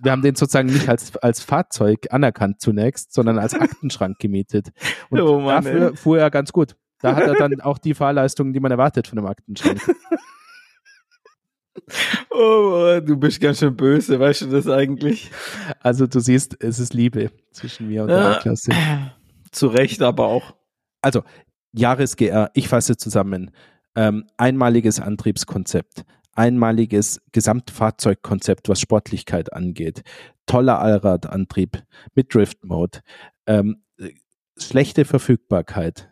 wir 0.02 0.12
haben 0.12 0.22
den 0.22 0.36
sozusagen 0.36 0.70
nicht 0.70 0.90
als, 0.90 1.16
als 1.18 1.42
Fahrzeug 1.42 2.08
anerkannt 2.12 2.62
zunächst, 2.62 3.14
sondern 3.14 3.40
als 3.40 3.54
Aktenschrank 3.54 4.20
gemietet. 4.20 4.70
Und 5.10 5.22
oh 5.22 5.40
Mann, 5.40 5.64
dafür 5.64 5.90
ey. 5.92 5.96
fuhr 5.96 6.20
er 6.20 6.30
ganz 6.30 6.52
gut. 6.52 6.76
Da 7.00 7.16
hat 7.16 7.24
er 7.24 7.34
dann 7.34 7.62
auch 7.62 7.80
die 7.80 7.96
Fahrleistungen, 7.96 8.54
die 8.54 8.60
man 8.60 8.72
erwartet 8.72 9.08
von 9.08 9.18
einem 9.18 9.28
Aktenschrank. 9.28 9.82
Oh, 12.30 13.00
du 13.04 13.18
bist 13.18 13.40
ganz 13.42 13.60
schön 13.60 13.76
böse, 13.76 14.20
weißt 14.20 14.44
du 14.44 14.46
das 14.48 14.68
eigentlich? 14.68 15.32
Also 15.82 16.08
du 16.08 16.20
siehst, 16.20 16.62
es 16.64 16.80
ist 16.80 16.94
Liebe 16.94 17.32
zwischen 17.52 17.88
mir 17.88 18.04
und 18.04 18.10
der 18.10 18.40
Klasse. 18.42 18.72
Zu 19.52 19.68
Recht 19.68 20.02
aber 20.02 20.28
auch. 20.28 20.56
Also, 21.02 21.24
Jahres-GR, 21.74 22.52
ich 22.54 22.68
fasse 22.68 22.96
zusammen. 22.96 23.52
Ähm, 23.96 24.26
einmaliges 24.38 25.02
Antriebskonzept, 25.02 26.04
einmaliges 26.34 27.22
Gesamtfahrzeugkonzept, 27.34 28.70
was 28.70 28.80
Sportlichkeit 28.80 29.52
angeht, 29.52 30.04
toller 30.46 30.80
Allradantrieb 30.80 31.84
mit 32.16 32.34
Drift 32.34 32.64
Mode, 32.64 33.00
ähm, 33.48 33.84
schlechte 34.58 35.04
Verfügbarkeit, 35.04 36.10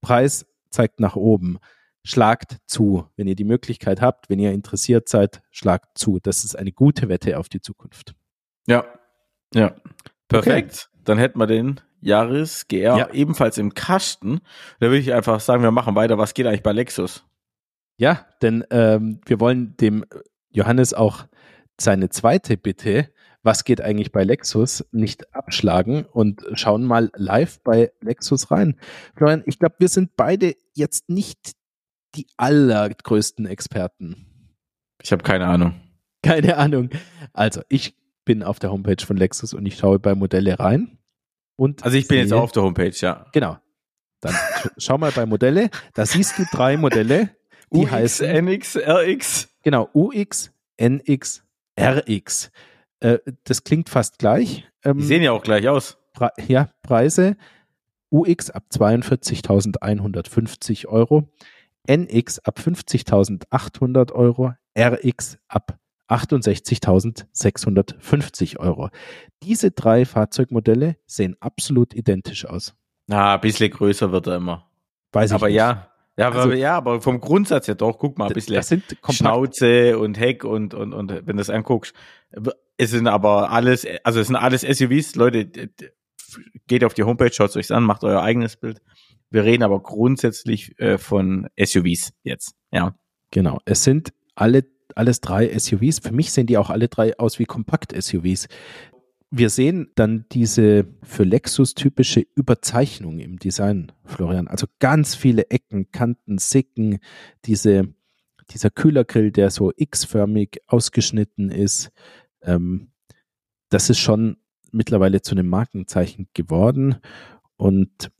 Preis 0.00 0.46
zeigt 0.70 1.00
nach 1.00 1.16
oben. 1.16 1.58
Schlagt 2.02 2.58
zu, 2.66 3.06
wenn 3.16 3.26
ihr 3.26 3.34
die 3.34 3.44
Möglichkeit 3.44 4.00
habt, 4.00 4.30
wenn 4.30 4.38
ihr 4.38 4.52
interessiert 4.52 5.08
seid, 5.08 5.42
schlagt 5.50 5.98
zu. 5.98 6.18
Das 6.22 6.44
ist 6.44 6.56
eine 6.56 6.72
gute 6.72 7.08
Wette 7.08 7.38
auf 7.38 7.48
die 7.48 7.60
Zukunft. 7.60 8.14
Ja, 8.66 8.84
ja, 9.54 9.74
perfekt. 10.28 10.88
Okay. 10.90 11.02
Dann 11.04 11.18
hätten 11.18 11.38
wir 11.38 11.46
den 11.46 11.80
Jahres 12.00 12.68
GR 12.68 12.96
ja. 12.96 13.10
ebenfalls 13.10 13.58
im 13.58 13.74
Kasten. 13.74 14.40
Da 14.78 14.86
würde 14.86 14.98
ich 14.98 15.12
einfach 15.12 15.40
sagen, 15.40 15.62
wir 15.62 15.70
machen 15.70 15.94
weiter. 15.94 16.18
Was 16.18 16.34
geht 16.34 16.46
eigentlich 16.46 16.62
bei 16.62 16.72
Lexus? 16.72 17.24
Ja, 17.96 18.26
denn 18.40 18.64
ähm, 18.70 19.20
wir 19.26 19.40
wollen 19.40 19.76
dem 19.76 20.06
Johannes 20.50 20.94
auch 20.94 21.26
seine 21.78 22.08
zweite 22.08 22.56
Bitte, 22.56 23.10
was 23.42 23.64
geht 23.64 23.80
eigentlich 23.80 24.12
bei 24.12 24.24
Lexus, 24.24 24.84
nicht 24.92 25.34
abschlagen 25.34 26.04
und 26.04 26.44
schauen 26.54 26.84
mal 26.84 27.10
live 27.14 27.60
bei 27.62 27.92
Lexus 28.00 28.50
rein. 28.50 28.78
Florian, 29.16 29.42
ich 29.46 29.58
glaube, 29.58 29.76
wir 29.78 29.88
sind 29.88 30.16
beide 30.16 30.54
jetzt 30.74 31.08
nicht 31.08 31.52
die 32.14 32.26
allergrößten 32.36 33.46
Experten. 33.46 34.26
Ich 35.02 35.12
habe 35.12 35.22
keine 35.22 35.46
Ahnung. 35.46 35.80
Keine 36.22 36.56
Ahnung. 36.56 36.90
Also, 37.32 37.62
ich 37.68 37.96
bin 38.24 38.42
auf 38.42 38.58
der 38.58 38.70
Homepage 38.70 39.04
von 39.04 39.16
Lexus 39.16 39.54
und 39.54 39.64
ich 39.66 39.78
schaue 39.78 39.98
bei 39.98 40.14
Modelle 40.14 40.58
rein. 40.58 40.98
Und 41.56 41.84
also 41.84 41.96
ich 41.96 42.08
bin 42.08 42.18
jetzt 42.18 42.32
auch 42.32 42.42
auf 42.42 42.52
der 42.52 42.62
Homepage, 42.62 42.94
ja. 43.00 43.26
Genau. 43.32 43.58
Dann 44.20 44.34
schau 44.78 44.98
mal 44.98 45.12
bei 45.12 45.26
Modelle. 45.26 45.70
Da 45.94 46.06
siehst 46.06 46.38
du 46.38 46.44
drei 46.52 46.76
Modelle. 46.76 47.30
Die 47.72 47.78
UX, 47.78 47.90
heißen, 47.90 48.26
NX, 48.26 48.76
RX. 48.76 49.48
Genau, 49.62 49.88
UX, 49.94 50.52
NX, 50.78 51.42
RX. 51.78 52.50
Äh, 53.00 53.18
das 53.44 53.64
klingt 53.64 53.88
fast 53.88 54.18
gleich. 54.18 54.68
Ähm, 54.84 54.98
die 54.98 55.04
sehen 55.04 55.22
ja 55.22 55.32
auch 55.32 55.42
gleich 55.42 55.68
aus. 55.68 55.96
Pre 56.12 56.30
ja, 56.48 56.68
Preise. 56.82 57.36
UX 58.10 58.50
ab 58.50 58.64
42.150 58.72 60.86
Euro, 60.86 61.28
NX 61.88 62.40
ab 62.40 62.58
50.800 62.58 64.12
Euro, 64.12 64.52
RX 64.78 65.38
ab 65.48 65.78
68.650 66.08 68.58
Euro. 68.58 68.90
Diese 69.42 69.70
drei 69.70 70.04
Fahrzeugmodelle 70.04 70.98
sehen 71.06 71.36
absolut 71.40 71.94
identisch 71.94 72.44
aus. 72.44 72.74
Na, 73.06 73.32
ein 73.34 73.40
bisschen 73.40 73.70
größer 73.70 74.12
wird 74.12 74.26
er 74.26 74.36
immer. 74.36 74.68
Weiß 75.12 75.30
ich 75.30 75.34
Aber 75.34 75.46
nicht. 75.48 75.56
ja, 75.56 75.86
ja, 76.16 76.28
also, 76.28 76.40
aber, 76.40 76.54
ja, 76.54 76.76
aber 76.76 77.00
vom 77.00 77.18
Grundsatz 77.20 77.66
her 77.66 77.76
doch, 77.76 77.98
guck 77.98 78.18
mal, 78.18 78.26
ein 78.26 78.34
bisschen 78.34 78.54
das 78.54 78.68
sind 78.68 78.84
Schnauze 79.08 79.98
und 79.98 80.18
Heck 80.18 80.44
und, 80.44 80.74
und, 80.74 80.92
und 80.92 81.10
wenn 81.10 81.24
du 81.24 81.36
das 81.36 81.48
anguckst. 81.48 81.94
Es 82.76 82.90
sind 82.90 83.06
aber 83.06 83.50
alles, 83.50 83.86
also 84.04 84.20
es 84.20 84.26
sind 84.26 84.36
alles 84.36 84.60
SUVs, 84.62 85.14
Leute, 85.14 85.46
geht 86.66 86.84
auf 86.84 86.92
die 86.94 87.04
Homepage, 87.04 87.32
schaut 87.32 87.50
es 87.50 87.56
euch 87.56 87.72
an, 87.72 87.84
macht 87.84 88.04
euer 88.04 88.22
eigenes 88.22 88.56
Bild. 88.56 88.82
Wir 89.30 89.44
reden 89.44 89.62
aber 89.62 89.80
grundsätzlich 89.80 90.78
äh, 90.78 90.98
von 90.98 91.48
SUVs 91.58 92.12
jetzt, 92.22 92.54
ja. 92.72 92.94
Genau, 93.30 93.60
es 93.64 93.84
sind 93.84 94.12
alle, 94.34 94.64
alles 94.96 95.20
drei 95.20 95.56
SUVs. 95.56 96.00
Für 96.00 96.12
mich 96.12 96.32
sehen 96.32 96.48
die 96.48 96.58
auch 96.58 96.68
alle 96.68 96.88
drei 96.88 97.16
aus 97.16 97.38
wie 97.38 97.44
Kompakt-SUVs. 97.44 98.48
Wir 99.30 99.50
sehen 99.50 99.92
dann 99.94 100.24
diese 100.32 100.88
für 101.04 101.22
Lexus 101.22 101.74
typische 101.74 102.26
Überzeichnung 102.34 103.20
im 103.20 103.38
Design, 103.38 103.92
Florian. 104.04 104.48
Also 104.48 104.66
ganz 104.80 105.14
viele 105.14 105.48
Ecken, 105.50 105.92
Kanten, 105.92 106.38
Sicken, 106.38 106.98
diese, 107.44 107.94
dieser 108.50 108.70
Kühlergrill, 108.70 109.30
der 109.30 109.50
so 109.50 109.72
X-förmig 109.76 110.60
ausgeschnitten 110.66 111.50
ist. 111.50 111.92
Ähm, 112.42 112.90
das 113.68 113.88
ist 113.88 114.00
schon 114.00 114.38
mittlerweile 114.72 115.22
zu 115.22 115.36
einem 115.36 115.48
Markenzeichen 115.48 116.28
geworden. 116.34 116.96
Und 117.56 118.10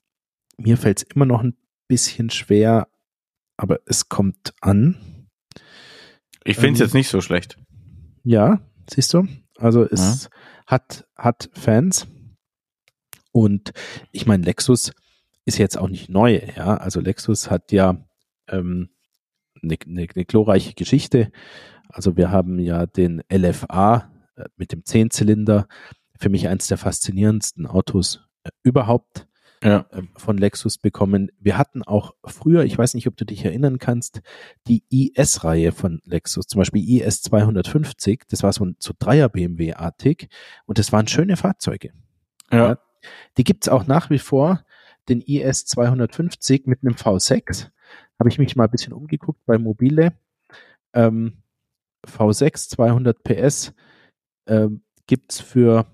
mir 0.60 0.76
fällt 0.76 0.98
es 0.98 1.14
immer 1.14 1.26
noch 1.26 1.42
ein 1.42 1.56
bisschen 1.88 2.30
schwer, 2.30 2.88
aber 3.56 3.80
es 3.86 4.08
kommt 4.08 4.54
an. 4.60 5.28
Ich 6.44 6.56
finde 6.56 6.74
es 6.74 6.80
ähm, 6.80 6.86
jetzt 6.86 6.94
nicht 6.94 7.08
so 7.08 7.20
schlecht. 7.20 7.58
Ja, 8.24 8.60
siehst 8.88 9.12
du? 9.14 9.26
Also 9.56 9.84
es 9.84 10.24
ja. 10.24 10.30
hat, 10.66 11.06
hat 11.16 11.50
Fans. 11.52 12.06
Und 13.32 13.72
ich 14.12 14.26
meine, 14.26 14.44
Lexus 14.44 14.92
ist 15.44 15.58
jetzt 15.58 15.78
auch 15.78 15.88
nicht 15.88 16.08
neu, 16.08 16.40
ja. 16.56 16.76
Also 16.76 17.00
Lexus 17.00 17.50
hat 17.50 17.72
ja 17.72 18.04
ähm, 18.48 18.90
eine, 19.62 19.76
eine, 19.86 20.06
eine 20.14 20.24
glorreiche 20.24 20.74
Geschichte. 20.74 21.30
Also 21.88 22.16
wir 22.16 22.30
haben 22.30 22.58
ja 22.58 22.86
den 22.86 23.22
LFA 23.32 24.10
äh, 24.36 24.44
mit 24.56 24.72
dem 24.72 24.84
Zehnzylinder, 24.84 25.66
für 26.18 26.28
mich 26.28 26.48
eins 26.48 26.68
der 26.68 26.78
faszinierendsten 26.78 27.66
Autos 27.66 28.20
äh, 28.44 28.50
überhaupt 28.62 29.26
ja. 29.62 29.86
Ähm, 29.92 30.08
von 30.16 30.38
Lexus 30.38 30.78
bekommen. 30.78 31.30
Wir 31.38 31.58
hatten 31.58 31.82
auch 31.82 32.14
früher, 32.24 32.64
ich 32.64 32.76
weiß 32.76 32.94
nicht, 32.94 33.06
ob 33.06 33.16
du 33.16 33.24
dich 33.24 33.44
erinnern 33.44 33.78
kannst, 33.78 34.22
die 34.66 34.84
IS-Reihe 34.90 35.72
von 35.72 36.00
Lexus, 36.04 36.46
zum 36.46 36.60
Beispiel 36.60 37.02
IS 37.02 37.22
250, 37.22 38.24
das 38.28 38.42
war 38.42 38.52
so 38.52 38.64
ein 38.64 38.76
so 38.78 38.94
Dreier 38.98 39.28
BMW-artig 39.28 40.28
und 40.66 40.78
das 40.78 40.92
waren 40.92 41.06
schöne 41.06 41.36
Fahrzeuge. 41.36 41.92
Ja. 42.50 42.68
ja. 42.68 42.78
Die 43.36 43.44
gibt's 43.44 43.68
auch 43.68 43.86
nach 43.86 44.10
wie 44.10 44.18
vor, 44.18 44.64
den 45.08 45.20
IS 45.20 45.66
250 45.66 46.66
mit 46.66 46.80
einem 46.82 46.94
V6. 46.94 47.70
Habe 48.18 48.28
ich 48.28 48.38
mich 48.38 48.56
mal 48.56 48.64
ein 48.64 48.70
bisschen 48.70 48.92
umgeguckt 48.92 49.44
bei 49.46 49.58
Mobile. 49.58 50.12
Ähm, 50.92 51.42
V6 52.06 52.70
200 52.70 53.22
PS 53.22 53.72
ähm, 54.46 54.82
gibt's 55.06 55.40
für 55.40 55.86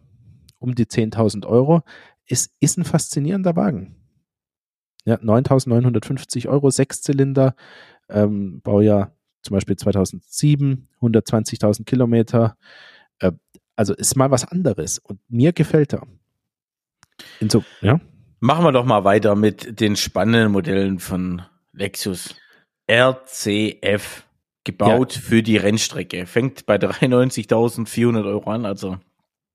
um 0.59 0.75
die 0.75 0.87
10.000 0.87 1.47
Euro 1.47 1.83
es 2.29 2.51
ist 2.61 2.79
ein 2.79 2.85
faszinierender 2.85 3.57
Wagen. 3.57 3.97
Ja, 5.05 5.17
9.950 5.17 6.49
Euro, 6.49 6.71
Sechszylinder, 6.71 7.55
ähm, 8.09 8.61
Baujahr 8.63 9.17
zum 9.43 9.55
Beispiel 9.55 9.77
2007, 9.77 10.89
120.000 11.01 11.85
Kilometer. 11.85 12.57
Äh, 13.21 13.33
also 13.77 13.95
ist 13.95 14.17
mal 14.17 14.31
was 14.31 14.45
anderes 14.45 14.99
und 14.99 15.21
mir 15.29 15.53
gefällt 15.53 15.95
er. 15.95 16.07
So, 17.49 17.65
ja. 17.81 18.01
Machen 18.41 18.65
wir 18.65 18.73
doch 18.73 18.85
mal 18.85 19.05
weiter 19.05 19.35
mit 19.37 19.81
den 19.81 19.97
spannenden 19.97 20.53
Modellen 20.53 20.99
von 20.99 21.43
Lexus. 21.73 22.35
RCF, 22.91 24.25
gebaut 24.65 25.15
ja. 25.15 25.21
für 25.21 25.43
die 25.43 25.57
Rennstrecke. 25.57 26.27
Fängt 26.27 26.67
bei 26.67 26.77
93.400 26.77 28.27
Euro 28.27 28.51
an, 28.51 28.67
also 28.67 28.99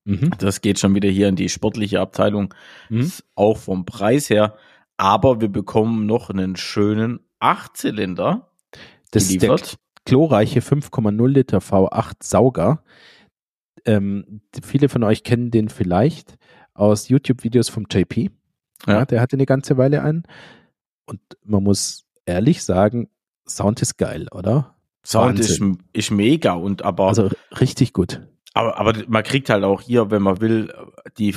Mhm. 0.04 0.32
Das 0.40 0.62
geht 0.62 0.80
schon 0.80 0.96
wieder 0.96 1.10
hier 1.10 1.28
in 1.28 1.36
die 1.36 1.50
sportliche 1.50 2.00
Abteilung, 2.00 2.54
mhm. 2.90 3.12
auch 3.36 3.58
vom 3.58 3.86
Preis 3.86 4.30
her. 4.30 4.56
Aber 4.98 5.42
wir 5.42 5.50
bekommen 5.50 6.06
noch 6.06 6.30
einen 6.30 6.56
schönen 6.56 7.20
Achtzylinder. 7.40 8.52
Das 9.12 9.28
geliefert. 9.28 9.62
ist 9.62 9.72
der 9.72 9.80
glorreiche 10.06 10.62
5,0 10.62 11.28
Liter 11.28 11.60
V8 11.60 12.14
Sauger. 12.22 12.84
Ähm, 13.86 14.42
viele 14.64 14.90
von 14.90 15.04
euch 15.04 15.24
kennen 15.24 15.52
den 15.52 15.70
vielleicht 15.70 16.38
aus 16.74 17.10
YouTube-Videos 17.10 17.70
vom 17.70 17.86
JP. 17.90 18.30
Ja. 18.88 18.94
ja, 18.94 19.06
der 19.06 19.22
hatte 19.22 19.36
eine 19.36 19.46
ganze 19.46 19.78
Weile 19.78 20.04
einen. 20.04 20.24
Und 21.06 21.22
man 21.44 21.64
muss 21.64 22.06
ehrlich 22.26 22.64
sagen, 22.64 23.10
Sound 23.48 23.82
ist 23.82 23.98
geil, 23.98 24.28
oder? 24.32 24.76
Sound 25.06 25.40
ist, 25.40 25.62
ist 25.94 26.12
mega 26.12 26.54
und 26.54 26.84
aber. 26.84 27.08
Also 27.08 27.30
richtig 27.60 27.94
gut. 27.94 28.22
Aber, 28.54 28.78
aber 28.78 28.94
man 29.08 29.24
kriegt 29.24 29.50
halt 29.50 29.64
auch 29.64 29.82
hier, 29.82 30.12
wenn 30.12 30.22
man 30.22 30.42
will, 30.42 30.74
die, 31.18 31.36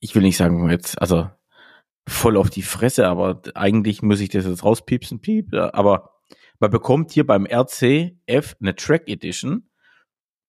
ich 0.00 0.14
will 0.14 0.22
nicht 0.22 0.36
sagen 0.36 0.70
jetzt, 0.70 1.00
also 1.00 1.28
voll 2.06 2.36
auf 2.36 2.50
die 2.50 2.62
Fresse, 2.62 3.06
aber 3.08 3.42
eigentlich 3.54 4.02
muss 4.02 4.20
ich 4.20 4.28
das 4.28 4.44
jetzt 4.44 4.64
rauspiepsen, 4.64 5.20
piep, 5.20 5.54
aber 5.54 6.12
man 6.60 6.70
bekommt 6.70 7.10
hier 7.10 7.26
beim 7.26 7.44
RCF 7.46 8.56
eine 8.60 8.76
Track 8.76 9.08
Edition 9.08 9.68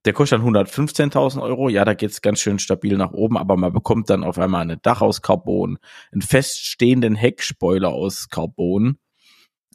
Der 0.05 0.13
kostet 0.13 0.39
dann 0.39 0.47
115.000 0.47 1.41
Euro. 1.41 1.69
Ja, 1.69 1.85
da 1.85 1.95
geht's 1.95 2.21
ganz 2.21 2.39
schön 2.39 2.59
stabil 2.59 2.97
nach 2.97 3.13
oben, 3.13 3.37
aber 3.37 3.57
man 3.57 3.73
bekommt 3.73 4.09
dann 4.11 4.23
auf 4.23 4.37
einmal 4.37 4.69
ein 4.69 4.79
Dach 4.83 5.01
aus 5.01 5.23
Carbon, 5.23 5.79
einen 6.11 6.21
feststehenden 6.21 7.15
Heckspoiler 7.15 7.89
aus 7.89 8.29
Carbon, 8.29 8.99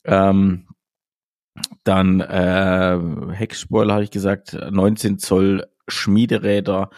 ähm, 0.04 0.68
dann 1.84 2.20
äh, 2.20 2.98
Heckspoiler 3.34 3.94
habe 3.94 4.04
ich 4.04 4.10
gesagt, 4.10 4.54
19 4.54 5.18
Zoll 5.18 5.66
Schmiederäder, 5.86 6.90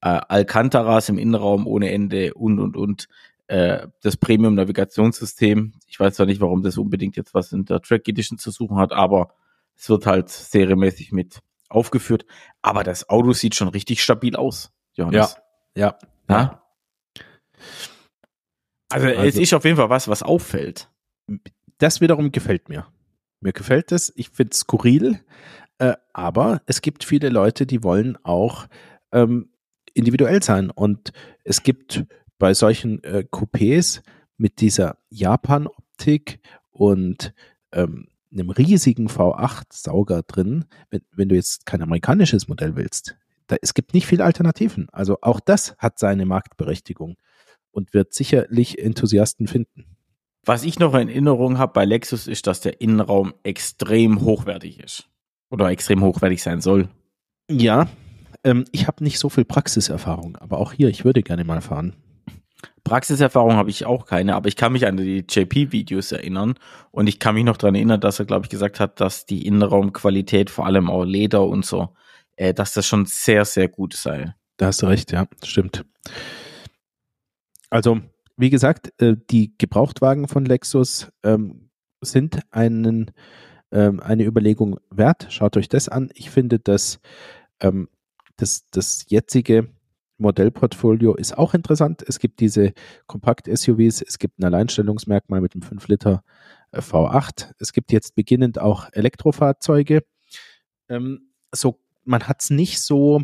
äh, 0.00 0.20
Alcantaras 0.28 1.08
im 1.08 1.18
Innenraum 1.18 1.66
ohne 1.66 1.90
Ende 1.92 2.34
und 2.34 2.58
und 2.58 2.76
und 2.76 3.08
äh, 3.46 3.86
das 4.02 4.16
Premium 4.16 4.54
Navigationssystem. 4.54 5.74
Ich 5.86 6.00
weiß 6.00 6.14
zwar 6.14 6.26
nicht, 6.26 6.40
warum 6.40 6.62
das 6.62 6.78
unbedingt 6.78 7.16
jetzt 7.16 7.34
was 7.34 7.52
in 7.52 7.64
der 7.64 7.80
Track 7.80 8.08
Edition 8.08 8.38
zu 8.38 8.50
suchen 8.50 8.78
hat, 8.78 8.92
aber 8.92 9.34
es 9.76 9.88
wird 9.88 10.06
halt 10.06 10.28
serienmäßig 10.28 11.12
mit 11.12 11.40
aufgeführt. 11.68 12.26
Aber 12.62 12.84
das 12.84 13.08
Auto 13.08 13.32
sieht 13.32 13.54
schon 13.54 13.68
richtig 13.68 14.02
stabil 14.02 14.36
aus, 14.36 14.72
Johannes. 14.94 15.36
Ja, 15.74 15.98
ja. 16.28 16.36
ja? 16.36 16.62
Also, 18.90 19.06
also 19.06 19.22
es 19.22 19.36
ist 19.36 19.54
auf 19.54 19.64
jeden 19.64 19.76
Fall 19.76 19.90
was, 19.90 20.08
was 20.08 20.22
auffällt. 20.22 20.90
Das 21.78 22.00
wiederum 22.00 22.30
gefällt 22.30 22.68
mir. 22.68 22.86
Mir 23.42 23.52
gefällt 23.52 23.92
es. 23.92 24.12
Ich 24.16 24.30
finde 24.30 24.52
es 24.52 24.60
skurril. 24.60 25.20
Äh, 25.78 25.94
aber 26.12 26.62
es 26.66 26.80
gibt 26.80 27.04
viele 27.04 27.28
Leute, 27.28 27.66
die 27.66 27.82
wollen 27.82 28.16
auch 28.24 28.66
ähm, 29.10 29.50
individuell 29.94 30.42
sein. 30.42 30.70
Und 30.70 31.12
es 31.44 31.62
gibt 31.62 32.04
bei 32.38 32.54
solchen 32.54 33.02
äh, 33.04 33.24
Coupés 33.30 34.02
mit 34.36 34.60
dieser 34.60 34.98
Japan-Optik 35.10 36.40
und 36.70 37.34
ähm, 37.72 38.08
einem 38.32 38.50
riesigen 38.50 39.08
V8-Sauger 39.08 40.22
drin, 40.22 40.64
wenn, 40.90 41.02
wenn 41.12 41.28
du 41.28 41.34
jetzt 41.34 41.66
kein 41.66 41.82
amerikanisches 41.82 42.48
Modell 42.48 42.76
willst, 42.76 43.16
da, 43.46 43.56
es 43.60 43.74
gibt 43.74 43.92
nicht 43.92 44.06
viele 44.06 44.24
Alternativen. 44.24 44.88
Also 44.90 45.18
auch 45.20 45.40
das 45.40 45.76
hat 45.78 45.98
seine 45.98 46.26
Marktberechtigung 46.26 47.16
und 47.70 47.92
wird 47.92 48.14
sicherlich 48.14 48.78
Enthusiasten 48.78 49.48
finden. 49.48 49.96
Was 50.44 50.64
ich 50.64 50.78
noch 50.78 50.94
in 50.94 51.08
Erinnerung 51.08 51.58
habe 51.58 51.72
bei 51.72 51.84
Lexus 51.84 52.26
ist, 52.26 52.46
dass 52.46 52.60
der 52.60 52.80
Innenraum 52.80 53.32
extrem 53.44 54.22
hochwertig 54.22 54.80
ist. 54.80 55.08
Oder 55.50 55.68
extrem 55.68 56.02
hochwertig 56.02 56.42
sein 56.42 56.60
soll. 56.60 56.88
Ja, 57.48 57.88
ähm, 58.44 58.64
ich 58.72 58.86
habe 58.86 59.04
nicht 59.04 59.18
so 59.18 59.28
viel 59.28 59.44
Praxiserfahrung, 59.44 60.36
aber 60.36 60.58
auch 60.58 60.72
hier, 60.72 60.88
ich 60.88 61.04
würde 61.04 61.22
gerne 61.22 61.44
mal 61.44 61.60
fahren. 61.60 61.94
Praxiserfahrung 62.84 63.54
habe 63.54 63.70
ich 63.70 63.86
auch 63.86 64.06
keine, 64.06 64.34
aber 64.34 64.48
ich 64.48 64.56
kann 64.56 64.72
mich 64.72 64.86
an 64.86 64.96
die 64.96 65.24
JP-Videos 65.28 66.10
erinnern 66.10 66.54
und 66.90 67.06
ich 67.06 67.20
kann 67.20 67.34
mich 67.34 67.44
noch 67.44 67.56
daran 67.56 67.76
erinnern, 67.76 68.00
dass 68.00 68.18
er, 68.18 68.24
glaube 68.24 68.46
ich, 68.46 68.50
gesagt 68.50 68.80
hat, 68.80 69.00
dass 69.00 69.26
die 69.26 69.46
Innenraumqualität, 69.46 70.50
vor 70.50 70.66
allem 70.66 70.90
auch 70.90 71.04
Leder 71.04 71.46
und 71.46 71.64
so, 71.64 71.90
äh, 72.36 72.52
dass 72.52 72.72
das 72.72 72.86
schon 72.86 73.06
sehr, 73.06 73.44
sehr 73.44 73.68
gut 73.68 73.94
sei. 73.94 74.34
Da 74.56 74.66
hast 74.66 74.82
du 74.82 74.86
recht, 74.86 75.12
ja, 75.12 75.26
stimmt. 75.44 75.84
Also, 77.70 78.00
wie 78.42 78.50
gesagt, 78.50 78.92
äh, 79.00 79.14
die 79.30 79.54
Gebrauchtwagen 79.56 80.26
von 80.26 80.44
Lexus 80.44 81.12
ähm, 81.22 81.70
sind 82.00 82.40
einen, 82.50 83.12
ähm, 83.70 84.00
eine 84.00 84.24
Überlegung 84.24 84.80
wert. 84.90 85.28
Schaut 85.30 85.56
euch 85.56 85.68
das 85.68 85.88
an. 85.88 86.10
Ich 86.14 86.28
finde, 86.28 86.58
dass 86.58 86.98
ähm, 87.60 87.88
das, 88.36 88.66
das 88.72 89.06
jetzige 89.08 89.68
Modellportfolio 90.18 91.14
ist 91.14 91.38
auch 91.38 91.54
interessant. 91.54 92.02
Es 92.04 92.18
gibt 92.18 92.40
diese 92.40 92.72
Kompakt-SUVs, 93.06 94.02
es 94.02 94.18
gibt 94.18 94.40
ein 94.40 94.44
Alleinstellungsmerkmal 94.44 95.40
mit 95.40 95.54
dem 95.54 95.62
5 95.62 95.86
Liter 95.86 96.24
äh, 96.72 96.80
V8. 96.80 97.52
Es 97.60 97.72
gibt 97.72 97.92
jetzt 97.92 98.16
beginnend 98.16 98.58
auch 98.58 98.88
Elektrofahrzeuge. 98.92 100.02
So, 101.54 101.80
man 102.04 102.28
hat 102.28 102.42
es 102.42 102.50
nicht 102.50 102.82
so 102.82 103.22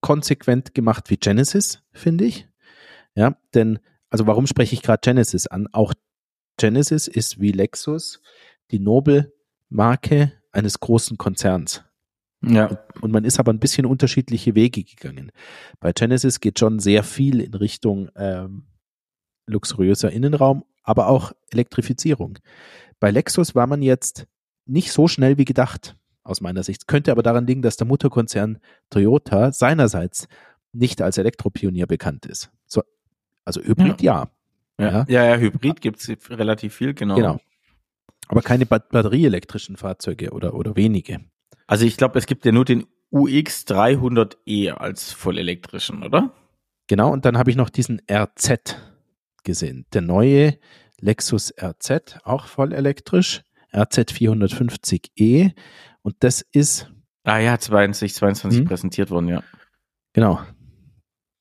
konsequent 0.00 0.74
gemacht 0.74 1.10
wie 1.10 1.18
Genesis, 1.18 1.82
finde 1.92 2.24
ich. 2.24 2.48
Ja, 3.14 3.36
denn, 3.52 3.78
also 4.12 4.26
warum 4.26 4.46
spreche 4.46 4.74
ich 4.74 4.82
gerade 4.82 5.00
Genesis 5.02 5.46
an? 5.46 5.68
Auch 5.72 5.94
Genesis 6.58 7.08
ist 7.08 7.40
wie 7.40 7.50
Lexus 7.50 8.20
die 8.70 8.78
Nobel-Marke 8.78 10.32
eines 10.52 10.80
großen 10.80 11.16
Konzerns. 11.16 11.82
Ja. 12.44 12.78
Und 13.00 13.10
man 13.10 13.24
ist 13.24 13.40
aber 13.40 13.52
ein 13.52 13.58
bisschen 13.58 13.86
unterschiedliche 13.86 14.54
Wege 14.54 14.84
gegangen. 14.84 15.32
Bei 15.80 15.92
Genesis 15.92 16.40
geht 16.40 16.58
schon 16.58 16.78
sehr 16.78 17.04
viel 17.04 17.40
in 17.40 17.54
Richtung 17.54 18.10
ähm, 18.14 18.64
luxuriöser 19.46 20.10
Innenraum, 20.10 20.64
aber 20.82 21.06
auch 21.06 21.32
Elektrifizierung. 21.50 22.38
Bei 23.00 23.10
Lexus 23.10 23.54
war 23.54 23.66
man 23.66 23.80
jetzt 23.80 24.26
nicht 24.66 24.92
so 24.92 25.08
schnell 25.08 25.38
wie 25.38 25.46
gedacht, 25.46 25.96
aus 26.22 26.42
meiner 26.42 26.64
Sicht. 26.64 26.86
Könnte 26.86 27.12
aber 27.12 27.22
daran 27.22 27.46
liegen, 27.46 27.62
dass 27.62 27.78
der 27.78 27.86
Mutterkonzern 27.86 28.58
Toyota 28.90 29.52
seinerseits 29.52 30.28
nicht 30.72 31.00
als 31.00 31.18
Elektropionier 31.18 31.86
bekannt 31.86 32.26
ist. 32.26 32.50
So, 33.46 33.60
also 33.60 33.62
Hybrid 33.62 34.02
ja. 34.02 34.30
Ja, 34.78 34.90
ja, 34.90 35.04
ja, 35.08 35.24
ja 35.24 35.36
Hybrid 35.36 35.80
gibt's 35.80 36.10
relativ 36.30 36.74
viel, 36.74 36.94
genau. 36.94 37.16
Genau. 37.16 37.38
Aber 38.28 38.42
keine 38.42 38.66
batterieelektrischen 38.66 39.76
Fahrzeuge 39.76 40.30
oder, 40.30 40.54
oder 40.54 40.76
wenige. 40.76 41.20
Also 41.66 41.84
ich 41.84 41.96
glaube, 41.96 42.18
es 42.18 42.26
gibt 42.26 42.44
ja 42.44 42.52
nur 42.52 42.64
den 42.64 42.86
UX 43.10 43.66
300e 43.66 44.70
als 44.70 45.12
vollelektrischen, 45.12 46.02
oder? 46.02 46.32
Genau, 46.86 47.12
und 47.12 47.24
dann 47.24 47.36
habe 47.36 47.50
ich 47.50 47.56
noch 47.56 47.68
diesen 47.68 48.00
RZ 48.10 48.76
gesehen. 49.44 49.86
Der 49.92 50.02
neue 50.02 50.58
Lexus 51.00 51.52
RZ, 51.60 52.20
auch 52.24 52.46
vollelektrisch, 52.46 53.42
RZ 53.74 54.12
450e. 54.12 55.52
Und 56.02 56.16
das 56.20 56.42
ist. 56.52 56.90
Ah 57.24 57.38
ja, 57.38 57.58
2022 57.58 58.60
hm? 58.60 58.66
präsentiert 58.66 59.10
worden, 59.10 59.28
ja. 59.28 59.42
Genau. 60.12 60.40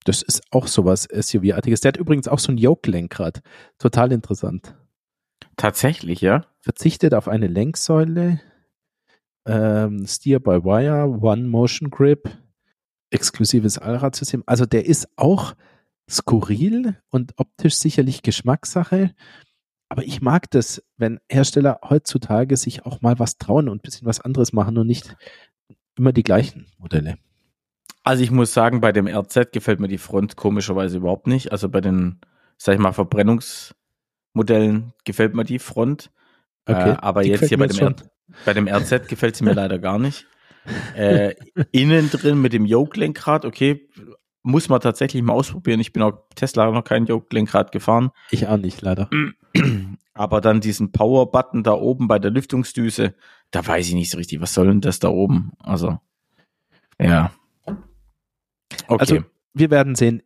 Das 0.04 0.22
ist 0.22 0.42
auch 0.52 0.68
sowas 0.68 1.08
SUV-artiges. 1.12 1.82
Der 1.82 1.90
hat 1.90 1.98
übrigens 1.98 2.28
auch 2.28 2.40
so 2.40 2.52
ein 2.52 2.58
Yoke-Lenkrad. 2.58 3.42
Total 3.78 4.12
interessant. 4.12 4.76
Tatsächlich, 5.58 6.22
ja. 6.22 6.46
Verzichtet 6.60 7.14
auf 7.14 7.28
eine 7.28 7.48
Lenksäule, 7.48 8.40
ähm, 9.46 10.06
Steer 10.08 10.40
by 10.40 10.64
Wire, 10.64 11.20
One 11.22 11.48
Motion 11.48 11.90
Grip, 11.90 12.30
exklusives 13.12 13.78
Allradsystem. 13.78 14.44
Also 14.46 14.66
der 14.66 14.86
ist 14.86 15.08
auch 15.18 15.56
skurril 16.10 16.98
und 17.10 17.34
optisch 17.38 17.76
sicherlich 17.76 18.22
Geschmackssache. 18.22 19.14
Aber 19.90 20.04
ich 20.04 20.22
mag 20.22 20.50
das, 20.52 20.82
wenn 20.98 21.20
Hersteller 21.30 21.80
heutzutage 21.88 22.58
sich 22.58 22.86
auch 22.86 23.02
mal 23.02 23.20
was 23.20 23.38
trauen 23.38 23.68
und 23.68 23.78
ein 23.78 23.82
bisschen 23.82 24.08
was 24.08 24.22
anderes 24.22 24.54
machen 24.54 24.78
und 24.78 24.88
nicht 24.88 25.16
immer 25.98 26.14
die 26.14 26.24
gleichen 26.24 26.68
Modelle. 26.78 27.18
Also 28.04 28.24
ich 28.24 28.32
muss 28.32 28.54
sagen, 28.54 28.82
bei 28.82 28.92
dem 28.92 29.08
RZ 29.08 29.52
gefällt 29.52 29.80
mir 29.80 29.88
die 29.88 29.98
Front 29.98 30.36
komischerweise 30.36 30.98
überhaupt 30.98 31.28
nicht. 31.28 31.52
Also 31.52 31.70
bei 31.70 31.82
den, 31.82 32.20
sag 32.58 32.74
ich 32.74 32.80
mal, 32.80 32.94
Verbrennungsmodellen 32.94 34.94
gefällt 35.04 35.36
mir 35.36 35.44
die 35.44 35.60
Front. 35.60 36.10
Okay, 36.66 36.92
äh, 36.92 36.98
aber 37.00 37.26
jetzt 37.26 37.48
hier 37.48 37.58
bei 37.58 37.68
dem, 37.68 37.80
R 37.80 37.96
bei 38.46 38.54
dem 38.54 38.68
RZ 38.68 39.08
gefällt 39.08 39.36
sie 39.36 39.44
mir 39.44 39.54
leider 39.62 39.78
gar 39.78 40.00
nicht. 40.00 40.26
Äh, 40.96 41.36
innen 41.72 42.10
drin 42.12 42.42
mit 42.42 42.54
dem 42.54 42.66
Yoke-Lenkrad, 42.66 43.46
okay, 43.46 43.90
muss 44.44 44.70
man 44.70 44.82
tatsächlich 44.82 45.22
mal 45.22 45.34
ausprobieren. 45.34 45.80
Ich 45.80 45.94
bin 45.94 46.04
auch 46.04 46.14
Tesla 46.36 46.70
noch 46.72 46.84
kein 46.84 47.06
Yoke-Lenkrad 47.06 47.72
gefahren. 47.72 48.12
Ich 48.32 48.48
auch 48.48 48.58
nicht, 48.58 48.82
leider. 48.82 49.10
Aber 50.14 50.42
dann 50.42 50.62
diesen 50.62 50.92
Power-Button 50.92 51.64
da 51.64 51.74
oben 51.74 52.08
bei 52.08 52.20
der 52.20 52.32
Lüftungsdüse, 52.32 53.16
da 53.52 53.66
weiß 53.66 53.88
ich 53.88 53.94
nicht 53.94 54.12
so 54.12 54.18
richtig, 54.18 54.42
was 54.42 54.54
soll 54.54 54.68
denn 54.68 54.82
das 54.82 55.00
da 55.00 55.10
oben? 55.10 55.54
Also, 55.60 56.00
ja. 57.00 57.32
Okay. 58.88 59.00
Also, 59.00 59.20
wir 59.54 59.72
werden 59.72 59.96
sehen. 59.96 60.24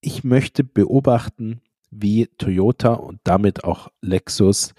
Ich 0.00 0.24
möchte 0.24 0.64
beobachten, 0.64 1.62
wie 1.90 2.26
Toyota 2.38 2.94
und 2.94 3.20
damit 3.24 3.64
auch 3.64 3.90
Lexus 4.00 4.74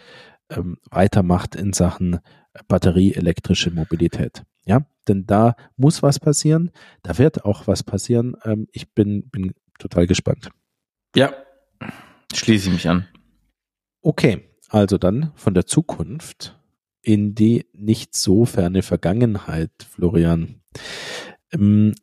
ähm, 0.49 0.77
weitermacht 0.89 1.55
in 1.55 1.73
Sachen 1.73 2.19
batterieelektrische 2.67 3.71
Mobilität. 3.71 4.43
Ja, 4.65 4.86
denn 5.07 5.25
da 5.25 5.55
muss 5.77 6.03
was 6.03 6.19
passieren, 6.19 6.71
da 7.03 7.17
wird 7.17 7.45
auch 7.45 7.67
was 7.67 7.83
passieren. 7.83 8.36
Ähm, 8.43 8.67
ich 8.71 8.93
bin, 8.93 9.29
bin 9.29 9.53
total 9.79 10.07
gespannt. 10.07 10.49
Ja, 11.15 11.33
schließe 12.33 12.67
ich 12.67 12.73
mich 12.73 12.89
an. 12.89 13.07
Okay, 14.01 14.49
also 14.69 14.97
dann 14.97 15.31
von 15.36 15.53
der 15.53 15.65
Zukunft 15.65 16.59
in 17.01 17.36
die 17.36 17.65
nicht 17.73 18.15
so 18.15 18.45
ferne 18.45 18.81
Vergangenheit, 18.81 19.71
Florian. 19.88 20.61
Ähm, 21.51 21.93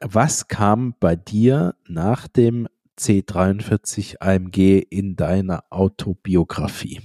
was 0.00 0.48
kam 0.48 0.94
bei 0.98 1.16
dir 1.16 1.74
nach 1.86 2.26
dem 2.26 2.68
C43 2.98 4.20
AMG 4.20 4.78
in 4.90 5.16
deiner 5.16 5.64
Autobiografie? 5.70 7.00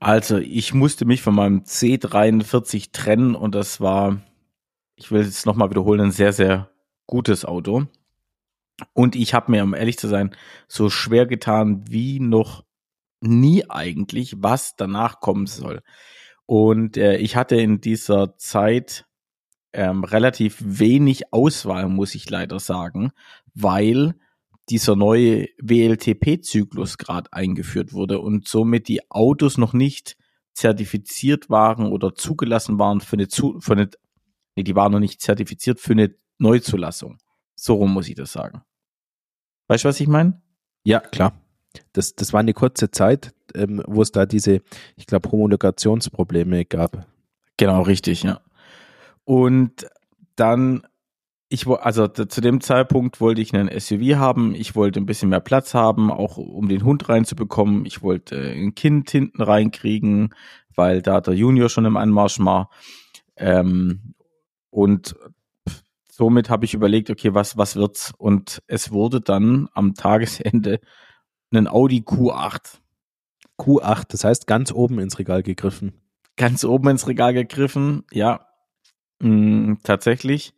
Also 0.00 0.38
ich 0.38 0.74
musste 0.74 1.04
mich 1.06 1.22
von 1.22 1.34
meinem 1.34 1.60
C43 1.60 2.92
trennen 2.92 3.34
und 3.34 3.54
das 3.54 3.80
war, 3.80 4.20
ich 4.96 5.10
will 5.10 5.22
es 5.22 5.46
nochmal 5.46 5.70
wiederholen, 5.70 6.00
ein 6.00 6.10
sehr, 6.10 6.32
sehr 6.32 6.70
gutes 7.06 7.44
Auto. 7.44 7.86
Und 8.92 9.16
ich 9.16 9.34
habe 9.34 9.52
mir, 9.52 9.62
um 9.62 9.74
ehrlich 9.74 9.98
zu 9.98 10.08
sein, 10.08 10.34
so 10.68 10.90
schwer 10.90 11.26
getan 11.26 11.84
wie 11.88 12.18
noch 12.20 12.64
nie 13.20 13.64
eigentlich, 13.70 14.34
was 14.38 14.76
danach 14.76 15.20
kommen 15.20 15.46
soll. 15.46 15.80
Und 16.46 16.96
äh, 16.96 17.16
ich 17.16 17.36
hatte 17.36 17.56
in 17.56 17.80
dieser 17.80 18.36
Zeit 18.36 19.06
ähm, 19.74 20.04
relativ 20.04 20.56
wenig 20.60 21.32
Auswahl, 21.32 21.88
muss 21.88 22.14
ich 22.14 22.28
leider 22.30 22.58
sagen, 22.58 23.12
weil 23.54 24.14
dieser 24.70 24.96
neue 24.96 25.48
WLTP-Zyklus 25.60 26.96
gerade 26.96 27.32
eingeführt 27.32 27.92
wurde 27.92 28.20
und 28.20 28.48
somit 28.48 28.88
die 28.88 29.10
Autos 29.10 29.58
noch 29.58 29.74
nicht 29.74 30.16
zertifiziert 30.54 31.50
waren 31.50 31.86
oder 31.86 32.14
zugelassen 32.14 32.78
waren 32.78 33.00
für 33.00 33.16
eine, 33.16 33.28
zu, 33.28 33.60
für 33.60 33.72
eine 33.72 33.90
nee, 34.56 34.62
die 34.62 34.76
waren 34.76 34.92
noch 34.92 35.00
nicht 35.00 35.20
zertifiziert 35.20 35.80
für 35.80 35.92
eine 35.92 36.14
Neuzulassung. 36.38 37.18
So 37.54 37.74
rum 37.74 37.92
muss 37.92 38.08
ich 38.08 38.14
das 38.14 38.32
sagen. 38.32 38.62
Weißt 39.68 39.84
du, 39.84 39.88
was 39.88 40.00
ich 40.00 40.08
meine? 40.08 40.40
Ja, 40.84 41.00
klar. 41.00 41.32
Das, 41.92 42.14
das 42.14 42.32
war 42.32 42.40
eine 42.40 42.52
kurze 42.52 42.90
Zeit, 42.90 43.34
ähm, 43.54 43.82
wo 43.86 44.02
es 44.02 44.12
da 44.12 44.26
diese, 44.26 44.60
ich 44.96 45.06
glaube, 45.06 45.30
Homologationsprobleme 45.30 46.64
gab. 46.64 47.06
Genau, 47.56 47.82
richtig, 47.82 48.22
ja. 48.22 48.40
Und 49.24 49.86
dann, 50.36 50.86
ich 51.48 51.66
also 51.66 52.08
zu 52.08 52.40
dem 52.40 52.60
Zeitpunkt 52.60 53.20
wollte 53.20 53.40
ich 53.40 53.54
einen 53.54 53.68
SUV 53.78 54.16
haben, 54.16 54.54
ich 54.54 54.74
wollte 54.74 55.00
ein 55.00 55.06
bisschen 55.06 55.30
mehr 55.30 55.40
Platz 55.40 55.74
haben, 55.74 56.10
auch 56.10 56.36
um 56.36 56.68
den 56.68 56.84
Hund 56.84 57.08
reinzubekommen. 57.08 57.86
Ich 57.86 58.02
wollte 58.02 58.36
ein 58.36 58.74
Kind 58.74 59.10
hinten 59.10 59.42
reinkriegen, 59.42 60.34
weil 60.74 61.02
da 61.02 61.20
der 61.20 61.34
Junior 61.34 61.68
schon 61.68 61.84
im 61.84 61.96
Anmarsch 61.96 62.38
war. 62.40 62.70
Ähm, 63.36 64.14
und 64.70 65.14
somit 66.10 66.50
habe 66.50 66.64
ich 66.64 66.74
überlegt, 66.74 67.10
okay, 67.10 67.34
was, 67.34 67.56
was 67.56 67.76
wird's? 67.76 68.12
Und 68.16 68.62
es 68.66 68.92
wurde 68.92 69.20
dann 69.20 69.68
am 69.74 69.94
Tagesende 69.94 70.80
ein 71.52 71.68
Audi 71.68 72.00
Q8. 72.00 72.78
Q8, 73.58 74.04
das 74.08 74.24
heißt 74.24 74.46
ganz 74.46 74.72
oben 74.72 74.98
ins 74.98 75.18
Regal 75.18 75.42
gegriffen. 75.42 76.00
Ganz 76.36 76.64
oben 76.64 76.88
ins 76.88 77.06
Regal 77.06 77.32
gegriffen, 77.32 78.04
ja. 78.12 78.46
Mh, 79.20 79.78
tatsächlich. 79.82 80.54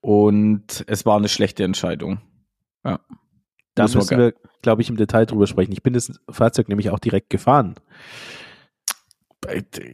Und 0.00 0.84
es 0.86 1.06
war 1.06 1.16
eine 1.16 1.28
schlechte 1.28 1.64
Entscheidung. 1.64 2.20
Ja. 2.84 3.00
Da 3.74 3.84
müssen 3.84 4.18
wir, 4.18 4.34
glaube 4.62 4.82
ich, 4.82 4.90
im 4.90 4.96
Detail 4.96 5.26
drüber 5.26 5.46
sprechen. 5.46 5.72
Ich 5.72 5.82
bin 5.82 5.94
das 5.94 6.20
Fahrzeug 6.30 6.68
nämlich 6.68 6.90
auch 6.90 6.98
direkt 6.98 7.30
gefahren 7.30 7.74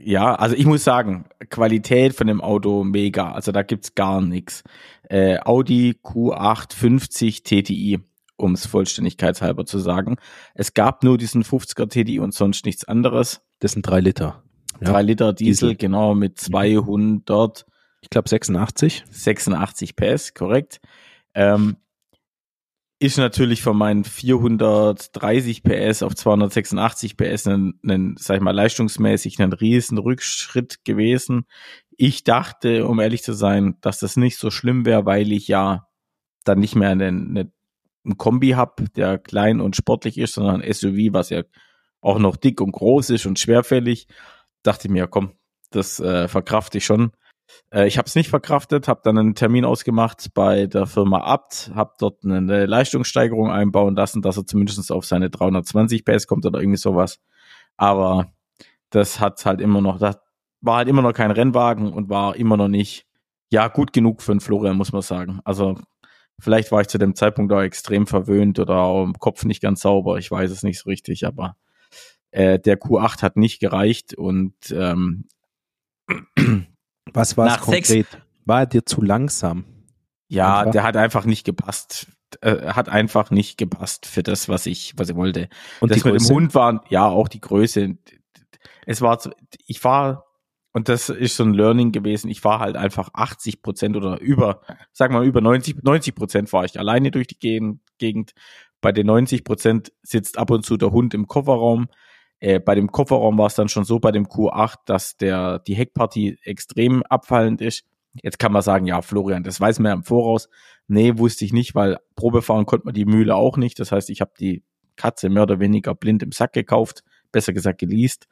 ja, 0.04 0.34
also 0.34 0.54
ich 0.56 0.66
muss 0.66 0.84
sagen, 0.84 1.26
Qualität 1.48 2.14
von 2.14 2.26
dem 2.26 2.40
Auto 2.40 2.84
mega. 2.84 3.32
Also 3.32 3.52
da 3.52 3.62
gibt's 3.62 3.94
gar 3.94 4.20
nichts. 4.20 4.62
Äh, 5.08 5.38
Audi 5.40 5.96
Q8 6.02 6.74
50 6.74 7.42
TTI, 7.42 7.98
um 8.36 8.54
es 8.54 8.66
vollständigkeitshalber 8.66 9.66
zu 9.66 9.78
sagen. 9.78 10.16
Es 10.54 10.74
gab 10.74 11.04
nur 11.04 11.18
diesen 11.18 11.42
50er 11.42 11.88
TTI 11.88 12.20
und 12.20 12.34
sonst 12.34 12.64
nichts 12.64 12.84
anderes. 12.84 13.42
Das 13.58 13.72
sind 13.72 13.82
drei 13.82 14.00
Liter. 14.00 14.42
Ja. 14.80 14.92
Drei 14.92 15.02
Liter 15.02 15.32
Diesel, 15.32 15.70
Diesel, 15.70 15.76
genau, 15.76 16.14
mit 16.14 16.38
200. 16.38 17.66
Ich 18.00 18.10
glaube 18.10 18.28
86. 18.28 19.04
86 19.10 19.96
PS, 19.96 20.34
korrekt. 20.34 20.80
Ähm, 21.34 21.76
ist 23.02 23.16
natürlich 23.16 23.62
von 23.62 23.78
meinen 23.78 24.04
430 24.04 25.62
PS 25.62 26.02
auf 26.02 26.14
286 26.14 27.16
PS 27.16 27.46
ein, 27.46 27.80
ein, 27.82 28.14
sag 28.18 28.36
ich 28.36 28.42
mal, 28.42 28.54
leistungsmäßig 28.54 29.40
ein 29.40 29.54
riesen 29.54 29.96
Rückschritt 29.96 30.84
gewesen. 30.84 31.46
Ich 31.96 32.24
dachte, 32.24 32.86
um 32.86 33.00
ehrlich 33.00 33.22
zu 33.22 33.32
sein, 33.32 33.76
dass 33.80 34.00
das 34.00 34.16
nicht 34.16 34.36
so 34.36 34.50
schlimm 34.50 34.84
wäre, 34.84 35.06
weil 35.06 35.32
ich 35.32 35.48
ja 35.48 35.88
dann 36.44 36.58
nicht 36.58 36.74
mehr 36.74 36.90
einen, 36.90 37.36
einen, 37.36 37.52
einen 38.04 38.18
Kombi 38.18 38.50
habe, 38.50 38.84
der 38.96 39.18
klein 39.18 39.62
und 39.62 39.76
sportlich 39.76 40.18
ist, 40.18 40.34
sondern 40.34 40.60
ein 40.60 40.72
SUV, 40.72 41.12
was 41.12 41.30
ja 41.30 41.42
auch 42.02 42.18
noch 42.18 42.36
dick 42.36 42.60
und 42.60 42.72
groß 42.72 43.10
ist 43.10 43.24
und 43.24 43.38
schwerfällig. 43.38 44.08
Dachte 44.62 44.90
mir, 44.90 45.06
komm, 45.06 45.32
das 45.70 46.00
äh, 46.00 46.28
verkrafte 46.28 46.78
ich 46.78 46.84
schon. 46.84 47.12
Äh, 47.72 47.86
ich 47.86 47.98
habe 47.98 48.06
es 48.06 48.14
nicht 48.14 48.30
verkraftet, 48.30 48.88
habe 48.88 49.00
dann 49.04 49.18
einen 49.18 49.34
Termin 49.34 49.64
ausgemacht 49.64 50.28
bei 50.34 50.66
der 50.66 50.86
Firma 50.86 51.20
Abt, 51.20 51.70
habe 51.74 51.94
dort 51.98 52.24
eine 52.24 52.66
Leistungssteigerung 52.66 53.50
einbauen 53.50 53.94
lassen, 53.94 54.22
dass 54.22 54.36
er 54.36 54.46
zumindest 54.46 54.90
auf 54.92 55.04
seine 55.04 55.30
320 55.30 56.04
PS 56.04 56.26
kommt 56.26 56.46
oder 56.46 56.60
irgendwie 56.60 56.78
sowas. 56.78 57.20
Aber 57.76 58.32
das 58.90 59.20
hat 59.20 59.44
halt 59.46 59.60
immer 59.60 59.80
noch, 59.80 59.98
das 59.98 60.18
war 60.60 60.78
halt 60.78 60.88
immer 60.88 61.02
noch 61.02 61.12
kein 61.12 61.30
Rennwagen 61.30 61.92
und 61.92 62.10
war 62.10 62.36
immer 62.36 62.56
noch 62.56 62.68
nicht, 62.68 63.06
ja, 63.50 63.68
gut 63.68 63.92
genug 63.92 64.22
für 64.22 64.32
einen 64.32 64.40
Florian, 64.40 64.76
muss 64.76 64.92
man 64.92 65.02
sagen. 65.02 65.40
Also 65.44 65.76
vielleicht 66.38 66.72
war 66.72 66.80
ich 66.80 66.88
zu 66.88 66.98
dem 66.98 67.14
Zeitpunkt 67.14 67.52
auch 67.52 67.62
extrem 67.62 68.06
verwöhnt 68.06 68.58
oder 68.58 69.02
im 69.02 69.14
Kopf 69.14 69.44
nicht 69.44 69.62
ganz 69.62 69.80
sauber, 69.80 70.18
ich 70.18 70.30
weiß 70.30 70.50
es 70.50 70.62
nicht 70.62 70.80
so 70.80 70.90
richtig, 70.90 71.26
aber 71.26 71.56
äh, 72.30 72.58
der 72.58 72.78
Q8 72.80 73.22
hat 73.22 73.36
nicht 73.36 73.60
gereicht 73.60 74.14
und 74.14 74.54
ähm, 74.72 75.26
was 77.12 77.36
war 77.36 77.48
es 77.48 77.60
konkret? 77.60 77.86
Sechs, 77.86 78.16
war 78.44 78.60
er 78.60 78.66
dir 78.66 78.84
zu 78.84 79.02
langsam? 79.02 79.64
Ja, 80.28 80.60
einfach? 80.60 80.72
der 80.72 80.82
hat 80.84 80.96
einfach 80.96 81.24
nicht 81.24 81.44
gepasst. 81.44 82.06
Er 82.40 82.76
hat 82.76 82.88
einfach 82.88 83.30
nicht 83.30 83.58
gepasst 83.58 84.06
für 84.06 84.22
das, 84.22 84.48
was 84.48 84.66
ich, 84.66 84.94
was 84.96 85.08
ich 85.08 85.16
wollte. 85.16 85.48
Und 85.80 85.90
das 85.90 86.04
mit 86.04 86.20
dem 86.20 86.28
Hund 86.28 86.54
war, 86.54 86.84
ja, 86.88 87.06
auch 87.06 87.26
die 87.28 87.40
Größe. 87.40 87.98
Es 88.86 89.00
war, 89.00 89.18
ich 89.66 89.82
war, 89.82 90.26
und 90.72 90.88
das 90.88 91.08
ist 91.08 91.36
so 91.36 91.42
ein 91.42 91.54
Learning 91.54 91.90
gewesen, 91.90 92.30
ich 92.30 92.44
war 92.44 92.60
halt 92.60 92.76
einfach 92.76 93.10
80 93.12 93.62
Prozent 93.62 93.96
oder 93.96 94.20
über, 94.20 94.62
sag 94.92 95.10
mal 95.10 95.26
über 95.26 95.40
90, 95.40 95.82
90 95.82 96.14
Prozent 96.14 96.52
war 96.52 96.64
ich 96.64 96.78
alleine 96.78 97.10
durch 97.10 97.26
die 97.26 97.80
Gegend. 97.98 98.32
Bei 98.80 98.92
den 98.92 99.06
90 99.06 99.42
Prozent 99.42 99.92
sitzt 100.02 100.38
ab 100.38 100.50
und 100.50 100.64
zu 100.64 100.76
der 100.76 100.92
Hund 100.92 101.12
im 101.12 101.26
Kofferraum. 101.26 101.88
Äh, 102.40 102.58
bei 102.58 102.74
dem 102.74 102.90
Kofferraum 102.90 103.38
war 103.38 103.46
es 103.46 103.54
dann 103.54 103.68
schon 103.68 103.84
so 103.84 104.00
bei 104.00 104.12
dem 104.12 104.26
Q8, 104.26 104.76
dass 104.86 105.16
der 105.16 105.60
die 105.60 105.74
Heckpartie 105.74 106.38
extrem 106.42 107.02
abfallend 107.02 107.60
ist. 107.60 107.84
Jetzt 108.22 108.38
kann 108.38 108.52
man 108.52 108.62
sagen, 108.62 108.86
ja, 108.86 109.02
Florian, 109.02 109.44
das 109.44 109.60
weiß 109.60 109.78
man 109.78 109.90
ja 109.90 109.94
im 109.94 110.02
Voraus. 110.02 110.48
Nee, 110.88 111.18
wusste 111.18 111.44
ich 111.44 111.52
nicht, 111.52 111.74
weil 111.74 111.98
Probefahren 112.16 112.66
konnte 112.66 112.86
man 112.86 112.94
die 112.94 113.04
Mühle 113.04 113.36
auch 113.36 113.56
nicht. 113.56 113.78
Das 113.78 113.92
heißt, 113.92 114.10
ich 114.10 114.20
habe 114.20 114.32
die 114.38 114.64
Katze 114.96 115.28
mehr 115.28 115.44
oder 115.44 115.60
weniger 115.60 115.94
blind 115.94 116.22
im 116.22 116.32
Sack 116.32 116.52
gekauft, 116.52 117.04
besser 117.30 117.52
gesagt 117.52 117.78
geleast. 117.78 118.26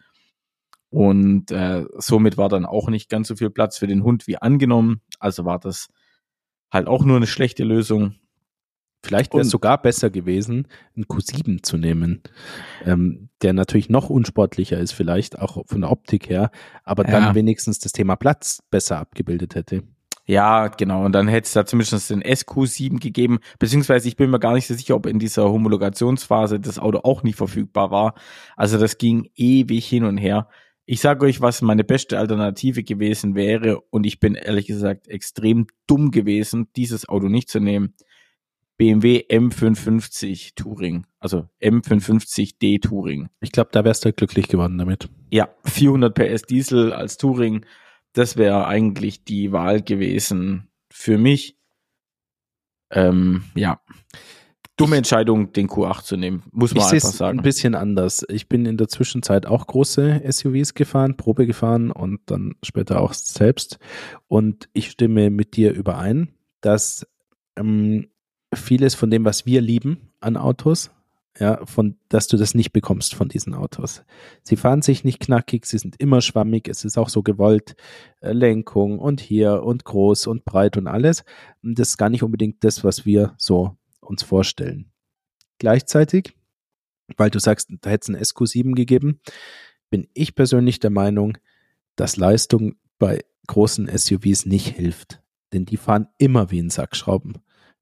Und 0.91 1.51
äh, 1.51 1.85
somit 1.99 2.39
war 2.39 2.49
dann 2.49 2.65
auch 2.65 2.89
nicht 2.89 3.09
ganz 3.11 3.29
so 3.29 3.37
viel 3.37 3.51
Platz 3.51 3.79
für 3.79 3.87
den 3.87 4.03
Hund 4.03 4.27
wie 4.27 4.39
angenommen. 4.39 5.03
Also 5.21 5.45
war 5.45 5.59
das 5.59 5.89
halt 6.73 6.89
auch 6.89 7.05
nur 7.05 7.17
eine 7.17 7.27
schlechte 7.27 7.65
Lösung. 7.65 8.17
Vielleicht 9.03 9.33
wäre 9.33 9.43
es 9.43 9.51
sogar 9.51 9.81
besser 9.81 10.11
gewesen, 10.11 10.67
einen 10.97 11.05
Q7 11.05 11.63
zu 11.63 11.77
nehmen, 11.77 12.23
ähm, 12.85 13.29
der 13.43 13.53
natürlich 13.53 13.89
noch 13.89 14.11
unsportlicher 14.11 14.79
ist, 14.79 14.93
vielleicht 14.93 15.39
auch 15.39 15.65
von 15.67 15.83
der 15.83 15.91
Optik 15.91 16.29
her, 16.29 16.51
aber 16.85 17.05
dann 17.05 17.23
ja. 17.23 17.35
wenigstens 17.35 17.79
das 17.79 17.93
Thema 17.93 18.17
Platz 18.17 18.63
besser 18.71 18.99
abgebildet 18.99 19.55
hätte. 19.55 19.85
Ja, 20.29 20.69
genau. 20.69 21.07
Und 21.07 21.13
dann 21.13 21.27
hätte 21.27 21.47
es 21.47 21.53
da 21.55 21.65
zumindest 21.65 22.11
den 22.11 22.23
SQ7 22.23 23.01
gegeben, 23.01 23.39
beziehungsweise 23.59 24.09
ich 24.09 24.17
bin 24.17 24.29
mir 24.29 24.39
gar 24.39 24.53
nicht 24.53 24.67
so 24.67 24.75
sicher, 24.75 24.95
ob 24.95 25.07
in 25.07 25.19
dieser 25.19 25.51
Homologationsphase 25.51 26.61
das 26.61 26.79
Auto 26.79 26.99
auch 26.99 27.23
nicht 27.23 27.37
verfügbar 27.37 27.91
war. 27.91 28.15
Also 28.55 28.77
das 28.79 28.99
ging 28.99 29.31
ewig 29.37 29.89
hin 29.89 30.05
und 30.05 30.19
her. 30.19 30.49
Ich 30.85 31.01
sage 31.01 31.25
euch, 31.25 31.41
was 31.41 31.63
meine 31.63 31.83
beste 31.83 32.19
Alternative 32.19 32.83
gewesen 32.83 33.37
wäre, 33.37 33.81
und 33.91 34.05
ich 34.05 34.21
bin 34.21 34.35
ehrlich 34.35 34.67
gesagt 34.67 35.09
extrem 35.09 35.67
dumm 35.87 36.11
gewesen, 36.11 36.69
dieses 36.77 37.09
Auto 37.09 37.29
nicht 37.29 37.49
zu 37.49 37.59
nehmen. 37.59 37.95
BMW 38.79 39.25
M550 39.29 40.55
Touring, 40.55 41.05
also 41.19 41.49
M550D 41.61 42.81
Touring. 42.81 43.29
Ich 43.41 43.53
glaube, 43.53 43.71
da 43.73 43.85
wärst 43.85 44.05
du 44.05 44.13
glücklich 44.13 44.49
geworden 44.49 44.79
damit. 44.79 45.11
Ja, 45.31 45.49
400 45.65 46.15
PS 46.15 46.43
Diesel 46.43 46.93
als 46.93 47.19
Touring, 47.19 47.67
das 48.13 48.37
wäre 48.37 48.67
eigentlich 48.67 49.25
die 49.25 49.53
Wahl 49.53 49.83
gewesen 49.83 50.69
für 50.91 51.19
mich. 51.19 51.59
Ähm, 52.91 53.43
ja, 53.55 53.81
dumme 54.77 54.95
ich, 54.95 54.99
Entscheidung, 54.99 55.53
den 55.53 55.69
Q8 55.69 56.05
zu 56.05 56.17
nehmen, 56.17 56.45
muss 56.53 56.73
man 56.73 56.85
einfach 56.85 57.11
sagen. 57.11 57.41
ein 57.41 57.43
bisschen 57.43 57.75
anders. 57.75 58.25
Ich 58.29 58.49
bin 58.49 58.65
in 58.65 58.77
der 58.77 58.89
Zwischenzeit 58.89 59.45
auch 59.45 59.67
große 59.67 60.23
SUVs 60.31 60.75
gefahren, 60.75 61.17
Probe 61.17 61.47
gefahren 61.47 61.91
und 61.91 62.21
dann 62.27 62.55
später 62.63 63.01
auch 63.01 63.13
selbst. 63.13 63.79
Und 64.29 64.69
ich 64.73 64.91
stimme 64.91 65.31
mit 65.31 65.57
dir 65.57 65.73
überein, 65.73 66.29
dass 66.61 67.07
ähm, 67.57 68.09
vieles 68.55 68.95
von 68.95 69.11
dem, 69.11 69.25
was 69.25 69.47
wir 69.47 69.61
lieben 69.61 70.13
an 70.21 70.37
Autos, 70.37 70.91
ja, 71.39 71.65
von, 71.67 71.97
dass 72.09 72.27
du 72.27 72.37
das 72.37 72.55
nicht 72.55 72.73
bekommst 72.73 73.15
von 73.15 73.29
diesen 73.29 73.55
Autos. 73.55 74.03
Sie 74.43 74.57
fahren 74.57 74.83
sich 74.83 75.05
nicht 75.05 75.21
knackig, 75.21 75.67
sie 75.67 75.79
sind 75.79 75.95
immer 76.01 76.21
schwammig, 76.21 76.69
es 76.69 76.85
ist 76.85 76.99
auch 76.99 77.09
so 77.09 77.23
gewollt, 77.23 77.77
äh, 78.21 78.33
Lenkung 78.33 78.99
und 78.99 79.21
hier 79.21 79.63
und 79.63 79.85
groß 79.85 80.27
und 80.27 80.45
breit 80.45 80.77
und 80.77 80.89
alles. 80.89 81.25
Das 81.63 81.91
ist 81.91 81.97
gar 81.97 82.11
nicht 82.11 82.25
unbedingt 82.25 82.65
das, 82.65 82.83
was 82.83 83.07
wir 83.07 83.35
so 83.39 83.77
uns 84.01 84.23
vorstellen. 84.23 84.91
Gleichzeitig, 85.59 86.35
weil 87.17 87.31
du 87.31 87.39
sagst, 87.39 87.71
da 87.81 87.91
hätte 87.91 88.13
es 88.13 88.17
ein 88.17 88.23
SQ7 88.23 88.75
gegeben, 88.75 89.21
bin 89.91 90.09
ich 90.15 90.35
persönlich 90.35 90.81
der 90.81 90.91
Meinung, 90.91 91.39
dass 91.95 92.17
Leistung 92.17 92.75
bei 92.99 93.25
großen 93.47 93.89
SUVs 93.97 94.45
nicht 94.45 94.69
hilft. 94.69 95.23
Denn 95.53 95.65
die 95.65 95.77
fahren 95.77 96.09
immer 96.19 96.51
wie 96.51 96.61
ein 96.61 96.71
Sackschrauben 96.71 97.39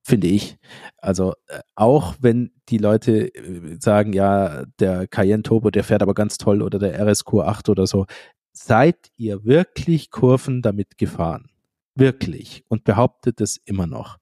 finde 0.07 0.29
ich. 0.29 0.57
Also 0.99 1.33
äh, 1.49 1.61
auch 1.75 2.15
wenn 2.21 2.53
die 2.69 2.79
Leute 2.79 3.35
äh, 3.35 3.77
sagen, 3.81 4.13
ja, 4.13 4.65
der 4.79 5.09
Cayenne 5.09 5.43
Turbo, 5.43 5.71
der 5.71 5.83
fährt 5.83 6.03
aber 6.03 6.15
ganz 6.15 6.39
toll 6.39 6.63
oder 6.63 6.79
der 6.79 7.05
RSQ 7.05 7.41
8 7.41 7.69
oder 7.69 7.89
so, 7.89 8.07
seid 8.53 9.11
ihr 9.17 9.45
wirklich 9.45 10.11
Kurven 10.11 10.63
damit 10.63 10.97
gefahren? 10.97 11.51
Wirklich. 11.97 12.63
Und 12.69 12.85
behauptet 12.85 13.41
es 13.41 13.61
immer 13.65 13.87
noch. 13.87 14.19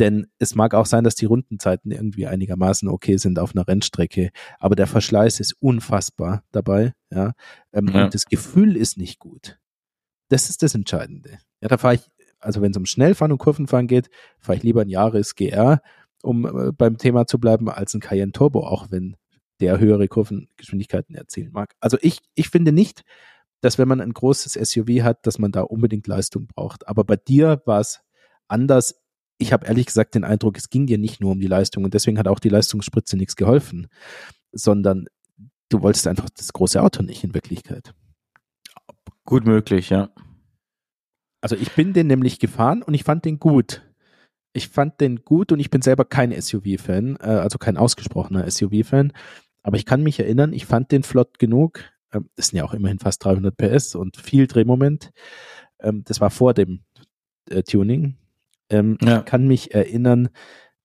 Denn 0.00 0.26
es 0.40 0.56
mag 0.56 0.74
auch 0.74 0.86
sein, 0.86 1.04
dass 1.04 1.14
die 1.14 1.26
Rundenzeiten 1.26 1.92
irgendwie 1.92 2.26
einigermaßen 2.26 2.88
okay 2.88 3.16
sind 3.16 3.38
auf 3.38 3.54
einer 3.54 3.68
Rennstrecke, 3.68 4.30
aber 4.58 4.74
der 4.74 4.88
Verschleiß 4.88 5.38
ist 5.38 5.54
unfassbar 5.60 6.42
dabei. 6.50 6.94
Ja? 7.10 7.34
Ähm, 7.72 7.88
ja. 7.94 8.04
Und 8.04 8.14
das 8.14 8.24
Gefühl 8.24 8.76
ist 8.76 8.96
nicht 8.98 9.20
gut. 9.20 9.60
Das 10.30 10.48
ist 10.48 10.62
das 10.62 10.74
Entscheidende. 10.74 11.38
Ja, 11.60 11.68
da 11.68 11.78
fahre 11.78 11.96
ich, 11.96 12.10
also 12.42 12.60
wenn 12.60 12.72
es 12.72 12.76
um 12.76 12.86
Schnellfahren 12.86 13.32
und 13.32 13.38
Kurvenfahren 13.38 13.86
geht, 13.86 14.10
fahre 14.38 14.56
ich 14.56 14.62
lieber 14.62 14.82
ein 14.82 14.88
Jahres 14.88 15.34
GR, 15.34 15.80
um 16.22 16.46
äh, 16.46 16.72
beim 16.72 16.98
Thema 16.98 17.26
zu 17.26 17.38
bleiben, 17.38 17.68
als 17.68 17.94
ein 17.94 18.00
Cayenne 18.00 18.32
Turbo, 18.32 18.66
auch 18.66 18.90
wenn 18.90 19.16
der 19.60 19.78
höhere 19.78 20.08
Kurvengeschwindigkeiten 20.08 21.14
erzielen 21.14 21.52
mag. 21.52 21.74
Also 21.80 21.96
ich, 22.00 22.18
ich 22.34 22.48
finde 22.48 22.72
nicht, 22.72 23.04
dass 23.60 23.78
wenn 23.78 23.88
man 23.88 24.00
ein 24.00 24.12
großes 24.12 24.54
SUV 24.54 25.02
hat, 25.02 25.24
dass 25.26 25.38
man 25.38 25.52
da 25.52 25.62
unbedingt 25.62 26.06
Leistung 26.08 26.48
braucht. 26.48 26.88
Aber 26.88 27.04
bei 27.04 27.16
dir 27.16 27.62
war 27.64 27.80
es 27.80 28.00
anders. 28.48 28.96
Ich 29.38 29.52
habe 29.52 29.66
ehrlich 29.66 29.86
gesagt 29.86 30.16
den 30.16 30.24
Eindruck, 30.24 30.58
es 30.58 30.68
ging 30.68 30.86
dir 30.86 30.98
nicht 30.98 31.20
nur 31.20 31.32
um 31.32 31.40
die 31.40 31.46
Leistung 31.46 31.84
und 31.84 31.94
deswegen 31.94 32.18
hat 32.18 32.28
auch 32.28 32.40
die 32.40 32.48
Leistungsspritze 32.48 33.16
nichts 33.16 33.36
geholfen, 33.36 33.86
sondern 34.50 35.06
du 35.68 35.80
wolltest 35.80 36.06
einfach 36.08 36.28
das 36.30 36.52
große 36.52 36.82
Auto 36.82 37.02
nicht 37.02 37.22
in 37.22 37.34
Wirklichkeit. 37.34 37.94
Gut 39.24 39.46
möglich, 39.46 39.90
ja. 39.90 40.10
Also 41.42 41.56
ich 41.56 41.72
bin 41.72 41.92
den 41.92 42.06
nämlich 42.06 42.38
gefahren 42.38 42.82
und 42.82 42.94
ich 42.94 43.04
fand 43.04 43.24
den 43.24 43.38
gut. 43.38 43.82
Ich 44.54 44.68
fand 44.68 45.00
den 45.00 45.24
gut 45.24 45.52
und 45.52 45.60
ich 45.60 45.70
bin 45.70 45.82
selber 45.82 46.04
kein 46.04 46.32
SUV-Fan, 46.32 47.16
äh, 47.20 47.24
also 47.24 47.58
kein 47.58 47.76
ausgesprochener 47.76 48.50
SUV-Fan. 48.50 49.12
Aber 49.62 49.76
ich 49.76 49.84
kann 49.84 50.02
mich 50.02 50.18
erinnern, 50.18 50.52
ich 50.52 50.66
fand 50.66 50.92
den 50.92 51.02
flott 51.02 51.38
genug. 51.38 51.84
Ähm, 52.12 52.30
das 52.36 52.48
sind 52.48 52.58
ja 52.58 52.64
auch 52.64 52.74
immerhin 52.74 52.98
fast 52.98 53.24
300 53.24 53.56
PS 53.56 53.94
und 53.94 54.16
viel 54.16 54.46
Drehmoment. 54.46 55.10
Ähm, 55.80 56.04
das 56.04 56.20
war 56.20 56.30
vor 56.30 56.54
dem 56.54 56.80
äh, 57.50 57.62
Tuning. 57.62 58.16
Ähm, 58.70 58.98
ja. 59.02 59.18
Ich 59.18 59.24
kann 59.24 59.48
mich 59.48 59.74
erinnern, 59.74 60.28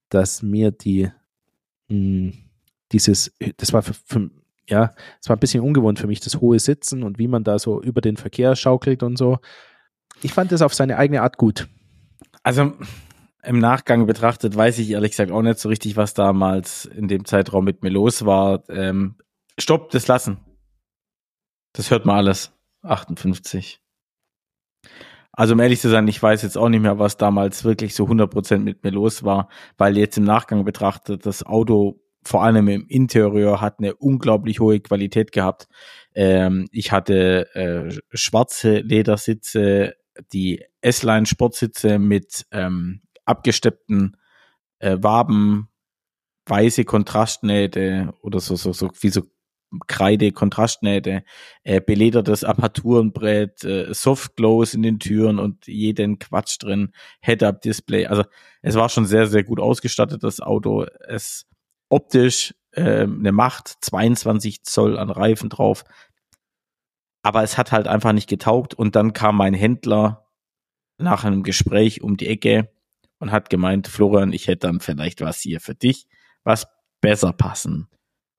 dass 0.10 0.42
mir 0.42 0.72
die 0.72 1.12
mh, 1.90 2.32
hm, 2.32 2.34
dieses, 2.92 3.36
das 3.58 3.74
war 3.74 3.82
für, 3.84 3.94
für, 3.94 4.32
ja, 4.70 4.94
es 5.22 5.30
war 5.30 5.36
ein 5.36 5.40
bisschen 5.40 5.62
ungewohnt 5.62 6.00
für 6.00 6.08
mich, 6.08 6.20
das 6.20 6.42
hohe 6.42 6.60
Sitzen 6.60 7.04
und 7.04 7.20
wie 7.20 7.28
man 7.28 7.44
da 7.44 7.60
so 7.60 7.82
über 7.82 8.02
den 8.02 8.18
Verkehr 8.18 8.56
schaukelt 8.56 9.04
und 9.04 9.18
so. 9.18 9.40
Ich 10.22 10.34
fand 10.34 10.52
das 10.52 10.62
auf 10.62 10.74
seine 10.74 10.98
eigene 10.98 11.22
Art 11.22 11.38
gut. 11.38 11.68
Also 12.44 12.74
im 13.44 13.60
Nachgang 13.60 14.06
betrachtet 14.08 14.56
weiß 14.56 14.80
ich 14.80 14.90
ehrlich 14.90 15.12
gesagt 15.12 15.32
auch 15.32 15.42
nicht 15.42 15.60
so 15.60 15.70
richtig, 15.70 15.96
was 15.96 16.14
damals 16.14 16.86
in 16.86 17.08
dem 17.08 17.26
Zeitraum 17.26 17.64
mit 17.64 17.84
mir 17.84 17.90
los 17.90 18.26
war. 18.26 18.64
Ähm, 18.70 19.16
stopp, 19.58 19.92
das 19.92 20.08
lassen. 20.08 20.38
Das 21.74 21.92
hört 21.92 22.06
man 22.06 22.18
alles. 22.18 22.52
58. 22.84 23.80
Also 25.32 25.54
um 25.54 25.60
ehrlich 25.60 25.80
zu 25.80 25.90
sein, 25.90 26.08
ich 26.08 26.22
weiß 26.22 26.42
jetzt 26.42 26.58
auch 26.58 26.70
nicht 26.70 26.82
mehr, 26.82 26.98
was 26.98 27.18
damals 27.18 27.64
wirklich 27.64 27.94
so 27.94 28.06
100% 28.06 28.58
mit 28.58 28.84
mir 28.84 28.90
los 28.90 29.24
war, 29.24 29.50
weil 29.78 29.96
jetzt 29.96 30.18
im 30.18 30.24
Nachgang 30.24 30.66
betrachtet, 30.66 31.26
das 31.28 31.46
Auto 31.46 32.02
vor 32.24 32.44
allem 32.44 32.68
im 32.68 32.88
Interieur 32.88 33.62
hat 33.62 33.80
eine 33.80 33.96
unglaublich 33.96 34.60
hohe 34.60 34.80
Qualität 34.80 35.32
gehabt. 35.32 35.68
Ähm, 36.14 36.68
ich 36.72 36.92
hatte 36.92 37.54
äh, 37.54 37.96
schwarze 38.12 38.80
Ledersitze, 38.80 39.96
die 40.34 40.64
S-Line 40.82 41.26
Sportsitze 41.26 42.00
mit 42.00 42.46
ähm, 42.52 43.02
abgesteppten 43.26 44.18
äh, 44.80 44.98
Waben, 45.00 45.70
weiße 46.46 46.86
Kontrastnähte 46.86 48.14
oder 48.22 48.40
so, 48.40 48.56
so, 48.56 48.74
so 48.74 48.90
wie 49.02 49.10
so 49.10 49.24
Kreide, 49.88 50.32
Kontrastnähte, 50.32 51.24
äh, 51.64 51.82
beledertes 51.82 52.44
Armaturenbrett, 52.44 53.64
äh, 53.66 53.94
Softglows 53.94 54.74
in 54.74 54.82
den 54.82 55.00
Türen 55.00 55.40
und 55.40 55.68
jeden 55.68 56.20
Quatsch 56.20 56.58
drin, 56.60 56.94
Head-Up-Display. 57.22 58.06
Also 58.08 58.24
es 58.62 58.76
war 58.76 58.88
schon 58.88 59.06
sehr, 59.06 59.28
sehr 59.28 59.44
gut 59.44 59.60
ausgestattet, 59.60 60.24
das 60.24 60.40
Auto. 60.40 60.86
Es 61.08 61.46
optisch 61.90 62.56
äh, 62.72 63.02
eine 63.02 63.32
Macht, 63.34 63.76
22 63.82 64.64
Zoll 64.64 64.98
an 64.98 65.10
Reifen 65.10 65.50
drauf. 65.50 65.84
Aber 67.24 67.44
es 67.44 67.58
hat 67.58 67.72
halt 67.72 67.88
einfach 67.88 68.14
nicht 68.14 68.30
getaugt. 68.30 68.74
Und 68.74 68.96
dann 68.96 69.14
kam 69.14 69.38
mein 69.38 69.54
Händler 69.54 70.28
nach 70.98 71.24
einem 71.24 71.44
Gespräch 71.44 72.02
um 72.02 72.18
die 72.18 72.28
Ecke 72.28 72.70
und 73.20 73.32
hat 73.32 73.50
gemeint, 73.50 73.88
Florian, 73.88 74.34
ich 74.34 74.48
hätte 74.48 74.68
dann 74.68 74.80
vielleicht 74.80 75.22
was 75.22 75.42
hier 75.42 75.60
für 75.60 75.76
dich, 75.76 76.08
was 76.44 76.68
besser 77.02 77.34
passen 77.34 77.88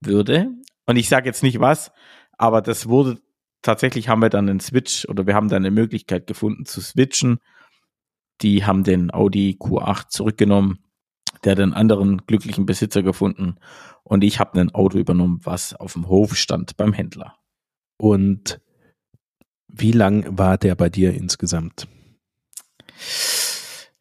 würde. 0.00 0.50
Und 0.86 0.96
ich 0.96 1.08
sage 1.08 1.26
jetzt 1.26 1.42
nicht 1.42 1.60
was, 1.60 1.92
aber 2.36 2.62
das 2.62 2.88
wurde 2.88 3.20
tatsächlich 3.62 4.08
haben 4.08 4.22
wir 4.22 4.30
dann 4.30 4.48
einen 4.48 4.60
Switch 4.60 5.06
oder 5.08 5.26
wir 5.26 5.34
haben 5.34 5.48
dann 5.48 5.62
eine 5.62 5.70
Möglichkeit 5.70 6.26
gefunden 6.26 6.64
zu 6.64 6.80
switchen. 6.80 7.38
Die 8.40 8.64
haben 8.64 8.84
den 8.84 9.12
Audi 9.12 9.56
Q8 9.60 10.08
zurückgenommen, 10.08 10.78
der 11.44 11.52
einen 11.52 11.74
anderen 11.74 12.24
glücklichen 12.26 12.66
Besitzer 12.66 13.02
gefunden 13.02 13.56
und 14.08 14.24
ich 14.24 14.40
habe 14.40 14.58
ein 14.58 14.74
Auto 14.74 14.96
übernommen, 14.96 15.40
was 15.42 15.74
auf 15.74 15.92
dem 15.92 16.08
Hof 16.08 16.34
stand 16.34 16.76
beim 16.78 16.94
Händler. 16.94 17.36
Und 17.98 18.60
wie 19.68 19.92
lang 19.92 20.38
war 20.38 20.58
der 20.58 20.74
bei 20.74 20.88
dir 20.88 21.14
insgesamt? 21.14 21.86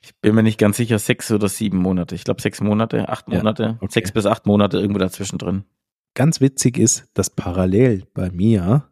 Ich 0.01 0.15
bin 0.21 0.33
mir 0.33 0.43
nicht 0.43 0.57
ganz 0.57 0.77
sicher, 0.77 0.97
sechs 0.97 1.31
oder 1.31 1.47
sieben 1.47 1.77
Monate. 1.77 2.15
Ich 2.15 2.23
glaube 2.23 2.41
sechs 2.41 2.61
Monate, 2.61 3.09
acht 3.09 3.27
Monate, 3.27 3.63
ja, 3.63 3.77
okay. 3.79 3.87
sechs 3.91 4.11
bis 4.11 4.25
acht 4.25 4.45
Monate 4.45 4.79
irgendwo 4.79 4.99
dazwischen 4.99 5.37
drin. 5.37 5.63
Ganz 6.15 6.41
witzig 6.41 6.77
ist, 6.79 7.05
dass 7.13 7.29
parallel 7.29 8.03
bei 8.13 8.31
mir 8.31 8.89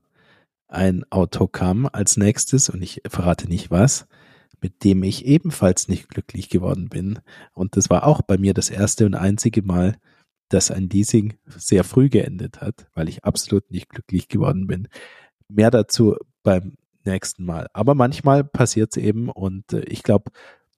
ein 0.67 1.03
Auto 1.09 1.47
kam 1.47 1.89
als 1.91 2.17
nächstes 2.17 2.69
und 2.69 2.81
ich 2.81 3.01
verrate 3.07 3.47
nicht 3.47 3.71
was, 3.71 4.07
mit 4.61 4.83
dem 4.83 5.03
ich 5.03 5.25
ebenfalls 5.25 5.87
nicht 5.87 6.09
glücklich 6.09 6.49
geworden 6.49 6.89
bin. 6.89 7.19
Und 7.53 7.77
das 7.77 7.89
war 7.89 8.05
auch 8.05 8.21
bei 8.21 8.37
mir 8.37 8.53
das 8.53 8.69
erste 8.69 9.05
und 9.05 9.15
einzige 9.15 9.63
Mal, 9.63 9.97
dass 10.49 10.71
ein 10.71 10.89
Leasing 10.89 11.33
sehr 11.47 11.83
früh 11.83 12.09
geendet 12.09 12.61
hat, 12.61 12.87
weil 12.93 13.09
ich 13.09 13.23
absolut 13.23 13.71
nicht 13.71 13.89
glücklich 13.89 14.27
geworden 14.27 14.67
bin. 14.67 14.87
Mehr 15.47 15.71
dazu 15.71 16.17
beim 16.45 16.77
nächsten 17.03 17.43
Mal. 17.43 17.67
Aber 17.73 17.93
manchmal 17.93 18.45
passiert 18.45 18.95
es 18.95 19.03
eben 19.03 19.29
und 19.29 19.73
äh, 19.73 19.81
ich 19.81 20.03
glaube, 20.03 20.31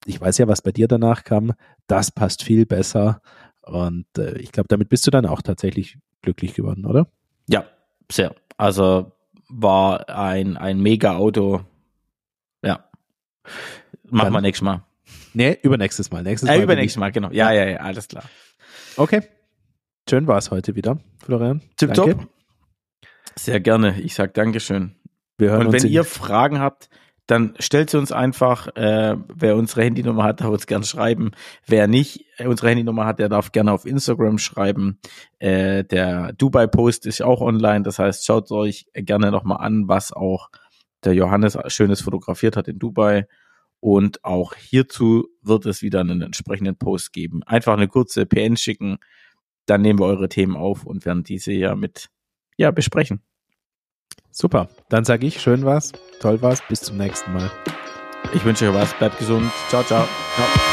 ich 0.05 0.19
weiß 0.19 0.39
ja, 0.39 0.47
was 0.47 0.61
bei 0.61 0.71
dir 0.71 0.87
danach 0.87 1.23
kam. 1.23 1.53
Das 1.85 2.11
passt 2.11 2.43
viel 2.43 2.65
besser. 2.65 3.21
Und 3.61 4.05
äh, 4.17 4.37
ich 4.39 4.51
glaube, 4.51 4.67
damit 4.69 4.89
bist 4.89 5.05
du 5.05 5.11
dann 5.11 5.25
auch 5.25 5.41
tatsächlich 5.41 5.97
glücklich 6.21 6.53
geworden, 6.53 6.85
oder? 6.85 7.07
Ja, 7.47 7.65
sehr. 8.11 8.33
Also 8.57 9.11
war 9.49 10.09
ein, 10.09 10.57
ein 10.57 10.79
mega 10.79 11.15
Auto. 11.17 11.61
Ja. 12.63 12.89
Machen 14.09 14.33
wir 14.33 14.41
nächstes 14.41 14.63
Mal. 14.63 14.83
Nee, 15.33 15.57
übernächstes 15.61 16.09
Mal. 16.11 16.23
Nächstes 16.23 16.47
Mal. 16.49 16.59
Äh, 16.59 16.63
übernächstes 16.63 16.99
Mal, 16.99 17.11
genau. 17.11 17.29
Ja, 17.31 17.51
ja, 17.51 17.65
ja, 17.65 17.77
alles 17.77 18.07
klar. 18.07 18.23
Okay. 18.95 19.21
Schön 20.09 20.25
war 20.25 20.37
es 20.37 20.51
heute 20.51 20.75
wieder, 20.75 20.99
Florian. 21.19 21.61
Tipptopp. 21.75 22.27
Sehr 23.35 23.59
gerne. 23.59 23.99
Ich 23.99 24.15
sag 24.15 24.33
Dankeschön. 24.33 24.95
Wir 25.37 25.51
hören 25.51 25.67
Und 25.67 25.73
wenn 25.73 25.87
ihr 25.87 26.03
Fragen 26.03 26.59
habt, 26.59 26.89
dann 27.27 27.55
stellt 27.59 27.89
sie 27.89 27.97
uns 27.97 28.13
einfach, 28.13 28.67
äh, 28.75 29.17
wer 29.33 29.57
unsere 29.57 29.83
Handynummer 29.83 30.23
hat, 30.23 30.39
darf 30.39 30.49
uns 30.49 30.65
gerne 30.65 30.85
schreiben. 30.85 31.31
Wer 31.65 31.87
nicht 31.87 32.25
äh, 32.37 32.47
unsere 32.47 32.69
Handynummer 32.69 33.05
hat, 33.05 33.19
der 33.19 33.27
darf 33.27 33.51
gerne 33.51 33.73
auf 33.73 33.85
Instagram 33.85 34.37
schreiben. 34.37 34.99
Äh, 35.39 35.83
der 35.83 36.31
Dubai-Post 36.33 37.05
ist 37.05 37.21
auch 37.21 37.41
online, 37.41 37.83
das 37.83 37.99
heißt, 37.99 38.25
schaut 38.25 38.49
euch 38.51 38.87
gerne 38.93 39.29
nochmal 39.29 39.57
an, 39.59 39.89
was 39.89 40.13
auch 40.13 40.49
der 41.03 41.13
Johannes 41.13 41.57
Schönes 41.67 42.01
fotografiert 42.01 42.55
hat 42.55 42.69
in 42.69 42.79
Dubai. 42.79 43.27
Und 43.79 44.23
auch 44.23 44.55
hierzu 44.55 45.27
wird 45.41 45.65
es 45.65 45.81
wieder 45.81 45.99
einen 45.99 46.21
entsprechenden 46.21 46.77
Post 46.77 47.13
geben. 47.13 47.43
Einfach 47.43 47.73
eine 47.73 47.89
kurze 47.89 48.25
PN 48.25 48.57
schicken, 48.57 48.97
dann 49.65 49.81
nehmen 49.81 49.99
wir 49.99 50.05
eure 50.05 50.29
Themen 50.29 50.55
auf 50.55 50.85
und 50.85 51.05
werden 51.05 51.23
diese 51.23 51.51
ja 51.51 51.75
mit 51.75 52.09
ja 52.55 52.71
besprechen. 52.71 53.21
Super. 54.31 54.67
Dann 54.89 55.03
sage 55.03 55.25
ich, 55.25 55.41
schön 55.41 55.65
war's, 55.65 55.93
toll 56.19 56.41
war's, 56.41 56.61
bis 56.67 56.81
zum 56.81 56.97
nächsten 56.97 57.33
Mal. 57.33 57.49
Ich 58.33 58.45
wünsche 58.45 58.69
euch 58.69 58.75
was, 58.75 58.93
bleibt 58.93 59.17
gesund. 59.17 59.51
Ciao, 59.69 59.83
ciao. 59.83 60.07
ciao. 60.35 60.66